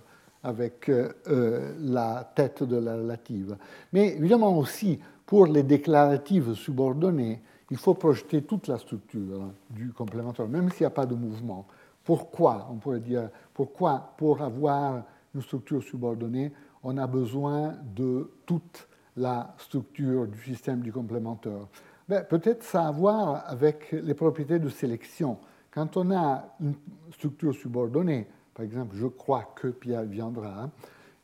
avec 0.45 0.89
euh, 0.89 1.09
euh, 1.27 1.75
la 1.81 2.31
tête 2.37 2.63
de 2.63 2.77
la 2.77 2.95
relative. 2.95 3.57
Mais 3.93 4.15
évidemment 4.17 4.57
aussi, 4.57 5.01
pour 5.27 5.47
les 5.47 5.65
déclaratives 5.65 6.55
subordonnées, 6.55 7.43
il 7.71 7.77
faut 7.79 7.95
projeter 7.95 8.43
toute 8.43 8.69
la 8.69 8.79
structure 8.79 9.51
du 9.71 9.91
complémentaire, 9.93 10.47
même 10.47 10.71
s'il 10.71 10.83
n'y 10.83 10.87
a 10.87 10.91
pas 10.91 11.07
de 11.07 11.15
mouvement. 11.15 11.67
Pourquoi 12.05 12.69
On 12.71 12.77
pourrait 12.77 13.01
dire, 13.01 13.31
pourquoi 13.53 14.13
pour 14.17 14.43
avoir 14.43 15.03
une 15.35 15.43
structure 15.43 15.83
subordonnée, 15.83 16.53
on 16.83 16.97
a 16.99 17.07
besoin 17.07 17.75
de 17.97 18.31
toute 18.47 18.87
la 19.17 19.55
structure 19.59 20.27
du 20.27 20.39
système 20.39 20.81
du 20.81 20.93
complémentaire? 20.93 21.67
Ben, 22.09 22.25
Peut-être 22.25 22.63
ça 22.63 22.85
a 22.85 22.89
à 22.89 22.91
voir 22.91 23.45
avec 23.47 23.93
les 23.93 24.15
propriétés 24.15 24.59
de 24.59 24.69
sélection. 24.69 25.39
Quand 25.71 25.97
on 25.97 26.11
a 26.13 26.45
une 26.61 26.75
structure 27.13 27.55
subordonnée, 27.55 28.29
par 28.55 28.65
exemple, 28.65 28.95
je 28.97 29.07
crois 29.07 29.53
que 29.57 29.69
Pierre 29.69 30.05
viendra, 30.05 30.71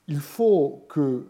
il 0.08 0.18
faut 0.18 0.86
que 0.88 1.24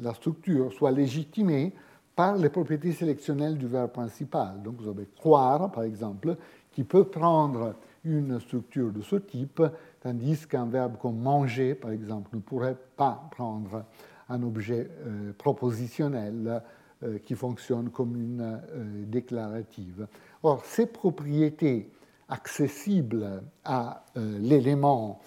la 0.00 0.14
structure 0.14 0.72
soit 0.72 0.90
légitimée 0.90 1.72
par 2.16 2.36
les 2.36 2.48
propriétés 2.48 2.92
sélectionnelles 2.92 3.56
du 3.56 3.68
verbe 3.68 3.92
principal. 3.92 4.60
Donc 4.62 4.80
vous 4.80 4.88
avez 4.88 5.06
croire, 5.16 5.70
par 5.70 5.84
exemple, 5.84 6.36
qui 6.72 6.82
peut 6.82 7.04
prendre 7.04 7.74
une 8.04 8.40
structure 8.40 8.92
de 8.92 9.02
ce 9.02 9.16
type, 9.16 9.62
tandis 10.00 10.46
qu'un 10.46 10.66
verbe 10.66 10.96
comme 10.98 11.18
manger, 11.18 11.74
par 11.74 11.90
exemple, 11.90 12.30
ne 12.34 12.40
pourrait 12.40 12.76
pas 12.96 13.28
prendre 13.30 13.84
un 14.28 14.42
objet 14.42 14.88
euh, 15.06 15.32
propositionnel 15.32 16.62
euh, 17.02 17.18
qui 17.18 17.34
fonctionne 17.34 17.90
comme 17.90 18.16
une 18.16 18.40
euh, 18.40 19.04
déclarative. 19.06 20.06
Or, 20.42 20.64
ces 20.64 20.86
propriétés 20.86 21.90
accessibles 22.28 23.42
à 23.64 24.04
l'élément 24.14 25.18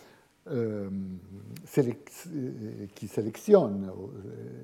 qui 2.95 3.07
sélectionne, 3.07 3.89
au 3.89 4.11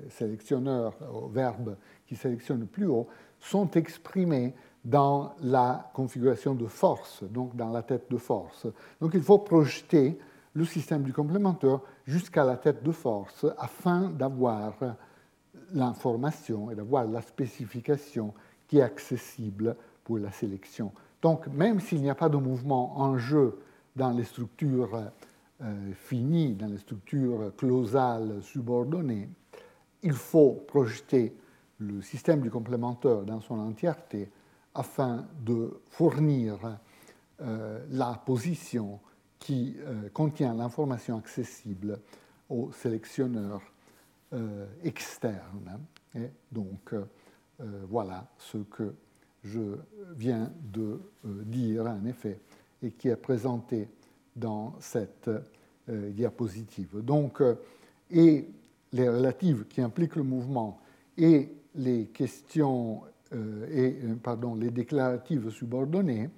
sélectionneur, 0.08 0.94
au 1.12 1.26
verbe 1.26 1.76
qui 2.06 2.14
sélectionne 2.14 2.66
plus 2.66 2.86
haut, 2.86 3.08
sont 3.40 3.68
exprimées 3.72 4.54
dans 4.84 5.34
la 5.40 5.90
configuration 5.92 6.54
de 6.54 6.66
force, 6.66 7.24
donc 7.24 7.54
dans 7.56 7.70
la 7.70 7.82
tête 7.82 8.10
de 8.10 8.16
force. 8.16 8.66
Donc 9.00 9.12
il 9.14 9.22
faut 9.22 9.38
projeter 9.38 10.18
le 10.54 10.64
système 10.64 11.02
du 11.02 11.12
complémentaire 11.12 11.80
jusqu'à 12.06 12.44
la 12.44 12.56
tête 12.56 12.82
de 12.82 12.92
force 12.92 13.46
afin 13.58 14.08
d'avoir 14.08 14.74
l'information 15.72 16.70
et 16.70 16.74
d'avoir 16.74 17.04
la 17.04 17.20
spécification 17.20 18.32
qui 18.66 18.78
est 18.78 18.82
accessible 18.82 19.76
pour 20.04 20.18
la 20.18 20.32
sélection. 20.32 20.92
Donc, 21.20 21.46
même 21.48 21.80
s'il 21.80 22.00
n'y 22.00 22.10
a 22.10 22.14
pas 22.14 22.28
de 22.28 22.36
mouvement 22.36 22.98
en 22.98 23.18
jeu 23.18 23.58
dans 23.96 24.10
les 24.10 24.24
structures 24.24 25.10
euh, 25.62 25.92
finies, 25.94 26.54
dans 26.54 26.68
les 26.68 26.78
structures 26.78 27.52
clausales 27.56 28.42
subordonnées, 28.42 29.28
il 30.02 30.12
faut 30.12 30.64
projeter 30.66 31.36
le 31.78 32.00
système 32.02 32.40
du 32.40 32.50
complémentaire 32.50 33.22
dans 33.22 33.40
son 33.40 33.58
entièreté 33.58 34.30
afin 34.78 35.26
de 35.44 35.80
fournir 35.90 36.78
euh, 37.40 37.84
la 37.90 38.14
position 38.24 39.00
qui 39.38 39.76
euh, 39.78 40.08
contient 40.10 40.54
l'information 40.54 41.18
accessible 41.18 41.98
au 42.48 42.72
sélectionneur 42.72 43.60
externe. 44.84 45.80
Et 46.14 46.28
donc, 46.52 46.94
voilà 47.88 48.30
ce 48.36 48.58
que 48.58 48.94
je 49.42 49.78
viens 50.14 50.52
de 50.70 51.00
dire, 51.24 51.86
en 51.86 52.04
effet, 52.04 52.38
et 52.82 52.90
qui 52.90 53.08
est 53.08 53.16
présenté 53.16 53.88
dans 54.36 54.74
cette 54.80 55.30
diapositive. 55.88 57.02
Donc, 57.02 57.42
et 58.10 58.48
les 58.92 59.08
relatives 59.08 59.64
qui 59.66 59.80
impliquent 59.80 60.16
le 60.16 60.24
mouvement 60.24 60.78
et 61.16 61.50
les 61.74 62.06
questions 62.06 63.02
et 63.32 63.96
pardon, 64.22 64.54
les 64.54 64.70
déclaratives 64.70 65.50
subordonnées 65.50 66.30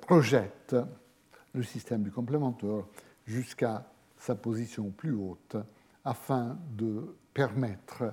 projettent 0.00 0.76
le 1.54 1.62
système 1.62 2.02
du 2.02 2.10
complémentaire 2.10 2.84
jusqu'à 3.26 3.84
sa 4.18 4.34
position 4.34 4.90
plus 4.90 5.14
haute 5.14 5.56
afin 6.04 6.56
de 6.76 7.16
permettre 7.34 8.04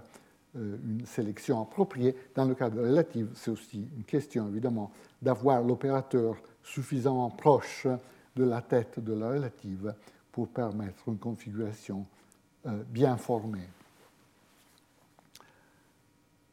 euh, 0.55 0.77
une 0.83 1.05
sélection 1.05 1.61
appropriée. 1.61 2.15
Dans 2.35 2.45
le 2.45 2.55
cas 2.55 2.69
de 2.69 2.79
relative, 2.79 3.29
c'est 3.35 3.51
aussi 3.51 3.87
une 3.95 4.03
question 4.03 4.47
évidemment 4.47 4.91
d'avoir 5.21 5.61
l'opérateur 5.61 6.35
suffisamment 6.63 7.29
proche 7.29 7.87
de 8.35 8.43
la 8.43 8.61
tête 8.61 8.99
de 8.99 9.13
la 9.13 9.29
relative 9.29 9.93
pour 10.31 10.47
permettre 10.49 11.07
une 11.07 11.17
configuration 11.17 12.05
euh, 12.65 12.83
bien 12.87 13.17
formée. 13.17 13.69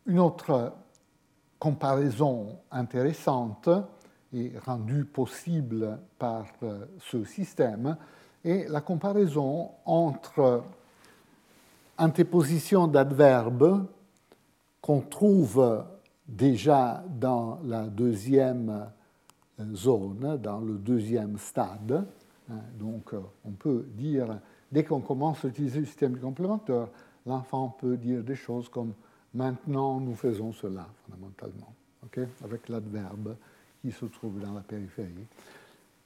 Une 0.06 0.18
autre 0.18 0.72
comparaison 1.60 2.58
intéressante 2.72 3.68
et 4.32 4.52
rendue 4.64 5.04
possible 5.04 5.98
par 6.18 6.46
euh, 6.62 6.86
ce 6.98 7.22
système 7.24 7.96
est 8.44 8.68
la 8.68 8.80
comparaison 8.80 9.70
entre 9.84 10.64
antéposition 11.98 12.88
d'adverbes 12.88 13.86
qu'on 14.80 15.02
trouve 15.02 15.84
déjà 16.26 17.04
dans 17.20 17.58
la 17.64 17.84
deuxième 17.84 18.86
zone, 19.74 20.38
dans 20.42 20.60
le 20.60 20.74
deuxième 20.74 21.36
stade. 21.38 22.06
Hein, 22.50 22.54
donc 22.78 23.12
euh, 23.12 23.20
on 23.44 23.50
peut 23.50 23.86
dire, 23.94 24.38
dès 24.72 24.84
qu'on 24.84 25.00
commence 25.00 25.44
à 25.44 25.48
utiliser 25.48 25.80
le 25.80 25.86
système 25.86 26.18
complémentaire, 26.18 26.88
l'enfant 27.26 27.76
peut 27.78 27.98
dire 27.98 28.22
des 28.22 28.36
choses 28.36 28.70
comme 28.70 28.94
maintenant 29.34 30.00
nous 30.00 30.14
faisons 30.14 30.52
cela, 30.52 30.86
fondamentalement, 31.04 31.74
avec 32.44 32.68
l'adverbe 32.68 33.36
qui 33.80 33.92
se 33.92 34.04
trouve 34.06 34.40
dans 34.40 34.52
la 34.52 34.60
périphérie, 34.60 35.26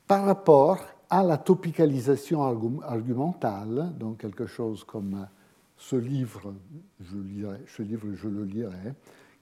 par 0.07 0.25
rapport 0.25 0.79
à 1.09 1.23
la 1.23 1.39
topicalisation 1.39 2.43
argumentale, 2.83 3.93
donc 3.99 4.19
quelque 4.19 4.47
chose 4.47 4.85
comme 4.85 5.27
ce 5.77 5.97
livre, 5.97 6.55
je, 7.01 7.17
lirai, 7.17 7.59
ce 7.67 7.83
livre, 7.83 8.09
je 8.15 8.29
le 8.29 8.45
lirai, 8.45 8.95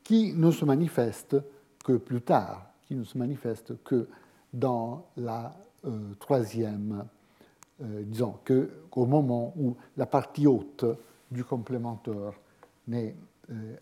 qui 0.03 0.33
ne 0.35 0.51
se 0.51 0.65
manifeste 0.65 1.37
que 1.85 1.97
plus 1.97 2.23
tard, 2.23 2.67
qui 2.87 2.95
ne 2.95 3.05
se 3.05 3.17
manifeste 3.19 3.83
que 3.85 4.09
dans 4.53 5.07
la 5.17 5.55
euh, 5.85 6.15
troisième, 6.19 7.05
euh, 7.83 8.03
disons 8.05 8.37
qu'au 8.45 9.07
moment 9.07 9.53
où 9.57 9.77
la 9.97 10.07
partie 10.07 10.47
haute 10.47 10.85
du 11.31 11.45
complémentaire 11.45 12.33
n'est 12.87 13.11
euh, 13.11 13.32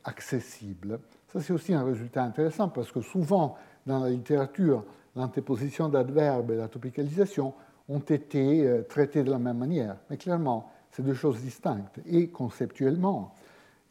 accessible. 0.05 1.01
Ça, 1.29 1.41
c'est 1.41 1.53
aussi 1.53 1.75
un 1.75 1.85
résultat 1.85 2.25
intéressant 2.25 2.69
parce 2.69 2.91
que 2.91 3.01
souvent, 3.01 3.57
dans 3.87 4.01
la 4.01 4.11
littérature, 4.11 4.85
l'antéposition 5.17 5.89
d'adverbes 5.89 6.53
et 6.53 6.57
la 6.57 6.69
topicalisation 6.69 7.55
ont 7.89 8.01
été 8.01 8.67
euh, 8.67 8.83
traités 8.83 9.23
de 9.23 9.31
la 9.31 9.39
même 9.39 9.59
manière. 9.59 9.97
Mais 10.09 10.17
clairement, 10.17 10.71
c'est 10.91 11.03
deux 11.03 11.15
choses 11.15 11.41
distinctes. 11.41 12.01
Et 12.07 12.29
conceptuellement 12.29 13.35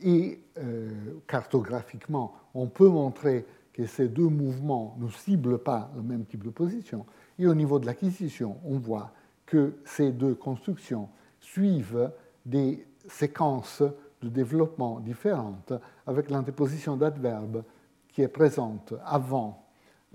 et 0.01 0.39
euh, 0.57 0.89
cartographiquement, 1.27 2.33
on 2.53 2.67
peut 2.67 2.87
montrer 2.87 3.45
que 3.73 3.85
ces 3.85 4.07
deux 4.07 4.27
mouvements 4.27 4.95
ne 4.99 5.09
ciblent 5.09 5.59
pas 5.59 5.91
le 5.95 6.01
même 6.01 6.25
type 6.25 6.43
de 6.43 6.49
position. 6.49 7.05
Et 7.37 7.47
au 7.47 7.55
niveau 7.55 7.79
de 7.79 7.85
l'acquisition, 7.85 8.57
on 8.65 8.77
voit 8.77 9.11
que 9.45 9.75
ces 9.85 10.11
deux 10.11 10.35
constructions 10.35 11.09
suivent 11.39 12.11
des 12.45 12.85
séquences 13.07 13.83
de 14.21 14.29
développement 14.29 14.99
différentes 14.99 15.73
avec 16.05 16.29
l'antéposition 16.29 16.97
d'adverbes 16.97 17.63
qui 18.09 18.21
est 18.21 18.27
présente 18.27 18.93
avant 19.05 19.63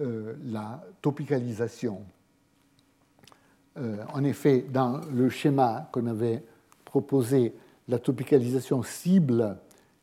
euh, 0.01 0.35
la 0.45 0.83
topicalisation. 1.01 2.03
Euh, 3.77 4.05
en 4.13 4.25
effet, 4.25 4.67
dans 4.71 5.01
le 5.13 5.29
schéma 5.31 5.89
qu'on 5.93 6.07
avait 6.07 6.43
proposé, 6.85 7.55
la 7.89 7.99
topicalisation 7.99 8.83
cible 8.83 9.57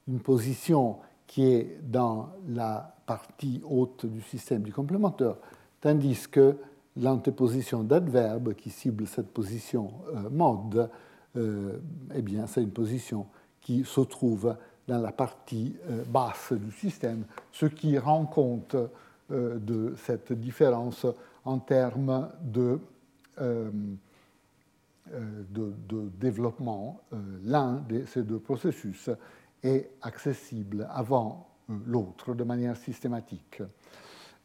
une 0.08 0.20
position 0.20 0.97
qui 1.28 1.47
est 1.47 1.80
dans 1.84 2.30
la 2.49 2.95
partie 3.06 3.62
haute 3.70 4.06
du 4.06 4.22
système 4.22 4.64
du 4.64 4.74
complémentaire, 4.74 5.36
tandis 5.80 6.28
que 6.30 6.58
l'antéposition 6.97 7.84
d'adverbe 7.84 8.54
qui 8.54 8.70
cible 8.70 9.08
cette 9.08 9.32
position 9.32 9.91
euh, 10.14 10.30
mode, 10.30 10.89
eh 12.14 12.22
bien, 12.22 12.45
c'est 12.45 12.62
une 12.62 12.72
position 12.72 13.26
qui 13.62 13.86
se 13.86 14.01
trouve 14.01 14.55
dans 14.88 14.99
la 14.99 15.12
partie 15.12 15.76
basse 16.07 16.53
du 16.53 16.72
système, 16.72 17.26
ce 17.51 17.68
qui 17.68 17.97
rend 17.97 18.26
compte 18.26 18.76
euh, 19.32 19.59
de 19.59 19.93
cette 19.97 20.34
différence 20.34 21.05
en 21.45 21.59
termes 21.59 22.30
de, 22.41 22.80
euh, 23.39 23.70
euh, 25.14 25.72
développement. 26.20 26.99
L'un 27.45 27.84
de 27.88 28.03
ces 28.05 28.24
deux 28.24 28.39
processus 28.39 29.09
est 29.64 29.91
accessible 30.01 30.88
avant 30.91 31.47
l'autre 31.86 32.34
de 32.34 32.43
manière 32.43 32.76
systématique. 32.76 33.62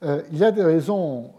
il 0.02 0.38
y 0.38 0.44
a 0.44 0.52
des 0.52 0.62
raisons 0.62 1.32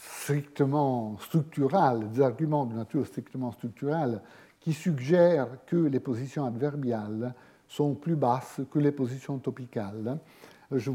strictement 0.00 1.18
structurales, 1.18 2.08
des 2.10 2.22
arguments 2.22 2.64
de 2.64 2.74
nature 2.74 3.06
strictement 3.06 3.52
structurelle, 3.52 4.22
qui 4.68 4.74
suggèrent 4.74 5.64
que 5.64 5.76
les 5.76 5.98
positions 5.98 6.44
adverbiales 6.44 7.32
sont 7.66 7.94
plus 7.94 8.16
basses 8.16 8.60
que 8.70 8.78
les 8.78 8.92
positions 8.92 9.38
topicales. 9.38 10.18
Je 10.70 10.90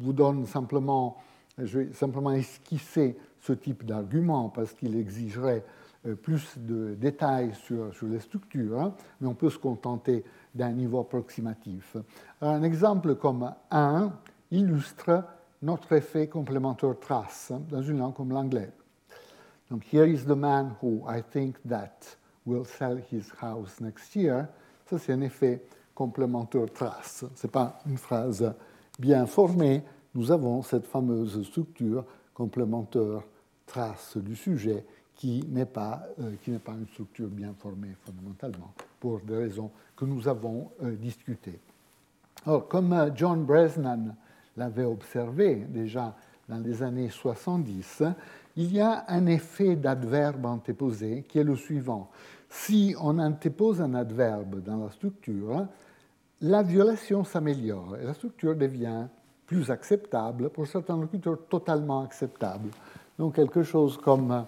vous 0.00 0.12
donne 0.12 0.44
simplement, 0.46 1.18
je 1.56 1.78
vais 1.78 1.92
simplement 1.92 2.32
esquisser 2.32 3.16
ce 3.38 3.52
type 3.52 3.86
d'argument 3.86 4.48
parce 4.48 4.72
qu'il 4.72 4.96
exigerait 4.96 5.64
euh, 6.06 6.16
plus 6.16 6.58
de 6.58 6.96
détails 6.96 7.54
sur, 7.54 7.94
sur 7.94 8.08
les 8.08 8.18
structures, 8.18 8.80
hein, 8.80 8.94
mais 9.20 9.28
on 9.28 9.34
peut 9.34 9.50
se 9.50 9.58
contenter 9.58 10.24
d'un 10.52 10.72
niveau 10.72 10.98
approximatif. 10.98 11.96
un 12.40 12.64
exemple 12.64 13.14
comme 13.14 13.48
1 13.70 14.12
illustre 14.50 15.22
notre 15.62 15.92
effet 15.92 16.26
complémentaire 16.26 16.98
trace 16.98 17.52
hein, 17.54 17.62
dans 17.70 17.80
une 17.80 17.98
langue 17.98 18.14
comme 18.14 18.32
l'anglais. 18.32 18.72
Donc, 19.70 19.84
here 19.92 20.04
is 20.04 20.24
the 20.24 20.36
man 20.36 20.74
who 20.82 21.04
I 21.08 21.22
think 21.22 21.58
that 21.64 22.16
will 22.46 22.64
sell 22.64 22.98
his 23.10 23.30
house 23.40 23.80
next 23.80 24.14
year. 24.16 24.46
Ça, 24.86 24.98
c'est 24.98 25.12
un 25.12 25.20
effet 25.22 25.62
complémentaire 25.94 26.70
trace. 26.72 27.24
Ce 27.34 27.46
n'est 27.46 27.50
pas 27.50 27.78
une 27.86 27.96
phrase 27.96 28.54
bien 28.98 29.26
formés, 29.26 29.82
nous 30.14 30.30
avons 30.30 30.62
cette 30.62 30.86
fameuse 30.86 31.44
structure 31.46 32.04
complémentaire 32.32 33.22
trace 33.66 34.16
du 34.16 34.36
sujet 34.36 34.84
qui 35.14 35.44
n'est 35.48 35.66
pas, 35.66 36.02
euh, 36.20 36.58
pas 36.58 36.72
une 36.72 36.86
structure 36.88 37.28
bien 37.28 37.54
formée 37.58 37.94
fondamentalement, 38.04 38.72
pour 38.98 39.20
des 39.20 39.36
raisons 39.36 39.70
que 39.96 40.04
nous 40.04 40.26
avons 40.26 40.70
euh, 40.82 40.94
discutées. 40.96 41.60
Alors, 42.46 42.68
comme 42.68 42.92
euh, 42.92 43.10
John 43.14 43.44
Bresnan 43.44 44.14
l'avait 44.56 44.84
observé 44.84 45.66
déjà 45.68 46.14
dans 46.48 46.58
les 46.58 46.82
années 46.82 47.08
70, 47.08 48.02
il 48.56 48.72
y 48.72 48.80
a 48.80 49.04
un 49.08 49.26
effet 49.26 49.76
d'adverbe 49.76 50.46
antéposé 50.46 51.24
qui 51.28 51.38
est 51.38 51.44
le 51.44 51.56
suivant. 51.56 52.10
Si 52.48 52.94
on 53.00 53.18
antépose 53.18 53.80
un 53.80 53.94
adverbe 53.94 54.62
dans 54.62 54.76
la 54.76 54.90
structure, 54.90 55.66
la 56.40 56.62
violation 56.62 57.24
s'améliore 57.24 57.96
et 58.00 58.04
la 58.04 58.14
structure 58.14 58.54
devient 58.54 59.06
plus 59.46 59.70
acceptable, 59.70 60.50
pour 60.50 60.66
certains 60.66 60.96
locuteurs 60.96 61.46
totalement 61.48 62.02
acceptable. 62.02 62.70
Donc 63.18 63.34
quelque 63.34 63.62
chose 63.62 63.96
comme 63.98 64.46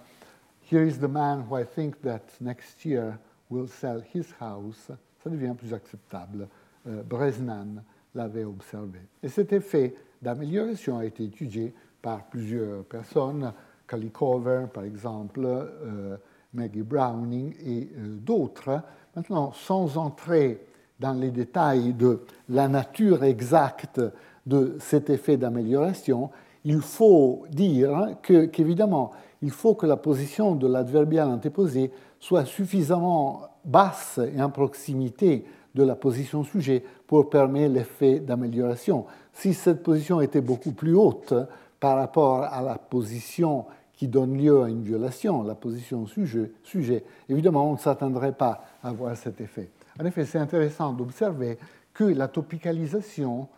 Here 0.71 0.85
is 0.85 0.99
the 0.99 1.09
man 1.09 1.45
who 1.49 1.57
I 1.57 1.65
think 1.65 2.01
that 2.03 2.23
next 2.41 2.85
year 2.85 3.19
will 3.49 3.69
sell 3.69 4.03
his 4.13 4.27
house, 4.41 4.91
ça 5.23 5.31
devient 5.31 5.55
plus 5.57 5.73
acceptable. 5.73 6.49
Euh, 6.89 7.03
Bresnan 7.03 7.83
l'avait 8.15 8.45
observé. 8.45 9.01
Et 9.23 9.29
cet 9.29 9.53
effet 9.53 9.95
d'amélioration 10.21 10.99
a 10.99 11.05
été 11.05 11.25
étudié 11.25 11.73
par 12.03 12.25
plusieurs 12.25 12.85
personnes, 12.85 13.53
Kalikover 13.87 14.67
par 14.73 14.85
exemple, 14.85 15.41
euh, 15.45 16.17
Maggie 16.55 16.83
Browning 16.83 17.55
et 17.65 17.91
euh, 17.97 18.17
d'autres. 18.19 18.81
Maintenant, 19.15 19.53
sans 19.53 19.97
entrer 19.97 20.67
dans 20.99 21.13
les 21.13 21.31
détails 21.31 21.93
de 21.93 22.21
la 22.49 22.69
nature 22.69 23.25
exacte 23.25 24.01
de 24.47 24.77
cet 24.81 25.11
effet 25.11 25.37
d'amélioration, 25.37 26.31
il 26.65 26.81
faut 26.81 27.45
dire 27.51 28.17
qu'évidemment, 28.23 29.13
il 29.43 29.51
faut 29.51 29.75
que 29.75 29.87
la 29.87 29.97
position 29.97 30.55
de 30.55 30.67
l'adverbial 30.67 31.29
antéposé 31.29 31.91
soit 32.19 32.45
suffisamment 32.45 33.43
basse 33.65 34.19
et 34.35 34.41
en 34.43 34.51
proximité 34.51 35.45
de 35.75 35.83
la 35.83 35.95
position 35.95 36.43
sujet 36.43 36.83
pour 37.07 37.29
permettre 37.29 37.75
l'effet 37.75 38.19
d'amélioration. 38.19 39.05
Si 39.33 39.53
cette 39.53 39.83
position 39.83 40.21
était 40.21 40.41
beaucoup 40.41 40.73
plus 40.73 40.95
haute 40.95 41.35
par 41.81 41.97
rapport 41.97 42.45
à 42.45 42.63
la 42.63 42.79
position 42.79 43.67
qui 43.93 44.09
donne 44.09 44.37
lieu 44.37 44.63
à 44.63 44.69
une 44.69 44.83
violation, 44.83 45.43
la 45.43 45.55
position 45.55 46.07
sujet, 46.07 47.05
évidemment, 47.29 47.71
on 47.71 47.75
ne 47.75 47.79
s'attendrait 47.79 48.33
pas 48.33 48.65
à 48.83 48.89
avoir 48.89 49.17
cet 49.17 49.41
effet. 49.41 49.71
En 49.99 50.05
effet, 50.05 50.27
c'est 50.27 50.39
intéressant 50.39 50.93
d'observer 50.93 51.59
que 51.95 52.05
la 52.05 52.29
topicalisation 52.29 53.49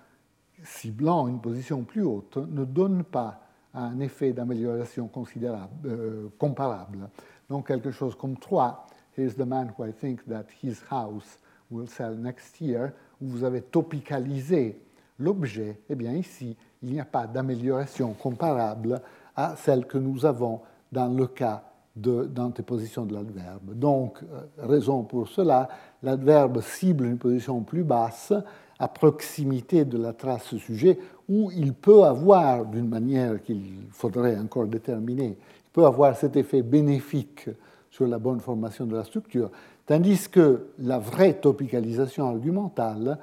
ciblant 0.62 1.26
une 1.26 1.40
position 1.40 1.82
plus 1.82 2.02
haute 2.02 2.36
ne 2.36 2.64
donne 2.64 3.02
pas 3.02 3.40
un 3.74 3.98
effet 4.00 4.32
d'amélioration 4.32 5.08
considérable, 5.08 5.72
euh, 5.86 6.28
comparable. 6.38 7.08
Donc 7.48 7.66
quelque 7.66 7.90
chose 7.90 8.14
comme 8.14 8.36
3, 8.36 8.86
Here's 9.18 9.34
the 9.34 9.44
man 9.44 9.72
who 9.76 9.82
I 9.82 9.90
think 9.90 10.24
that 10.28 10.46
his 10.62 10.80
house 10.88 11.38
will 11.70 11.88
sell 11.88 12.14
next 12.14 12.60
year, 12.60 12.92
où 13.20 13.26
vous 13.26 13.42
avez 13.42 13.62
topicalisé 13.62 14.80
l'objet, 15.18 15.80
eh 15.90 15.96
bien 15.96 16.12
ici, 16.12 16.56
il 16.82 16.92
n'y 16.92 17.00
a 17.00 17.04
pas 17.04 17.26
d'amélioration 17.26 18.12
comparable 18.12 19.00
à 19.36 19.54
celle 19.56 19.86
que 19.86 19.98
nous 19.98 20.24
avons 20.26 20.60
dans 20.90 21.08
le 21.08 21.26
cas 21.26 21.62
d'antéposition 21.94 23.04
de, 23.04 23.10
de 23.10 23.14
l'adverbe. 23.14 23.74
Donc, 23.74 24.18
euh, 24.22 24.42
raison 24.58 25.02
pour 25.02 25.28
cela, 25.28 25.68
l'adverbe 26.02 26.60
cible 26.60 27.06
une 27.06 27.18
position 27.18 27.60
plus 27.62 27.82
basse 27.82 28.32
à 28.78 28.86
proximité 28.86 29.84
de 29.84 29.98
la 29.98 30.12
trace 30.12 30.56
sujet, 30.56 30.98
où 31.28 31.50
il 31.50 31.74
peut 31.74 32.04
avoir, 32.04 32.64
d'une 32.64 32.88
manière 32.88 33.42
qu'il 33.42 33.62
faudrait 33.90 34.38
encore 34.38 34.66
déterminer, 34.66 35.36
il 35.36 35.70
peut 35.72 35.84
avoir 35.84 36.16
cet 36.16 36.36
effet 36.36 36.62
bénéfique 36.62 37.50
sur 37.90 38.06
la 38.06 38.18
bonne 38.18 38.40
formation 38.40 38.86
de 38.86 38.94
la 38.94 39.02
structure, 39.02 39.50
tandis 39.84 40.28
que 40.28 40.68
la 40.78 40.98
vraie 40.98 41.34
topicalisation 41.34 42.28
argumentale 42.28 43.18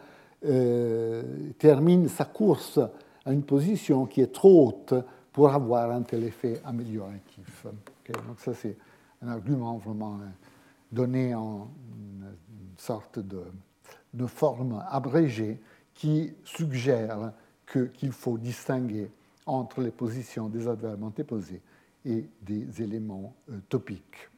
euh, 0.46 1.24
termine 1.58 2.10
sa 2.10 2.26
course 2.26 2.80
à 3.26 3.34
une 3.34 3.44
position 3.44 4.06
qui 4.06 4.22
est 4.22 4.32
trop 4.32 4.68
haute 4.68 4.94
pour 5.32 5.50
avoir 5.50 5.92
un 5.92 6.04
tel 6.04 6.24
effet 6.24 6.62
amélioratif. 6.64 7.66
donc 8.06 8.40
ça 8.40 8.54
c'est 8.54 8.78
un 9.22 9.28
argument 9.30 9.78
vraiment 9.78 10.16
euh, 10.16 10.26
donné 10.92 11.34
en 11.34 11.70
une 11.98 12.34
sorte 12.78 13.20
de, 13.20 13.44
forme 14.28 14.84
abrégée 14.90 15.60
qui 15.94 16.34
suggère 16.44 17.34
qu'il 17.68 18.12
faut 18.12 18.38
distinguer 18.38 19.10
entre 19.46 19.82
les 19.82 19.92
positions 19.92 20.48
des 20.48 20.68
adverbes 20.68 21.04
antéposés 21.04 21.62
et 22.06 22.26
des 22.42 22.82
éléments 22.82 23.34
euh, 23.50 23.58
topiques. 23.68 24.30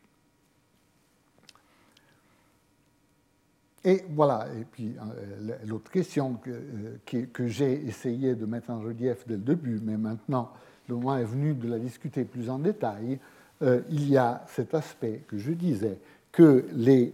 Et 3.83 4.03
voilà, 4.09 4.47
et 4.59 4.65
puis 4.65 4.95
euh, 4.97 5.55
l'autre 5.65 5.91
question 5.91 6.37
euh, 6.47 6.97
que, 7.05 7.47
j'ai 7.47 7.73
essayé 7.87 8.35
de 8.35 8.45
mettre 8.45 8.71
en 8.71 8.79
relief 8.79 9.25
dès 9.27 9.35
le 9.35 9.41
début, 9.41 9.79
mais 9.83 9.97
maintenant 9.97 10.51
le 10.89 10.95
moment 10.95 11.17
est 11.17 11.25
venu 11.25 11.53
de 11.53 11.69
la 11.69 11.79
discuter 11.79 12.25
plus 12.25 12.49
en 12.49 12.59
détail, 12.59 13.19
euh, 13.61 13.81
il 13.89 14.09
y 14.09 14.17
a 14.17 14.43
cet 14.47 14.73
aspect 14.73 15.23
que 15.27 15.37
je 15.37 15.51
disais, 15.51 15.99
que 16.31 16.65
les 16.73 17.13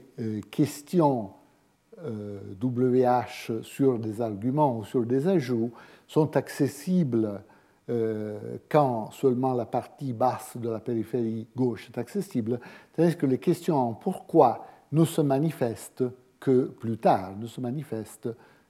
questions 0.52 1.32
WH 2.62 3.62
sur 3.62 3.98
des 3.98 4.20
arguments 4.20 4.80
ou 4.80 4.84
sur 4.84 5.06
des 5.06 5.28
ajouts 5.28 5.72
sont 6.08 6.36
accessibles 6.36 7.42
quand 8.68 9.12
seulement 9.12 9.54
la 9.54 9.66
partie 9.66 10.12
basse 10.12 10.58
de 10.58 10.70
la 10.70 10.80
périphérie 10.80 11.48
gauche 11.56 11.90
est 11.90 11.98
accessible, 11.98 12.60
tandis 12.98 13.16
que 13.16 13.26
les 13.26 13.38
questions 13.38 13.78
en 13.78 13.94
pourquoi 13.94 14.68
ne 14.92 15.06
se 15.06 15.22
manifestent 15.22 16.04
que 16.44 16.66
plus 16.66 16.98
tard 16.98 17.38
ne 17.38 17.48
se 17.48 17.62
manifeste 17.62 18.28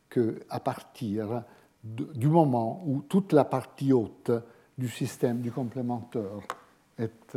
qu'à 0.07 0.59
partir 0.59 1.41
du 1.84 2.28
moment 2.28 2.84
où 2.86 3.01
toute 3.01 3.34
la 3.34 3.45
partie 3.45 3.91
haute 3.91 4.32
du 4.78 4.88
système 4.88 5.41
du 5.41 5.51
complémentaire 5.51 6.39
est 6.99 7.36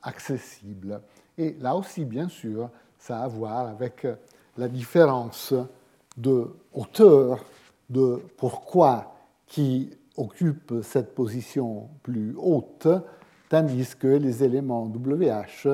accessible. 0.00 1.00
Et 1.36 1.56
là 1.58 1.74
aussi, 1.74 2.04
bien 2.04 2.28
sûr, 2.28 2.70
ça 2.96 3.22
a 3.22 3.24
à 3.24 3.28
voir 3.28 3.66
avec 3.66 4.06
la 4.56 4.68
différence 4.68 5.52
de 6.16 6.46
hauteur 6.72 7.44
de 7.90 8.22
pourquoi 8.36 9.16
qui 9.48 9.90
occupe 10.16 10.74
cette 10.84 11.12
position 11.12 11.88
plus 12.04 12.36
haute, 12.38 12.86
tandis 13.48 13.96
que 13.96 14.06
les 14.06 14.44
éléments 14.44 14.84
WH 14.84 15.66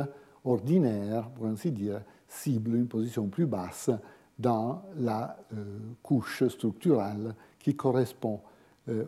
ordinaires, 0.47 1.29
pour 1.29 1.45
ainsi 1.45 1.71
dire, 1.71 2.01
cible 2.29 2.77
une 2.77 2.87
position 2.87 3.27
plus 3.27 3.47
basse 3.47 3.91
dans 4.39 4.83
la 4.97 5.37
euh, 5.53 5.65
couche 6.03 6.47
structurale 6.49 7.35
qui 7.59 7.75
correspond 7.75 8.41
euh, 8.89 9.05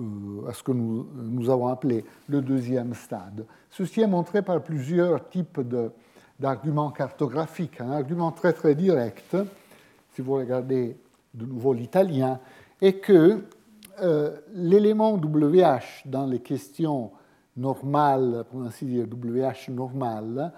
euh, 0.00 0.48
à 0.48 0.52
ce 0.52 0.62
que 0.62 0.72
nous, 0.72 1.50
avons 1.50 1.68
appelé 1.68 2.04
le 2.28 2.42
deuxième 2.42 2.94
stade. 2.94 3.46
Ceci 3.70 4.02
est 4.02 4.06
montré 4.06 4.42
par 4.42 4.62
plusieurs 4.62 5.28
types 5.28 5.60
d'arguments 6.38 6.90
cartographiques. 6.90 7.80
Un 7.80 7.92
argument 7.92 8.30
très 8.30 8.52
très 8.52 8.74
direct, 8.74 9.36
si 10.14 10.22
vous 10.22 10.34
regardez 10.34 10.96
de 11.34 11.46
nouveau 11.46 11.72
l'italien, 11.72 12.38
est 12.80 13.00
que 13.00 13.42
l'élément 14.54 15.14
WH 15.14 16.06
dans 16.06 16.26
les 16.26 16.38
questions 16.38 17.10
normales, 17.56 18.44
pour 18.48 18.62
ainsi 18.62 18.84
dire 18.84 19.06
WH 19.06 19.72
normales, 19.72 20.52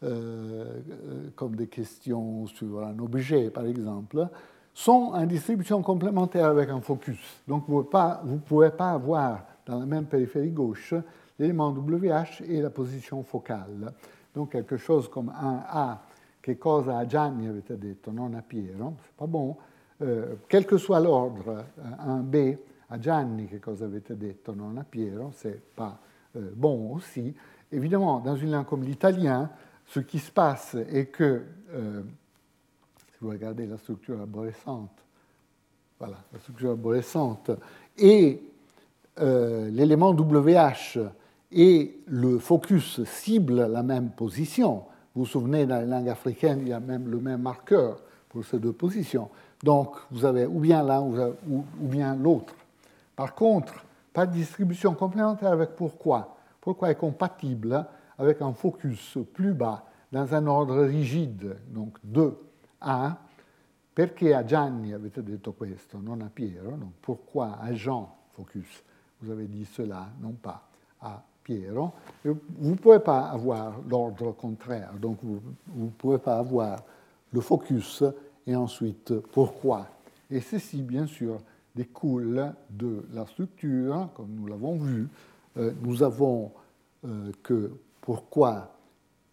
comme 0.00 1.56
des 1.56 1.68
questions 1.68 2.46
sur 2.46 2.84
un 2.84 2.98
objet, 2.98 3.50
par 3.50 3.66
exemple, 3.66 4.28
sont 4.74 5.12
en 5.14 5.24
distribution 5.24 5.82
complémentaire 5.82 6.46
avec 6.46 6.68
un 6.68 6.80
focus. 6.80 7.42
Donc 7.48 7.64
vous 7.66 7.78
ne 7.78 8.38
pouvez 8.38 8.70
pas 8.70 8.90
avoir 8.90 9.46
dans 9.64 9.78
la 9.78 9.86
même 9.86 10.04
périphérie 10.04 10.50
gauche 10.50 10.94
l'élément 11.38 11.70
WH 11.70 12.42
et 12.46 12.60
la 12.60 12.70
position 12.70 13.22
focale. 13.22 13.92
Donc 14.34 14.52
quelque 14.52 14.76
chose 14.76 15.08
comme 15.08 15.30
un 15.30 15.64
A, 15.66 16.02
che 16.40 16.58
cosa 16.58 16.98
a 16.98 17.06
Gianni 17.06 17.48
avete 17.48 17.76
detto, 17.76 18.12
non 18.12 18.34
a 18.34 18.42
Piero, 18.42 18.94
c'est 19.02 19.16
pas 19.16 19.26
bon. 19.26 19.56
Euh, 20.02 20.36
quel 20.46 20.64
que 20.64 20.76
soit 20.76 21.00
l'ordre, 21.00 21.64
un 21.98 22.20
B 22.20 22.56
a 22.88 22.98
Gianni, 22.98 23.46
che 23.46 23.58
cosa 23.58 23.86
avete 23.86 24.16
detto, 24.16 24.54
non 24.54 24.76
a 24.76 24.84
Piero, 24.84 25.32
c'est 25.34 25.60
pas 25.74 25.98
euh, 26.36 26.52
bon 26.54 26.92
aussi. 26.94 27.34
Évidemment, 27.72 28.20
dans 28.20 28.36
une 28.36 28.52
langue 28.52 28.66
comme 28.66 28.84
l'italien, 28.84 29.50
ce 29.86 30.00
qui 30.00 30.18
se 30.18 30.30
passe 30.30 30.74
est 30.74 31.06
que, 31.06 31.42
euh, 31.72 32.02
si 33.12 33.18
vous 33.20 33.30
regardez 33.30 33.66
la 33.66 33.78
structure 33.78 34.20
arborescente, 34.20 34.90
voilà, 35.98 36.16
la 36.32 36.38
structure 36.38 36.70
arborescente, 36.70 37.50
et 37.96 38.42
euh, 39.18 39.70
l'élément 39.70 40.10
WH 40.10 40.98
et 41.52 41.98
le 42.06 42.38
focus 42.38 43.02
ciblent 43.04 43.66
la 43.66 43.82
même 43.82 44.10
position. 44.10 44.84
Vous 45.14 45.24
vous 45.24 45.26
souvenez, 45.26 45.64
dans 45.64 45.80
les 45.80 45.86
langues 45.86 46.10
africaines, 46.10 46.60
il 46.62 46.68
y 46.68 46.72
a 46.72 46.80
même 46.80 47.08
le 47.08 47.18
même 47.18 47.40
marqueur 47.40 48.02
pour 48.28 48.44
ces 48.44 48.58
deux 48.58 48.72
positions. 48.72 49.30
Donc, 49.62 49.96
vous 50.10 50.24
avez 50.26 50.44
ou 50.44 50.60
bien 50.60 50.82
l'un 50.82 51.00
ou, 51.00 51.64
bien 51.78 52.14
l'autre. 52.14 52.54
Par 53.14 53.34
contre, 53.34 53.72
pas 54.12 54.26
de 54.26 54.32
distribution 54.32 54.94
complémentaire 54.94 55.52
avec 55.52 55.70
pourquoi? 55.70 56.36
Pourquoi 56.60 56.90
est 56.90 56.96
compatible 56.96 57.86
avec 58.18 58.42
un 58.42 58.52
focus 58.52 59.18
plus 59.32 59.52
bas 59.52 59.84
dans 60.12 60.34
un 60.34 60.46
ordre 60.46 60.82
rigide, 60.84 61.56
donc 61.68 61.98
2 62.02 62.38
A, 62.80 63.18
perché 63.94 64.34
a 64.34 64.44
Gianni 64.44 64.92
avete 64.92 65.22
detto 65.22 65.52
questo, 65.52 65.98
non 65.98 66.20
a 66.20 66.30
Piero, 66.32 66.76
donc 66.76 66.92
pourquoi 67.00 67.58
à 67.58 67.72
Jean 67.72 68.14
focus 68.32 68.82
Vous 69.20 69.30
avez 69.30 69.46
dit 69.46 69.64
cela, 69.64 70.08
non 70.20 70.32
pas 70.32 70.68
à 71.00 71.22
Piero. 71.42 71.92
vous 72.24 72.70
ne 72.70 72.74
pouvez 72.74 73.00
pas 73.00 73.28
avoir 73.28 73.80
l'ordre 73.88 74.32
contraire, 74.32 74.92
donc 75.00 75.18
vous 75.22 75.40
ne 75.74 75.90
pouvez 75.90 76.18
pas 76.18 76.38
avoir 76.38 76.82
le 77.32 77.40
focus 77.40 78.04
et 78.46 78.54
ensuite 78.54 79.18
pourquoi. 79.32 79.88
Et 80.30 80.40
ceci, 80.40 80.82
bien 80.82 81.06
sûr, 81.06 81.38
découle 81.74 82.52
de 82.70 83.06
la 83.12 83.26
structure, 83.26 84.08
comme 84.14 84.30
nous 84.30 84.46
l'avons 84.46 84.76
vu. 84.76 85.08
Euh, 85.56 85.72
nous 85.82 86.02
avons 86.02 86.52
euh, 87.04 87.30
que 87.42 87.70
pourquoi 88.06 88.72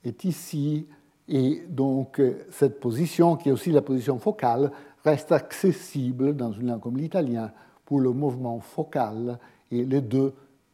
est 0.03 0.23
ici, 0.23 0.87
et 1.27 1.63
donc 1.69 2.19
cette 2.49 2.79
position, 2.79 3.35
qui 3.35 3.49
est 3.49 3.51
aussi 3.51 3.71
la 3.71 3.83
position 3.83 4.17
focale, 4.17 4.71
reste 5.05 5.31
accessible 5.31 6.35
dans 6.35 6.51
une 6.51 6.69
langue 6.69 6.81
comme 6.81 6.97
l'italien 6.97 7.51
pour 7.85 7.99
le 7.99 8.09
mouvement 8.09 8.59
focal, 8.59 9.37
et 9.69 9.85
les 9.85 10.01
deux 10.01 10.33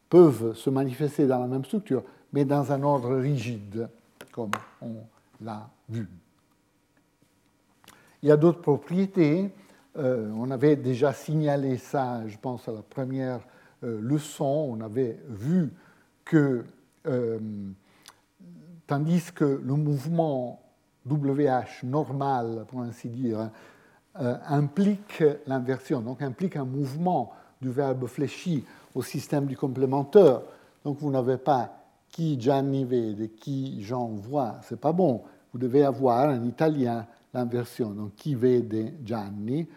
peuvent 0.10 0.56
se 0.56 0.70
manifester 0.70 1.28
dans 1.28 1.40
la 1.40 1.48
même 1.48 1.66
structure, 1.66 2.04
mais 2.32 2.46
dans 2.46 2.72
un 2.72 2.84
ordre 2.84 3.18
rigide, 3.18 3.90
comme 4.32 4.52
on 4.82 4.96
l'a 5.42 5.70
vu. 5.90 6.08
Il 8.24 8.30
y 8.30 8.32
a 8.32 8.38
d'autres 8.38 8.62
propriétés. 8.62 9.52
Euh, 9.98 10.32
on 10.38 10.52
avait 10.52 10.78
déjà 10.78 11.12
signalé 11.12 11.78
ça, 11.78 12.26
je 12.28 12.38
pense, 12.38 12.70
à 12.70 12.72
la 12.72 12.82
première 12.82 13.42
euh, 13.84 14.00
leçon. 14.00 14.70
On 14.72 14.80
avait 14.80 15.20
vu 15.28 15.74
que 16.24 16.64
euh, 17.08 17.40
tandis 18.90 19.32
que 19.36 19.62
le 19.64 19.76
mouvement 19.76 20.60
WH 21.06 21.84
normal, 21.84 22.66
pour 22.68 22.82
ainsi 22.82 23.08
dire, 23.08 23.52
implique 24.16 25.24
l'inversion, 25.46 26.02
donc 26.02 26.24
implique 26.24 26.56
un 26.56 26.66
mouvement 26.66 27.32
du 27.62 27.70
verbe 27.70 28.08
fléchi 28.08 28.66
au 28.96 29.04
système 29.04 29.46
du 29.46 29.56
complémentaire. 29.56 30.42
Donc 30.84 30.98
vous 30.98 31.12
n'avez 31.12 31.38
pas 31.38 31.72
qui 32.10 32.42
Gianni 32.42 32.84
vede, 32.84 33.36
qui 33.36 33.84
Jean 33.84 34.08
voit, 34.08 34.60
c'est 34.64 34.80
pas 34.80 34.92
bon. 34.92 35.22
Vous 35.54 35.60
devez 35.60 35.84
avoir 35.84 36.28
en 36.30 36.44
italien 36.44 37.06
l'inversion. 37.32 37.92
Donc 37.92 38.16
qui 38.16 38.34
vede 38.34 38.96
Gianni, 39.06 39.68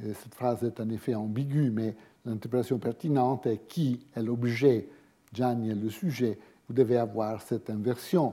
cette 0.00 0.34
phrase 0.36 0.62
est 0.62 0.78
en 0.78 0.88
effet 0.90 1.16
ambiguë, 1.16 1.70
mais 1.70 1.96
l'interprétation 2.24 2.78
pertinente 2.78 3.46
est 3.46 3.66
qui 3.66 4.06
est 4.14 4.22
l'objet, 4.22 4.88
Gianni 5.32 5.70
est 5.70 5.74
le 5.74 5.90
sujet. 5.90 6.38
Vous 6.68 6.74
devez 6.74 6.98
avoir 6.98 7.42
cette 7.42 7.68
inversion. 7.68 8.32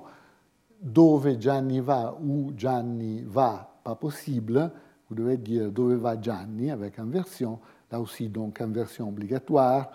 Dove 0.81 1.39
Gianni 1.39 1.79
va 1.79 2.15
ou 2.21 2.51
Gianni 2.55 3.23
va, 3.23 3.79
pas 3.83 3.95
possible. 3.95 4.71
Vous 5.09 5.15
devez 5.15 5.37
dire 5.37 5.71
dove 5.71 5.93
va 5.93 6.19
Gianni 6.19 6.71
avec 6.71 6.99
inversion. 6.99 7.59
Là 7.91 7.99
aussi, 7.99 8.29
donc, 8.29 8.59
inversion 8.61 9.09
obligatoire. 9.09 9.89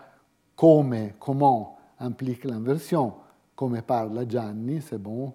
Come, 0.57 1.13
comment 1.19 1.77
implique 1.99 2.45
l'inversion? 2.45 3.15
Come 3.55 3.83
parle 3.83 4.29
Gianni, 4.29 4.81
c'est 4.81 4.99
bon. 4.99 5.35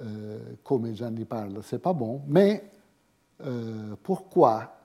Euh, 0.00 0.54
comme 0.62 0.94
Gianni 0.94 1.24
parle, 1.24 1.60
c'est 1.62 1.80
pas 1.80 1.92
bon. 1.92 2.22
Mais 2.28 2.70
euh, 3.44 3.96
pourquoi 4.02 4.76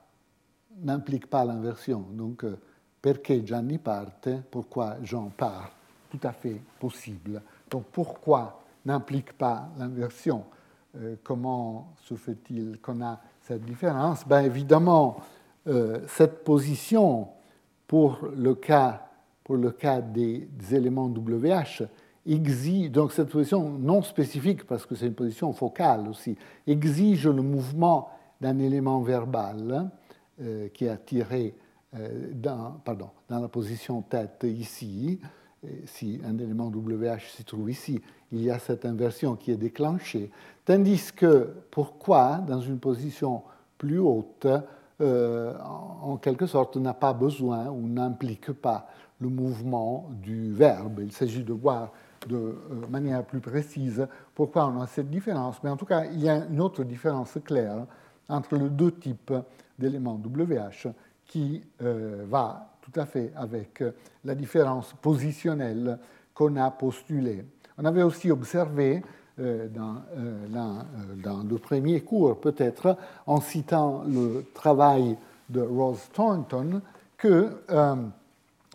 n'implique 0.82 1.28
pas 1.28 1.44
l'inversion? 1.44 2.04
Donc, 2.12 2.44
euh, 2.44 2.58
perché 3.00 3.46
Gianni 3.46 3.78
parte, 3.78 4.28
pourquoi 4.50 4.96
Jean 5.02 5.30
part? 5.30 5.70
Tout 6.10 6.20
à 6.22 6.32
fait 6.32 6.60
possible. 6.78 7.40
Donc, 7.70 7.84
pourquoi 7.92 8.60
n'implique 8.86 9.32
pas 9.34 9.68
l'inversion 9.78 10.44
euh, 10.96 11.16
Comment 11.22 11.92
se 12.02 12.14
fait-il 12.14 12.78
qu'on 12.80 13.02
a 13.02 13.20
cette 13.42 13.64
différence? 13.64 14.26
Ben, 14.26 14.42
Évidemment, 14.42 15.18
euh, 15.66 16.00
cette 16.06 16.44
position 16.44 17.28
pour 17.86 18.20
le 18.34 18.54
cas, 18.54 19.08
pour 19.44 19.56
le 19.56 19.72
cas 19.72 20.00
des, 20.00 20.48
éléments 20.72 21.06
WH 21.06 21.82
exige, 22.24 22.90
donc 22.90 23.12
cette 23.12 23.28
position 23.28 23.68
non 23.68 24.02
spécifique, 24.02 24.66
parce 24.66 24.86
que 24.86 24.94
c'est 24.94 25.06
une 25.06 25.14
position 25.14 25.52
focale 25.52 26.08
aussi, 26.08 26.36
exige 26.66 27.28
le 27.28 27.42
mouvement 27.42 28.10
d'un 28.40 28.58
élément 28.58 29.00
verbal 29.00 29.90
euh, 30.40 30.68
qui 30.68 30.86
est 30.86 30.90
attiré 30.90 31.54
dans, 32.34 32.72
pardon, 32.84 33.08
dans 33.26 33.38
la 33.38 33.48
position 33.48 34.02
tête 34.02 34.44
ici. 34.44 35.18
Si 35.86 36.20
un 36.24 36.36
élément 36.38 36.66
WH 36.66 37.36
se 37.36 37.42
trouve 37.42 37.70
ici, 37.70 38.00
il 38.32 38.42
y 38.42 38.50
a 38.50 38.58
cette 38.58 38.84
inversion 38.84 39.36
qui 39.36 39.52
est 39.52 39.56
déclenchée. 39.56 40.30
Tandis 40.64 41.12
que 41.14 41.54
pourquoi, 41.70 42.38
dans 42.46 42.60
une 42.60 42.78
position 42.78 43.42
plus 43.78 43.98
haute, 43.98 44.46
euh, 45.00 45.54
en 46.02 46.16
quelque 46.16 46.46
sorte, 46.46 46.76
n'a 46.76 46.94
pas 46.94 47.12
besoin 47.12 47.68
ou 47.68 47.86
n'implique 47.86 48.52
pas 48.52 48.88
le 49.20 49.28
mouvement 49.28 50.10
du 50.22 50.52
verbe? 50.52 51.00
Il 51.02 51.12
s'agit 51.12 51.44
de 51.44 51.52
voir 51.52 51.92
de 52.28 52.56
manière 52.88 53.24
plus 53.24 53.40
précise 53.40 54.06
pourquoi 54.34 54.66
on 54.66 54.80
a 54.80 54.86
cette 54.86 55.10
différence. 55.10 55.62
Mais 55.62 55.70
en 55.70 55.76
tout 55.76 55.84
cas, 55.84 56.04
il 56.06 56.22
y 56.22 56.28
a 56.28 56.46
une 56.46 56.60
autre 56.60 56.82
différence 56.82 57.38
claire 57.44 57.86
entre 58.28 58.56
les 58.56 58.70
deux 58.70 58.92
types 58.92 59.32
d'éléments 59.78 60.20
WH 60.24 60.88
qui 61.26 61.62
euh, 61.82 62.24
va 62.28 62.75
tout 62.90 63.00
à 63.00 63.06
fait 63.06 63.32
avec 63.36 63.82
la 64.24 64.34
différence 64.34 64.94
positionnelle 65.02 65.98
qu'on 66.34 66.56
a 66.56 66.70
postulée. 66.70 67.44
On 67.78 67.84
avait 67.84 68.02
aussi 68.02 68.30
observé 68.30 69.02
euh, 69.38 69.68
dans, 69.68 69.96
euh, 70.16 70.46
dans, 71.22 71.42
le 71.42 71.58
premier 71.58 72.00
cours, 72.00 72.40
peut-être, 72.40 72.96
en 73.26 73.40
citant 73.40 74.04
le 74.06 74.46
travail 74.54 75.16
de 75.50 75.60
Rose 75.60 76.08
Thornton, 76.12 76.80
que 77.16 77.50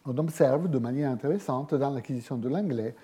on 0.03 0.18
observe 0.18 0.68
de 0.68 0.80
manière 0.80 1.12
intéressante 1.12 1.76
dans 1.76 1.91
l'acquisition 1.91 2.36
de 2.38 2.49
l'anglais 2.49 2.95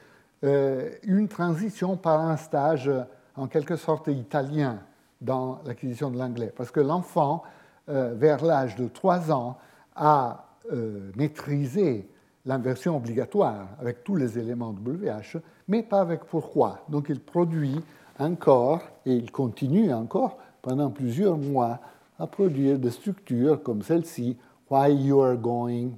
une 0.41 1.27
transition 1.27 1.95
par 1.95 2.21
un 2.21 2.37
stage 2.37 2.89
en 3.35 3.47
quelque 3.47 3.75
sorte 3.75 4.07
italien 4.07 4.79
dans 5.21 5.59
l'acquisition 5.65 6.11
de 6.11 6.17
l'anglais, 6.17 6.51
parce 6.55 6.71
que 6.71 6.79
l'enfant 6.79 7.43
euh, 7.89 8.13
vers 8.15 8.43
l'âge 8.43 8.75
de 8.75 8.87
3 8.87 9.31
ans, 9.31 9.57
à 9.95 10.46
euh, 10.71 11.11
maîtriser 11.15 12.07
l'inversion 12.45 12.97
obligatoire 12.97 13.67
avec 13.79 14.03
tous 14.03 14.15
les 14.15 14.39
éléments 14.39 14.71
WH, 14.71 15.37
mais 15.67 15.83
pas 15.83 16.01
avec 16.01 16.25
pourquoi. 16.25 16.79
Donc 16.89 17.07
il 17.09 17.19
produit 17.19 17.79
encore, 18.19 18.81
et 19.05 19.13
il 19.13 19.31
continue 19.31 19.93
encore 19.93 20.37
pendant 20.61 20.89
plusieurs 20.89 21.37
mois, 21.37 21.79
à 22.19 22.25
produire 22.25 22.79
des 22.79 22.91
structures 22.91 23.61
comme 23.61 23.81
celle-ci, 23.81 24.37
why 24.69 24.91
you 24.91 25.21
are 25.21 25.37
going, 25.37 25.91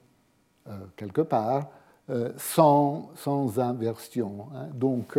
euh, 0.68 0.72
quelque 0.96 1.22
part, 1.22 1.68
sans, 2.38 3.12
sans, 3.14 3.60
inversion. 3.60 4.48
Hein. 4.56 4.70
Donc, 4.74 5.16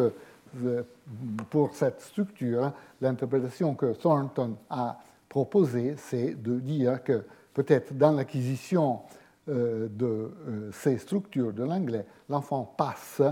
pour 1.51 1.73
cette 1.75 2.01
structure, 2.01 2.73
l'interprétation 3.01 3.75
que 3.75 3.93
Thornton 3.95 4.57
a 4.69 4.99
proposé, 5.29 5.95
c'est 5.97 6.35
de 6.35 6.59
dire 6.59 7.03
que 7.03 7.25
peut-être 7.55 7.97
dans 7.97 8.13
l'acquisition 8.13 8.95
euh, 8.95 9.20
de 9.51 10.07
euh, 10.07 10.71
ces 10.73 10.99
structures 10.99 11.53
de 11.53 11.65
l'anglais, 11.65 12.07
l'enfant 12.29 12.75
passe 12.77 13.23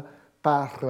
par 0.42 0.80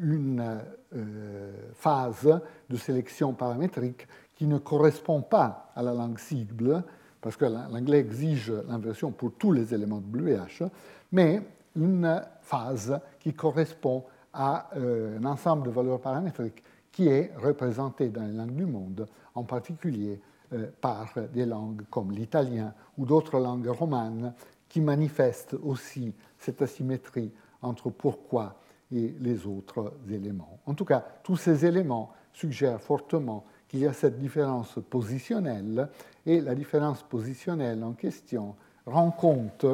une 0.00 0.60
euh, 0.94 1.52
phase 1.74 2.40
de 2.68 2.76
sélection 2.76 3.32
paramétrique 3.32 4.06
qui 4.34 4.46
ne 4.46 4.58
correspond 4.58 5.22
pas 5.22 5.72
à 5.74 5.82
la 5.82 5.92
langue 5.92 6.18
cible, 6.18 6.82
parce 7.20 7.36
que 7.36 7.44
l'anglais 7.44 7.98
exige 7.98 8.52
l'inversion 8.68 9.10
pour 9.10 9.32
tous 9.32 9.52
les 9.52 9.74
éléments 9.74 10.00
de 10.00 10.18
WH, 10.18 10.70
mais 11.12 11.42
une 11.74 12.22
phase 12.40 12.98
qui 13.18 13.34
correspond 13.34 14.04
à 14.32 14.70
un 14.76 15.24
ensemble 15.24 15.66
de 15.66 15.70
valeurs 15.70 16.00
paramétriques 16.00 16.62
qui 16.92 17.08
est 17.08 17.32
représenté 17.36 18.08
dans 18.08 18.24
les 18.24 18.32
langues 18.32 18.54
du 18.54 18.66
monde, 18.66 19.06
en 19.34 19.44
particulier 19.44 20.20
euh, 20.54 20.66
par 20.80 21.12
des 21.34 21.44
langues 21.44 21.82
comme 21.90 22.10
l'italien 22.10 22.72
ou 22.96 23.04
d'autres 23.04 23.38
langues 23.38 23.68
romanes 23.68 24.32
qui 24.68 24.80
manifestent 24.80 25.54
aussi 25.62 26.14
cette 26.38 26.62
asymétrie 26.62 27.32
entre 27.62 27.90
pourquoi 27.90 28.56
et 28.92 29.14
les 29.20 29.46
autres 29.46 29.92
éléments. 30.10 30.60
En 30.66 30.74
tout 30.74 30.84
cas, 30.84 31.04
tous 31.22 31.36
ces 31.36 31.66
éléments 31.66 32.12
suggèrent 32.32 32.80
fortement 32.80 33.44
qu'il 33.68 33.80
y 33.80 33.86
a 33.86 33.92
cette 33.92 34.18
différence 34.18 34.78
positionnelle 34.88 35.88
et 36.24 36.40
la 36.40 36.54
différence 36.54 37.02
positionnelle 37.02 37.84
en 37.84 37.92
question 37.92 38.54
rend 38.86 39.10
compte 39.10 39.66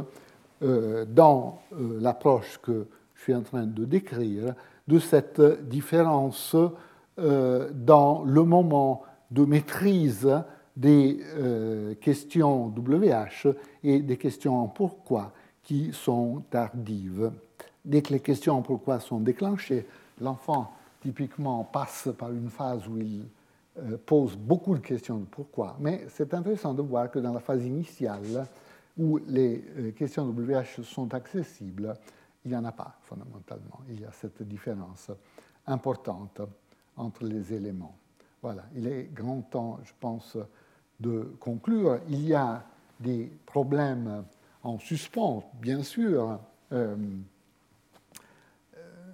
euh, 0.62 1.05
dans 1.05 1.60
euh, 1.73 1.98
l'approche 2.01 2.59
que 2.60 2.89
je 3.14 3.23
suis 3.23 3.35
en 3.35 3.43
train 3.43 3.66
de 3.66 3.85
décrire 3.85 4.55
de 4.89 4.98
cette 4.98 5.40
différence 5.68 6.56
dans 7.16 8.24
le 8.24 8.43
moment 8.43 9.02
de 9.31 9.44
maîtrise 9.44 10.28
des 10.76 11.20
euh, 11.36 11.94
questions 11.94 12.66
WH 12.68 13.55
et 13.82 14.01
des 14.01 14.16
questions 14.16 14.60
en 14.60 14.68
pourquoi 14.68 15.32
qui 15.62 15.92
sont 15.92 16.42
tardives. 16.51 17.32
Dès 17.84 18.02
que 18.02 18.12
les 18.12 18.20
questions 18.20 18.55
en 18.55 18.62
pourquoi 18.62 19.01
sont 19.01 19.20
déclenchées, 19.20 19.86
l'enfant 20.20 20.72
typiquement 21.01 21.64
passe 21.64 22.09
par 22.18 22.32
une 22.32 22.51
phase 22.51 22.86
où 22.88 22.98
il 22.98 23.26
euh, 23.78 23.96
pose 24.05 24.36
beaucoup 24.36 24.74
de 24.74 24.80
questions 24.80 25.18
de 25.18 25.24
pourquoi. 25.24 25.76
Mais 25.80 26.06
c'est 26.09 26.32
intéressant 26.34 26.74
de 26.74 26.82
voir 26.82 27.10
que 27.10 27.18
dans 27.18 27.32
la 27.32 27.40
phase 27.40 27.64
initiale, 27.64 28.46
où 28.96 29.18
les 29.28 29.64
euh, 29.78 29.90
questions 29.92 30.24
WH 30.26 30.82
sont 30.82 31.12
accessibles, 31.14 31.94
il 32.44 32.51
n'y 32.51 32.56
en 32.56 32.64
a 32.64 32.72
pas 32.72 32.96
fondamentalement. 33.02 33.80
Il 33.88 34.01
y 34.01 34.05
a 34.05 34.12
cette 34.12 34.42
différence 34.42 35.10
importante 35.66 36.40
entre 36.96 37.24
les 37.24 37.52
éléments. 37.52 37.96
Voilà, 38.42 38.64
il 38.74 38.86
est 38.86 39.09
grand 39.12 39.40
temps, 39.40 39.80
je 39.82 39.92
pense, 39.98 40.36
de 41.00 41.34
conclure. 41.40 41.98
Il 42.08 42.26
y 42.26 42.34
a 42.34 42.64
des 43.00 43.30
problèmes 43.46 44.24
en 44.62 44.78
suspens, 44.78 45.44
bien 45.60 45.82
sûr. 45.82 46.38
Euh, 46.72 46.96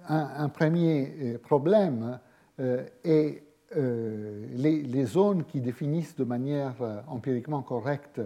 un, 0.07 0.49
premier 0.49 1.13
euh, 1.21 1.37
problème 1.37 2.19
euh, 2.59 2.85
est 3.03 3.43
les, 3.73 4.81
les, 4.81 5.05
zones 5.05 5.45
qui 5.45 5.61
définissent 5.61 6.17
de 6.17 6.25
manière 6.25 6.75
empiriquement 7.07 7.61
correcte 7.61 8.19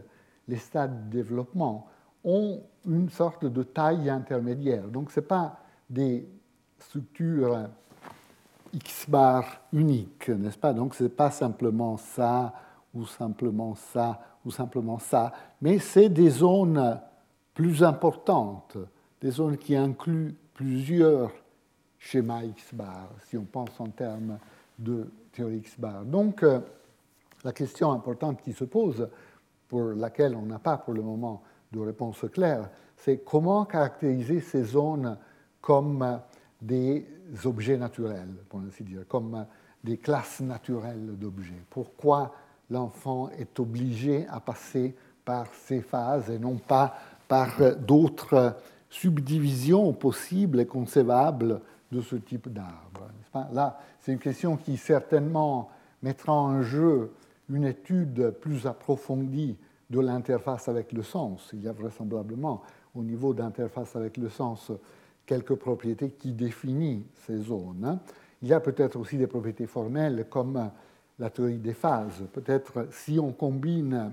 les 0.48 0.56
stades 0.56 1.08
de 1.08 1.18
développement 1.18 1.86
ont 2.24 2.64
une 2.88 3.10
sorte 3.10 3.46
de 3.46 3.62
taille 3.62 4.10
intermédiaire. 4.10 4.88
Donc 4.88 5.12
ce 5.12 5.20
pas 5.20 5.60
des 5.88 6.28
structures 6.80 7.68
X 8.74 9.08
bar 9.08 9.62
uniques, 9.72 10.30
n'est-ce 10.30 10.58
pas? 10.58 10.74
Donc 10.74 10.96
ce 10.96 11.04
n'est 11.04 11.10
pas 11.10 11.30
simplement 11.30 11.98
ça 11.98 12.54
ou 12.96 13.06
simplement 13.06 13.76
ça, 13.76 14.20
ou 14.46 14.52
simplement 14.52 15.00
ça, 15.00 15.34
mais 15.62 15.80
c'est 15.80 16.10
des 16.10 16.30
zones 16.30 17.00
plus 17.54 17.84
importantes, 17.84 18.78
des 19.22 19.32
zones 19.32 19.58
qui 19.58 19.76
incluent 19.76 20.36
plusieurs 20.54 21.32
schémas 22.00 22.44
X-bar, 22.44 23.10
si 23.28 23.38
on 23.38 23.46
pense 23.46 23.80
en 23.80 23.88
termes 23.88 24.38
de 24.78 25.10
théorie 25.32 25.58
X-bar. 25.58 26.06
Donc, 26.06 26.44
euh, 26.44 26.60
la 27.44 27.52
question 27.52 27.92
importante 27.92 28.42
qui 28.42 28.54
se 28.54 28.64
pose 28.64 29.08
pour 29.68 29.94
laquelle 29.94 30.36
on 30.36 30.46
n'a 30.46 30.60
pas 30.60 30.78
pour 30.78 30.94
le 30.94 31.02
moment 31.02 31.42
de 31.72 31.80
réponse 31.80 32.26
claire, 32.32 32.70
c'est 32.96 33.24
comment 33.24 33.66
caractériser 33.66 34.40
ces 34.40 34.64
zones 34.64 35.18
comme 35.62 36.20
des 36.62 37.06
objets 37.44 37.78
naturels, 37.78 38.36
pour 38.50 38.60
ainsi 38.60 38.84
dire, 38.84 39.08
comme 39.08 39.46
des 39.84 39.98
classes 39.98 40.42
naturelles 40.42 41.18
d'objets. 41.18 41.64
Pourquoi 41.70 42.34
l'enfant 42.70 43.30
est 43.38 43.60
obligé 43.60 44.26
à 44.28 44.40
passer 44.40 44.96
par 45.24 45.48
ces 45.54 45.82
phases 45.82 46.30
et 46.30 46.40
non 46.40 46.56
pas 46.56 46.96
par 47.28 47.76
d'autres 47.80 48.56
subdivisions 48.90 49.92
possibles 49.94 50.60
et 50.60 50.66
concevables 50.66 51.60
de 51.92 52.02
ce 52.02 52.16
type 52.16 52.52
d'arbre. 52.52 53.10
Là, 53.52 53.80
c'est 54.00 54.14
une 54.14 54.20
question 54.20 54.56
qui 54.56 54.78
certainement 54.78 55.70
mettra 56.02 56.34
en 56.34 56.62
jeu 56.62 57.12
une 57.50 57.66
étude 57.66 58.32
plus 58.42 58.66
approfondie 58.66 59.58
de 59.90 60.00
l'interface 60.00 60.68
avec 60.68 60.92
le 60.94 61.04
sens. 61.04 61.50
Il 61.54 61.64
y 61.64 61.68
a 61.68 61.74
vraisemblablement 61.74 62.62
au 62.96 63.04
niveau 63.04 63.34
d'interface 63.34 63.96
avec 63.96 64.18
le 64.18 64.30
sens 64.30 64.72
quelques 65.26 65.56
propriétés 65.56 66.12
qui 66.12 66.32
définissent 66.32 67.04
ces 67.26 67.38
zones. 67.38 68.00
Il 68.42 68.48
y 68.48 68.54
a 68.54 68.60
peut-être 68.60 68.98
aussi 68.98 69.18
des 69.18 69.28
propriétés 69.28 69.68
formelles 69.68 70.26
comme 70.30 70.70
la 71.20 71.30
théorie 71.30 71.58
des 71.58 71.74
phases. 71.74 72.24
Peut-être 72.34 72.88
si 72.92 73.20
on 73.20 73.32
combine 73.32 74.12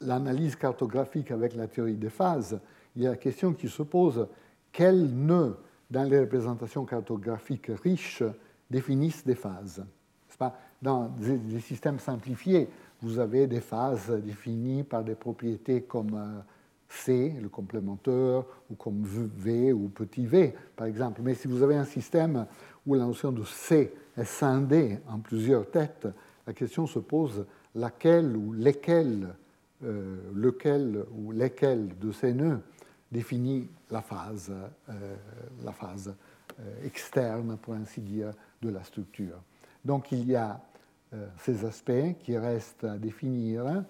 l'analyse 0.00 0.56
cartographique 0.56 1.30
avec 1.30 1.54
la 1.54 1.66
théorie 1.66 1.96
des 1.96 2.10
phases, 2.10 2.58
il 2.94 3.02
y 3.02 3.06
a 3.06 3.10
la 3.10 3.16
question 3.16 3.52
qui 3.52 3.68
se 3.68 3.82
pose 3.82 4.26
quels 4.72 5.06
nœuds 5.06 5.56
dans 5.90 6.04
les 6.04 6.20
représentations 6.20 6.84
cartographiques 6.84 7.70
riches 7.82 8.22
définissent 8.70 9.24
des 9.24 9.34
phases? 9.34 9.84
Dans 10.82 11.08
des 11.08 11.60
systèmes 11.60 11.98
simplifiés, 11.98 12.68
vous 13.00 13.18
avez 13.18 13.46
des 13.46 13.60
phases 13.60 14.10
définies 14.22 14.82
par 14.82 15.02
des 15.02 15.14
propriétés 15.14 15.82
comme 15.82 16.14
euh, 16.14 16.40
C, 16.88 17.34
le 17.40 17.48
complémentaire, 17.48 18.44
ou 18.70 18.74
comme 18.74 19.02
V 19.04 19.72
ou 19.72 19.88
petit 19.88 20.26
v, 20.26 20.54
par 20.76 20.86
exemple. 20.86 21.20
Mais 21.22 21.34
si 21.34 21.48
vous 21.48 21.62
avez 21.62 21.76
un 21.76 21.84
système 21.84 22.46
où 22.86 22.94
la 22.94 23.04
notion 23.04 23.32
de 23.32 23.44
C 23.44 23.92
est 24.16 24.24
scindée 24.24 24.98
en 25.08 25.18
plusieurs 25.18 25.70
têtes, 25.70 26.08
la 26.46 26.52
question 26.52 26.86
se 26.86 26.98
pose 26.98 27.44
laquelle 27.74 28.36
ou 28.36 28.52
lesquelles, 28.52 29.34
euh, 29.84 30.16
lequel 30.34 31.04
ou 31.12 31.32
lesquels 31.32 31.98
de 31.98 32.12
ces 32.12 32.32
nœuds 32.32 32.60
définit 33.10 33.68
la 33.90 34.02
phase, 34.02 34.52
euh, 34.88 35.16
la 35.64 35.72
phase 35.72 36.14
euh, 36.60 36.86
externe, 36.86 37.56
pour 37.60 37.74
ainsi 37.74 38.00
dire, 38.00 38.30
de 38.62 38.70
la 38.70 38.82
structure. 38.84 39.42
Donc 39.84 40.12
il 40.12 40.26
y 40.26 40.36
a 40.36 40.60
ces 41.38 41.64
aspects 41.64 42.18
qui 42.18 42.36
restent 42.36 42.82
à 42.84 42.98
définir. 42.98 43.84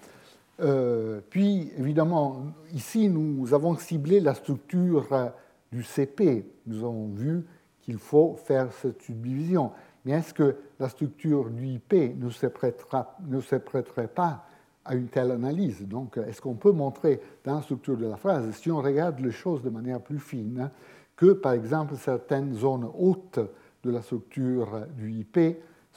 Euh, 0.60 1.20
puis, 1.28 1.70
évidemment, 1.78 2.46
ici, 2.72 3.08
nous 3.08 3.52
avons 3.52 3.76
ciblé 3.76 4.20
la 4.20 4.34
structure 4.34 5.06
du 5.70 5.82
CP. 5.82 6.46
Nous 6.66 6.78
avons 6.78 7.08
vu 7.08 7.46
qu'il 7.82 7.98
faut 7.98 8.36
faire 8.44 8.72
cette 8.72 9.02
subdivision. 9.02 9.70
Mais 10.04 10.12
est-ce 10.12 10.32
que 10.32 10.56
la 10.78 10.88
structure 10.88 11.50
du 11.50 11.66
IP 11.66 11.92
ne 11.92 12.30
se, 12.30 12.46
ne 13.26 13.40
se 13.40 13.56
prêterait 13.56 14.08
pas 14.08 14.46
à 14.84 14.94
une 14.94 15.08
telle 15.08 15.32
analyse? 15.32 15.82
Donc, 15.82 16.16
est-ce 16.16 16.40
qu'on 16.40 16.54
peut 16.54 16.72
montrer 16.72 17.20
dans 17.44 17.56
la 17.56 17.62
structure 17.62 17.96
de 17.96 18.06
la 18.06 18.16
phrase, 18.16 18.50
si 18.52 18.70
on 18.70 18.80
regarde 18.80 19.20
les 19.20 19.32
choses 19.32 19.62
de 19.62 19.70
manière 19.70 20.00
plus 20.00 20.20
fine, 20.20 20.70
que, 21.16 21.32
par 21.32 21.52
exemple, 21.52 21.96
certaines 21.96 22.54
zones 22.54 22.88
hautes 22.96 23.40
de 23.82 23.90
la 23.90 24.02
structure 24.02 24.86
du 24.96 25.12
IP 25.12 25.38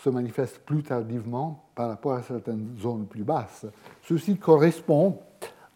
se 0.04 0.10
manifeste 0.10 0.60
plus 0.60 0.84
tardivement 0.84 1.66
par 1.76 1.90
rapport 1.90 2.14
à 2.14 2.22
certaines 2.22 2.76
zones 2.80 3.06
plus 3.06 3.24
basses. 3.24 3.66
Ceci 4.02 4.38
correspond 4.38 5.20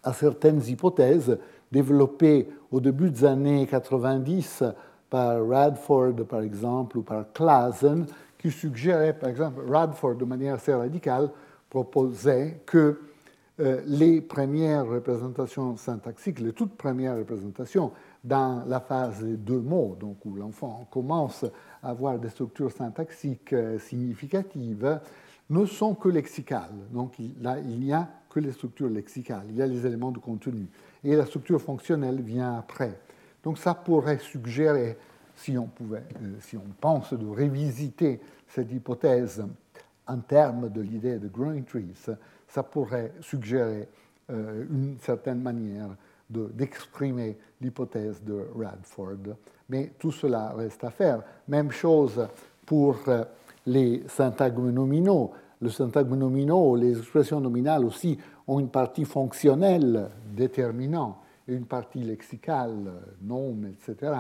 à 0.02 0.14
certaines 0.14 0.62
hypothèses 0.66 1.38
développées 1.72 2.50
au 2.72 2.80
début 2.80 3.10
des 3.10 3.26
années 3.26 3.68
90 3.68 4.64
par 5.10 5.48
Radford, 5.48 6.16
par 6.28 6.42
exemple, 6.42 6.98
ou 6.98 7.02
par 7.02 7.26
Clasen, 7.34 8.06
qui 8.38 8.52
suggéraient, 8.52 9.14
par 9.14 9.30
exemple, 9.30 9.62
Radford, 9.70 10.16
de 10.16 10.26
manière 10.26 10.56
assez 10.56 10.74
radicale, 10.74 11.30
proposait 11.70 12.62
que 12.66 13.00
euh, 13.60 13.82
les 13.86 14.22
premières 14.22 14.88
représentations 14.88 15.78
syntaxiques, 15.78 16.40
les 16.40 16.54
toutes 16.54 16.76
premières 16.76 17.18
représentations 17.18 17.92
dans 18.24 18.64
la 18.66 18.80
phase 18.80 19.24
deux 19.24 19.60
mots, 19.60 19.98
donc 20.00 20.26
où 20.26 20.36
l'enfant 20.36 20.88
commence 20.90 21.46
à 21.82 21.90
avoir 21.90 22.18
des 22.18 22.30
structures 22.30 22.72
syntaxiques 22.72 23.54
euh, 23.54 23.78
significatives, 23.80 25.00
ne 25.50 25.66
sont 25.66 25.94
que 25.94 26.08
lexicales. 26.08 26.72
Donc 26.92 27.16
là, 27.42 27.58
il 27.60 27.80
n'y 27.80 27.94
a 27.94 28.08
que 28.30 28.40
les 28.40 28.54
structures 28.54 28.90
lexicales, 28.90 29.46
il 29.50 29.58
y 29.58 29.62
a 29.62 29.68
les 29.68 29.86
éléments 29.86 30.12
de 30.12 30.20
contenu. 30.20 30.68
Et 31.04 31.16
la 31.16 31.26
structure 31.26 31.62
fonctionnelle 31.62 32.22
vient 32.22 32.58
après. 32.58 32.98
Donc 33.44 33.58
ça 33.58 33.74
pourrait 33.74 34.20
suggérer, 34.20 34.98
si 35.36 35.58
on, 35.58 35.68
pouvait, 35.68 36.04
euh, 36.22 36.36
si 36.40 36.56
on 36.56 36.66
pense 36.80 37.14
de 37.14 37.28
révisiter 37.28 38.22
cette 38.48 38.72
hypothèse 38.72 39.44
en 40.08 40.18
termes 40.20 40.70
de 40.70 40.82
l'idée 40.82 41.20
de 41.20 41.28
growing 41.28 41.66
trees, 41.66 42.10
ça 42.48 42.64
pourrait 42.64 43.14
suggérer 43.20 43.88
euh, 44.30 44.66
une 44.70 44.98
certaine 45.02 45.42
manière 45.42 45.90
d'exprimer 46.54 47.38
l'hypothèse 47.62 48.22
de 48.24 48.48
Radford. 48.56 49.36
Mais 49.70 49.94
tout 49.98 50.12
cela 50.12 50.54
reste 50.54 50.84
à 50.84 50.90
faire. 50.90 51.22
Même 51.48 51.72
chose 51.72 52.28
pour 52.66 52.98
euh, 53.08 53.24
les 53.66 54.04
syntagmes 54.08 54.72
nominaux. 54.72 55.32
Le 55.62 55.70
syntagme 55.70 56.16
nominaux, 56.16 56.76
les 56.76 56.98
expressions 56.98 57.40
nominales 57.40 57.86
aussi, 57.86 58.18
ont 58.48 58.60
une 58.60 58.70
partie 58.70 59.06
fonctionnelle 59.06 60.10
déterminant 60.36 61.22
et 61.48 61.54
une 61.54 61.66
partie 61.66 62.04
lexicale, 62.04 62.92
nom, 63.22 63.56
etc. 63.66 64.14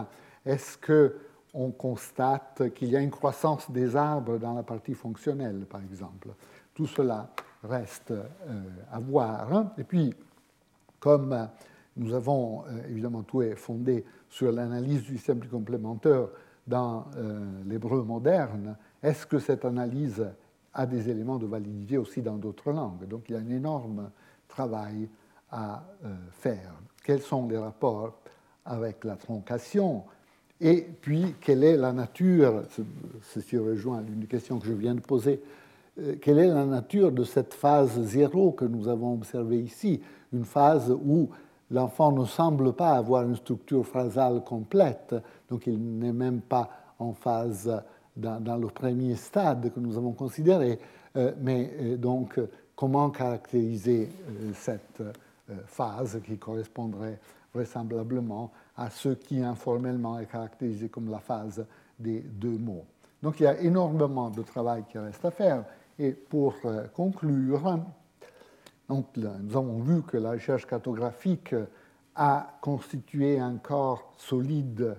Est-ce 0.45 0.77
qu'on 0.77 1.71
constate 1.71 2.73
qu'il 2.73 2.89
y 2.89 2.95
a 2.95 3.01
une 3.01 3.11
croissance 3.11 3.69
des 3.69 3.95
arbres 3.95 4.37
dans 4.37 4.53
la 4.53 4.63
partie 4.63 4.93
fonctionnelle, 4.93 5.65
par 5.69 5.81
exemple? 5.81 6.29
Tout 6.73 6.87
cela 6.87 7.29
reste 7.63 8.11
euh, 8.11 8.23
à 8.91 8.99
voir. 8.99 9.73
Et 9.77 9.83
puis, 9.83 10.13
comme 10.99 11.49
nous 11.97 12.13
avons 12.13 12.63
euh, 12.65 12.89
évidemment 12.89 13.23
tout 13.23 13.41
est 13.41 13.55
fondé 13.55 14.03
sur 14.29 14.51
l'analyse 14.51 15.03
du 15.03 15.17
système 15.17 15.45
complémentaire 15.45 16.27
dans 16.65 17.05
euh, 17.17 17.39
l'hébreu 17.65 18.03
moderne. 18.03 18.77
Est-ce 19.01 19.25
que 19.25 19.39
cette 19.39 19.65
analyse 19.65 20.25
a 20.73 20.85
des 20.85 21.09
éléments 21.09 21.37
de 21.37 21.45
validité 21.45 21.97
aussi 21.97 22.21
dans 22.21 22.37
d'autres 22.37 22.71
langues? 22.71 23.07
Donc 23.07 23.25
il 23.29 23.33
y 23.33 23.35
a 23.35 23.41
un 23.41 23.49
énorme 23.49 24.09
travail 24.47 25.07
à 25.51 25.83
euh, 26.03 26.15
faire. 26.31 26.73
Quels 27.03 27.21
sont 27.21 27.47
les 27.47 27.57
rapports 27.57 28.17
avec 28.65 29.03
la 29.03 29.15
troncation? 29.15 30.03
Et 30.61 30.87
puis, 31.01 31.35
quelle 31.41 31.63
est 31.63 31.75
la 31.75 31.91
nature, 31.91 32.63
ceci 33.21 33.57
rejoint 33.57 34.01
l'une 34.01 34.21
des 34.21 34.27
questions 34.27 34.59
que 34.59 34.65
je 34.65 34.71
viens 34.73 34.95
de 34.95 35.01
poser, 35.01 35.43
quelle 36.21 36.39
est 36.39 36.47
la 36.47 36.65
nature 36.65 37.11
de 37.11 37.25
cette 37.25 37.53
phase 37.53 38.01
zéro 38.03 38.51
que 38.51 38.63
nous 38.63 38.87
avons 38.87 39.13
observée 39.13 39.59
ici? 39.59 40.01
Une 40.31 40.45
phase 40.45 40.89
où 40.89 41.29
l'enfant 41.71 42.11
ne 42.11 42.25
semble 42.25 42.73
pas 42.73 42.91
avoir 42.91 43.23
une 43.23 43.35
structure 43.35 43.85
phrasale 43.85 44.43
complète, 44.43 45.15
donc 45.49 45.67
il 45.67 45.79
n'est 45.79 46.13
même 46.13 46.41
pas 46.41 46.69
en 46.99 47.13
phase 47.13 47.83
dans, 48.15 48.57
le 48.59 48.67
premier 48.67 49.15
stade 49.15 49.71
que 49.73 49.79
nous 49.79 49.97
avons 49.97 50.11
considéré. 50.11 50.79
Euh, 51.15 51.31
mais 51.41 51.71
euh, 51.79 51.97
donc, 51.97 52.39
comment 52.75 53.09
caractériser 53.09 54.09
euh, 54.29 54.51
cette 54.53 55.03
phase 55.67 56.21
qui 56.25 56.37
correspondrait 56.37 57.19
vraisemblablement 57.53 58.51
à 58.77 58.89
ce 58.89 59.09
qui 59.09 59.41
informellement 59.41 60.17
est 60.19 60.25
caractérisé 60.25 60.89
comme 60.89 61.11
la 61.11 61.19
phase 61.19 61.65
des 61.99 62.21
deux 62.21 62.57
mots? 62.57 62.85
Donc 63.21 63.39
il 63.39 63.43
y 63.43 63.47
a 63.47 63.59
énormément 63.59 64.29
de 64.29 64.41
travail 64.41 64.83
qui 64.89 64.97
reste 64.97 65.23
à 65.25 65.31
faire. 65.31 65.65
Et 65.99 66.11
pour 66.11 66.55
conclure, 66.95 67.77
nous 68.89 69.57
avons 69.57 69.79
vu 69.79 70.01
que 70.03 70.17
la 70.17 70.31
recherche 70.31 70.67
cartographique 70.67 71.55
a 72.15 72.57
constitué 72.61 73.39
un 73.39 73.57
corps 73.57 74.13
solide 74.17 74.95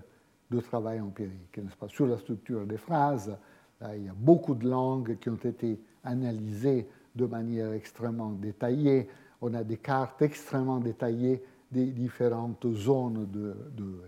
de 0.51 0.61
travail 0.61 1.01
empirique, 1.01 1.59
n'est-ce 1.59 1.77
pas, 1.77 1.89
sur 1.89 2.07
la 2.07 2.19
structure 2.19 2.67
des 2.67 2.77
phrases. 2.77 3.37
il 3.95 4.05
y 4.05 4.09
a 4.09 4.15
beaucoup 4.17 4.55
de 4.55 4.69
langues 4.69 5.19
qui 5.19 5.29
ont 5.29 5.37
été 5.37 5.81
analysées 6.03 6.89
de 7.15 7.27
manière 7.27 7.73
extrêmement 7.73 8.31
détaillée. 8.31 9.09
On 9.41 9.55
a 9.55 9.63
des 9.63 9.77
cartes 9.77 10.23
extrêmement 10.23 10.79
détaillées 10.79 11.43
des 11.71 11.87
différentes 11.87 12.67
zones 12.73 13.27
de, 13.31 13.55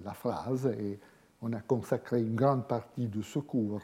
la 0.05 0.13
phrase 0.13 0.67
et 0.67 0.99
on 1.43 1.53
a 1.53 1.61
consacré 1.61 2.23
une 2.23 2.35
grande 2.35 2.67
partie 2.67 3.07
de 3.07 3.23
ce 3.23 3.39
cours 3.41 3.83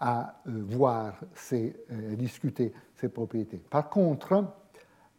à 0.00 0.40
euh, 0.46 0.62
voir, 0.68 1.14
euh, 1.52 2.14
discuter 2.14 2.72
ces 2.94 3.08
propriétés. 3.08 3.58
Par 3.58 3.88
contre, 3.88 4.44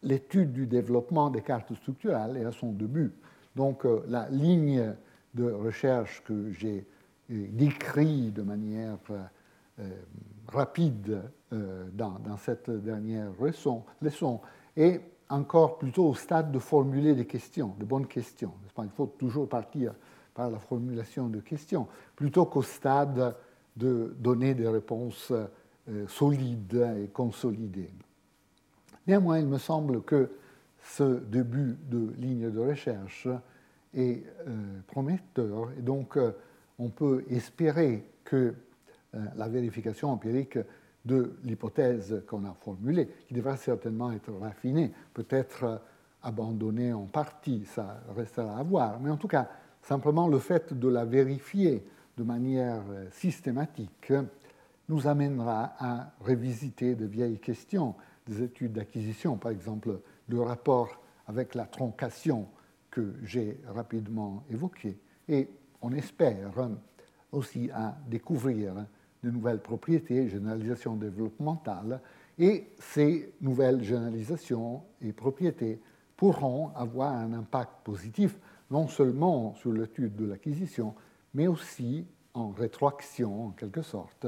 l'étude 0.02 0.52
du 0.52 0.66
développement 0.66 1.30
des 1.30 1.42
cartes 1.42 1.74
structurales 1.74 2.36
est 2.36 2.44
à 2.44 2.52
son 2.52 2.72
début. 2.72 3.12
Donc 3.56 3.84
euh, 3.84 4.02
la 4.08 4.28
ligne 4.28 4.94
de 5.34 5.50
recherche 5.50 6.22
que 6.24 6.50
j'ai 6.52 6.86
euh, 7.30 7.46
décrite 7.50 8.34
de 8.34 8.42
manière 8.42 8.98
euh, 9.10 9.88
rapide 10.48 11.22
dans, 11.50 12.36
cette 12.36 12.70
dernière 12.70 13.32
leçon, 13.40 13.82
est 14.76 15.00
encore 15.28 15.78
plutôt 15.78 16.08
au 16.08 16.14
stade 16.14 16.52
de 16.52 16.58
formuler 16.60 17.14
des 17.14 17.26
questions, 17.26 17.74
de 17.78 17.84
bonnes 17.84 18.06
questions. 18.06 18.52
Il 18.78 18.90
faut 18.90 19.06
toujours 19.06 19.48
partir 19.48 19.94
par 20.34 20.50
la 20.50 20.58
formulation 20.58 21.28
de 21.28 21.40
questions, 21.40 21.88
plutôt 22.14 22.44
qu'au 22.44 22.62
stade 22.62 23.34
de 23.74 24.14
donner 24.18 24.54
des 24.54 24.68
réponses 24.68 25.32
solides 26.06 26.86
et 27.02 27.08
consolidées. 27.08 27.90
Néanmoins, 29.10 29.40
il 29.40 29.48
me 29.48 29.58
semble 29.58 30.02
que 30.02 30.30
ce 30.84 31.18
début 31.18 31.76
de 31.90 32.12
ligne 32.16 32.48
de 32.48 32.60
recherche 32.60 33.26
est 33.92 34.22
euh, 34.46 34.78
prometteur. 34.86 35.72
Et 35.76 35.82
donc 35.82 36.16
euh, 36.16 36.30
on 36.78 36.90
peut 36.90 37.24
espérer 37.28 38.04
que 38.22 38.54
la 39.34 39.48
vérification 39.48 40.12
empirique 40.12 40.58
de 41.04 41.32
l'hypothèse 41.42 42.22
qu'on 42.28 42.44
a 42.44 42.54
formulée, 42.54 43.08
qui 43.26 43.34
devra 43.34 43.56
certainement 43.56 44.12
être 44.12 44.32
raffinée, 44.32 44.92
peut-être 45.12 45.82
abandonnée 46.22 46.92
en 46.92 47.06
partie, 47.06 47.64
ça 47.64 48.00
restera 48.16 48.56
à 48.56 48.62
voir, 48.62 49.00
mais 49.00 49.10
en 49.10 49.16
tout 49.16 49.26
cas, 49.26 49.48
simplement 49.82 50.28
le 50.28 50.38
fait 50.38 50.72
de 50.72 50.86
la 50.86 51.04
vérifier 51.04 51.84
de 52.16 52.22
manière 52.22 52.84
systématique 53.10 54.12
nous 54.88 55.08
amènera 55.08 55.74
à 55.80 56.12
revisiter 56.20 56.94
de 56.94 57.06
vieilles 57.06 57.40
questions 57.40 57.96
des 58.26 58.42
études 58.42 58.72
d'acquisition, 58.72 59.36
par 59.36 59.52
exemple 59.52 60.00
le 60.28 60.40
rapport 60.40 61.00
avec 61.26 61.54
la 61.54 61.66
troncation 61.66 62.48
que 62.90 63.14
j'ai 63.22 63.60
rapidement 63.68 64.44
évoqué, 64.50 64.98
et 65.28 65.48
on 65.82 65.92
espère 65.92 66.68
aussi 67.32 67.70
à 67.72 67.96
découvrir 68.08 68.74
de 69.22 69.30
nouvelles 69.30 69.60
propriétés, 69.60 70.28
généralisation 70.28 70.96
développementale, 70.96 72.00
et 72.38 72.68
ces 72.78 73.34
nouvelles 73.40 73.84
généralisations 73.84 74.82
et 75.02 75.12
propriétés 75.12 75.80
pourront 76.16 76.70
avoir 76.74 77.12
un 77.12 77.32
impact 77.32 77.72
positif 77.84 78.38
non 78.70 78.88
seulement 78.88 79.54
sur 79.54 79.72
l'étude 79.72 80.16
de 80.16 80.26
l'acquisition, 80.26 80.94
mais 81.34 81.46
aussi 81.46 82.06
en 82.34 82.50
rétroaction, 82.50 83.46
en 83.48 83.50
quelque 83.50 83.82
sorte, 83.82 84.26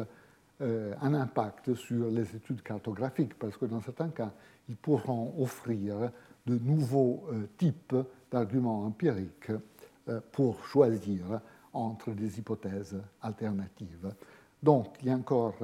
euh, 0.63 0.95
un 1.01 1.13
impact 1.15 1.75
sur 1.75 2.09
les 2.09 2.37
études 2.37 2.63
cartographiques, 2.63 3.37
parce 3.37 3.57
que 3.57 3.65
dans 3.65 3.81
certains 3.81 4.11
cas, 4.11 4.33
ils 4.69 4.77
pourront 4.77 5.35
offrir 5.39 6.13
de 6.47 6.57
nouveaux 6.57 7.25
euh, 7.33 7.49
types 7.59 7.97
d'arguments 8.31 8.85
empiriques 8.85 9.51
euh, 10.09 10.21
pour 10.31 10.65
choisir 10.65 11.41
entre 11.73 12.13
des 12.13 12.39
hypothèses 12.39 12.97
alternatives. 13.23 14.15
Donc, 14.63 14.97
il 15.01 15.09
y 15.09 15.11
a 15.11 15.17
encore 15.17 15.57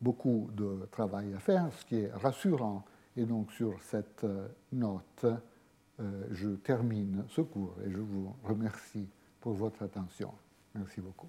beaucoup 0.00 0.50
de 0.52 0.86
travail 0.90 1.32
à 1.32 1.38
faire, 1.38 1.72
ce 1.72 1.86
qui 1.86 2.00
est 2.00 2.12
rassurant. 2.12 2.84
Et 3.16 3.24
donc, 3.24 3.52
sur 3.52 3.80
cette 3.82 4.26
note, 4.72 5.24
je 6.32 6.48
termine 6.56 7.24
ce 7.28 7.40
cours 7.40 7.76
et 7.86 7.90
je 7.90 8.00
vous 8.00 8.34
remercie 8.44 9.08
pour 9.40 9.54
votre 9.54 9.84
attention. 9.84 10.32
Merci 10.74 11.00
beaucoup. 11.00 11.28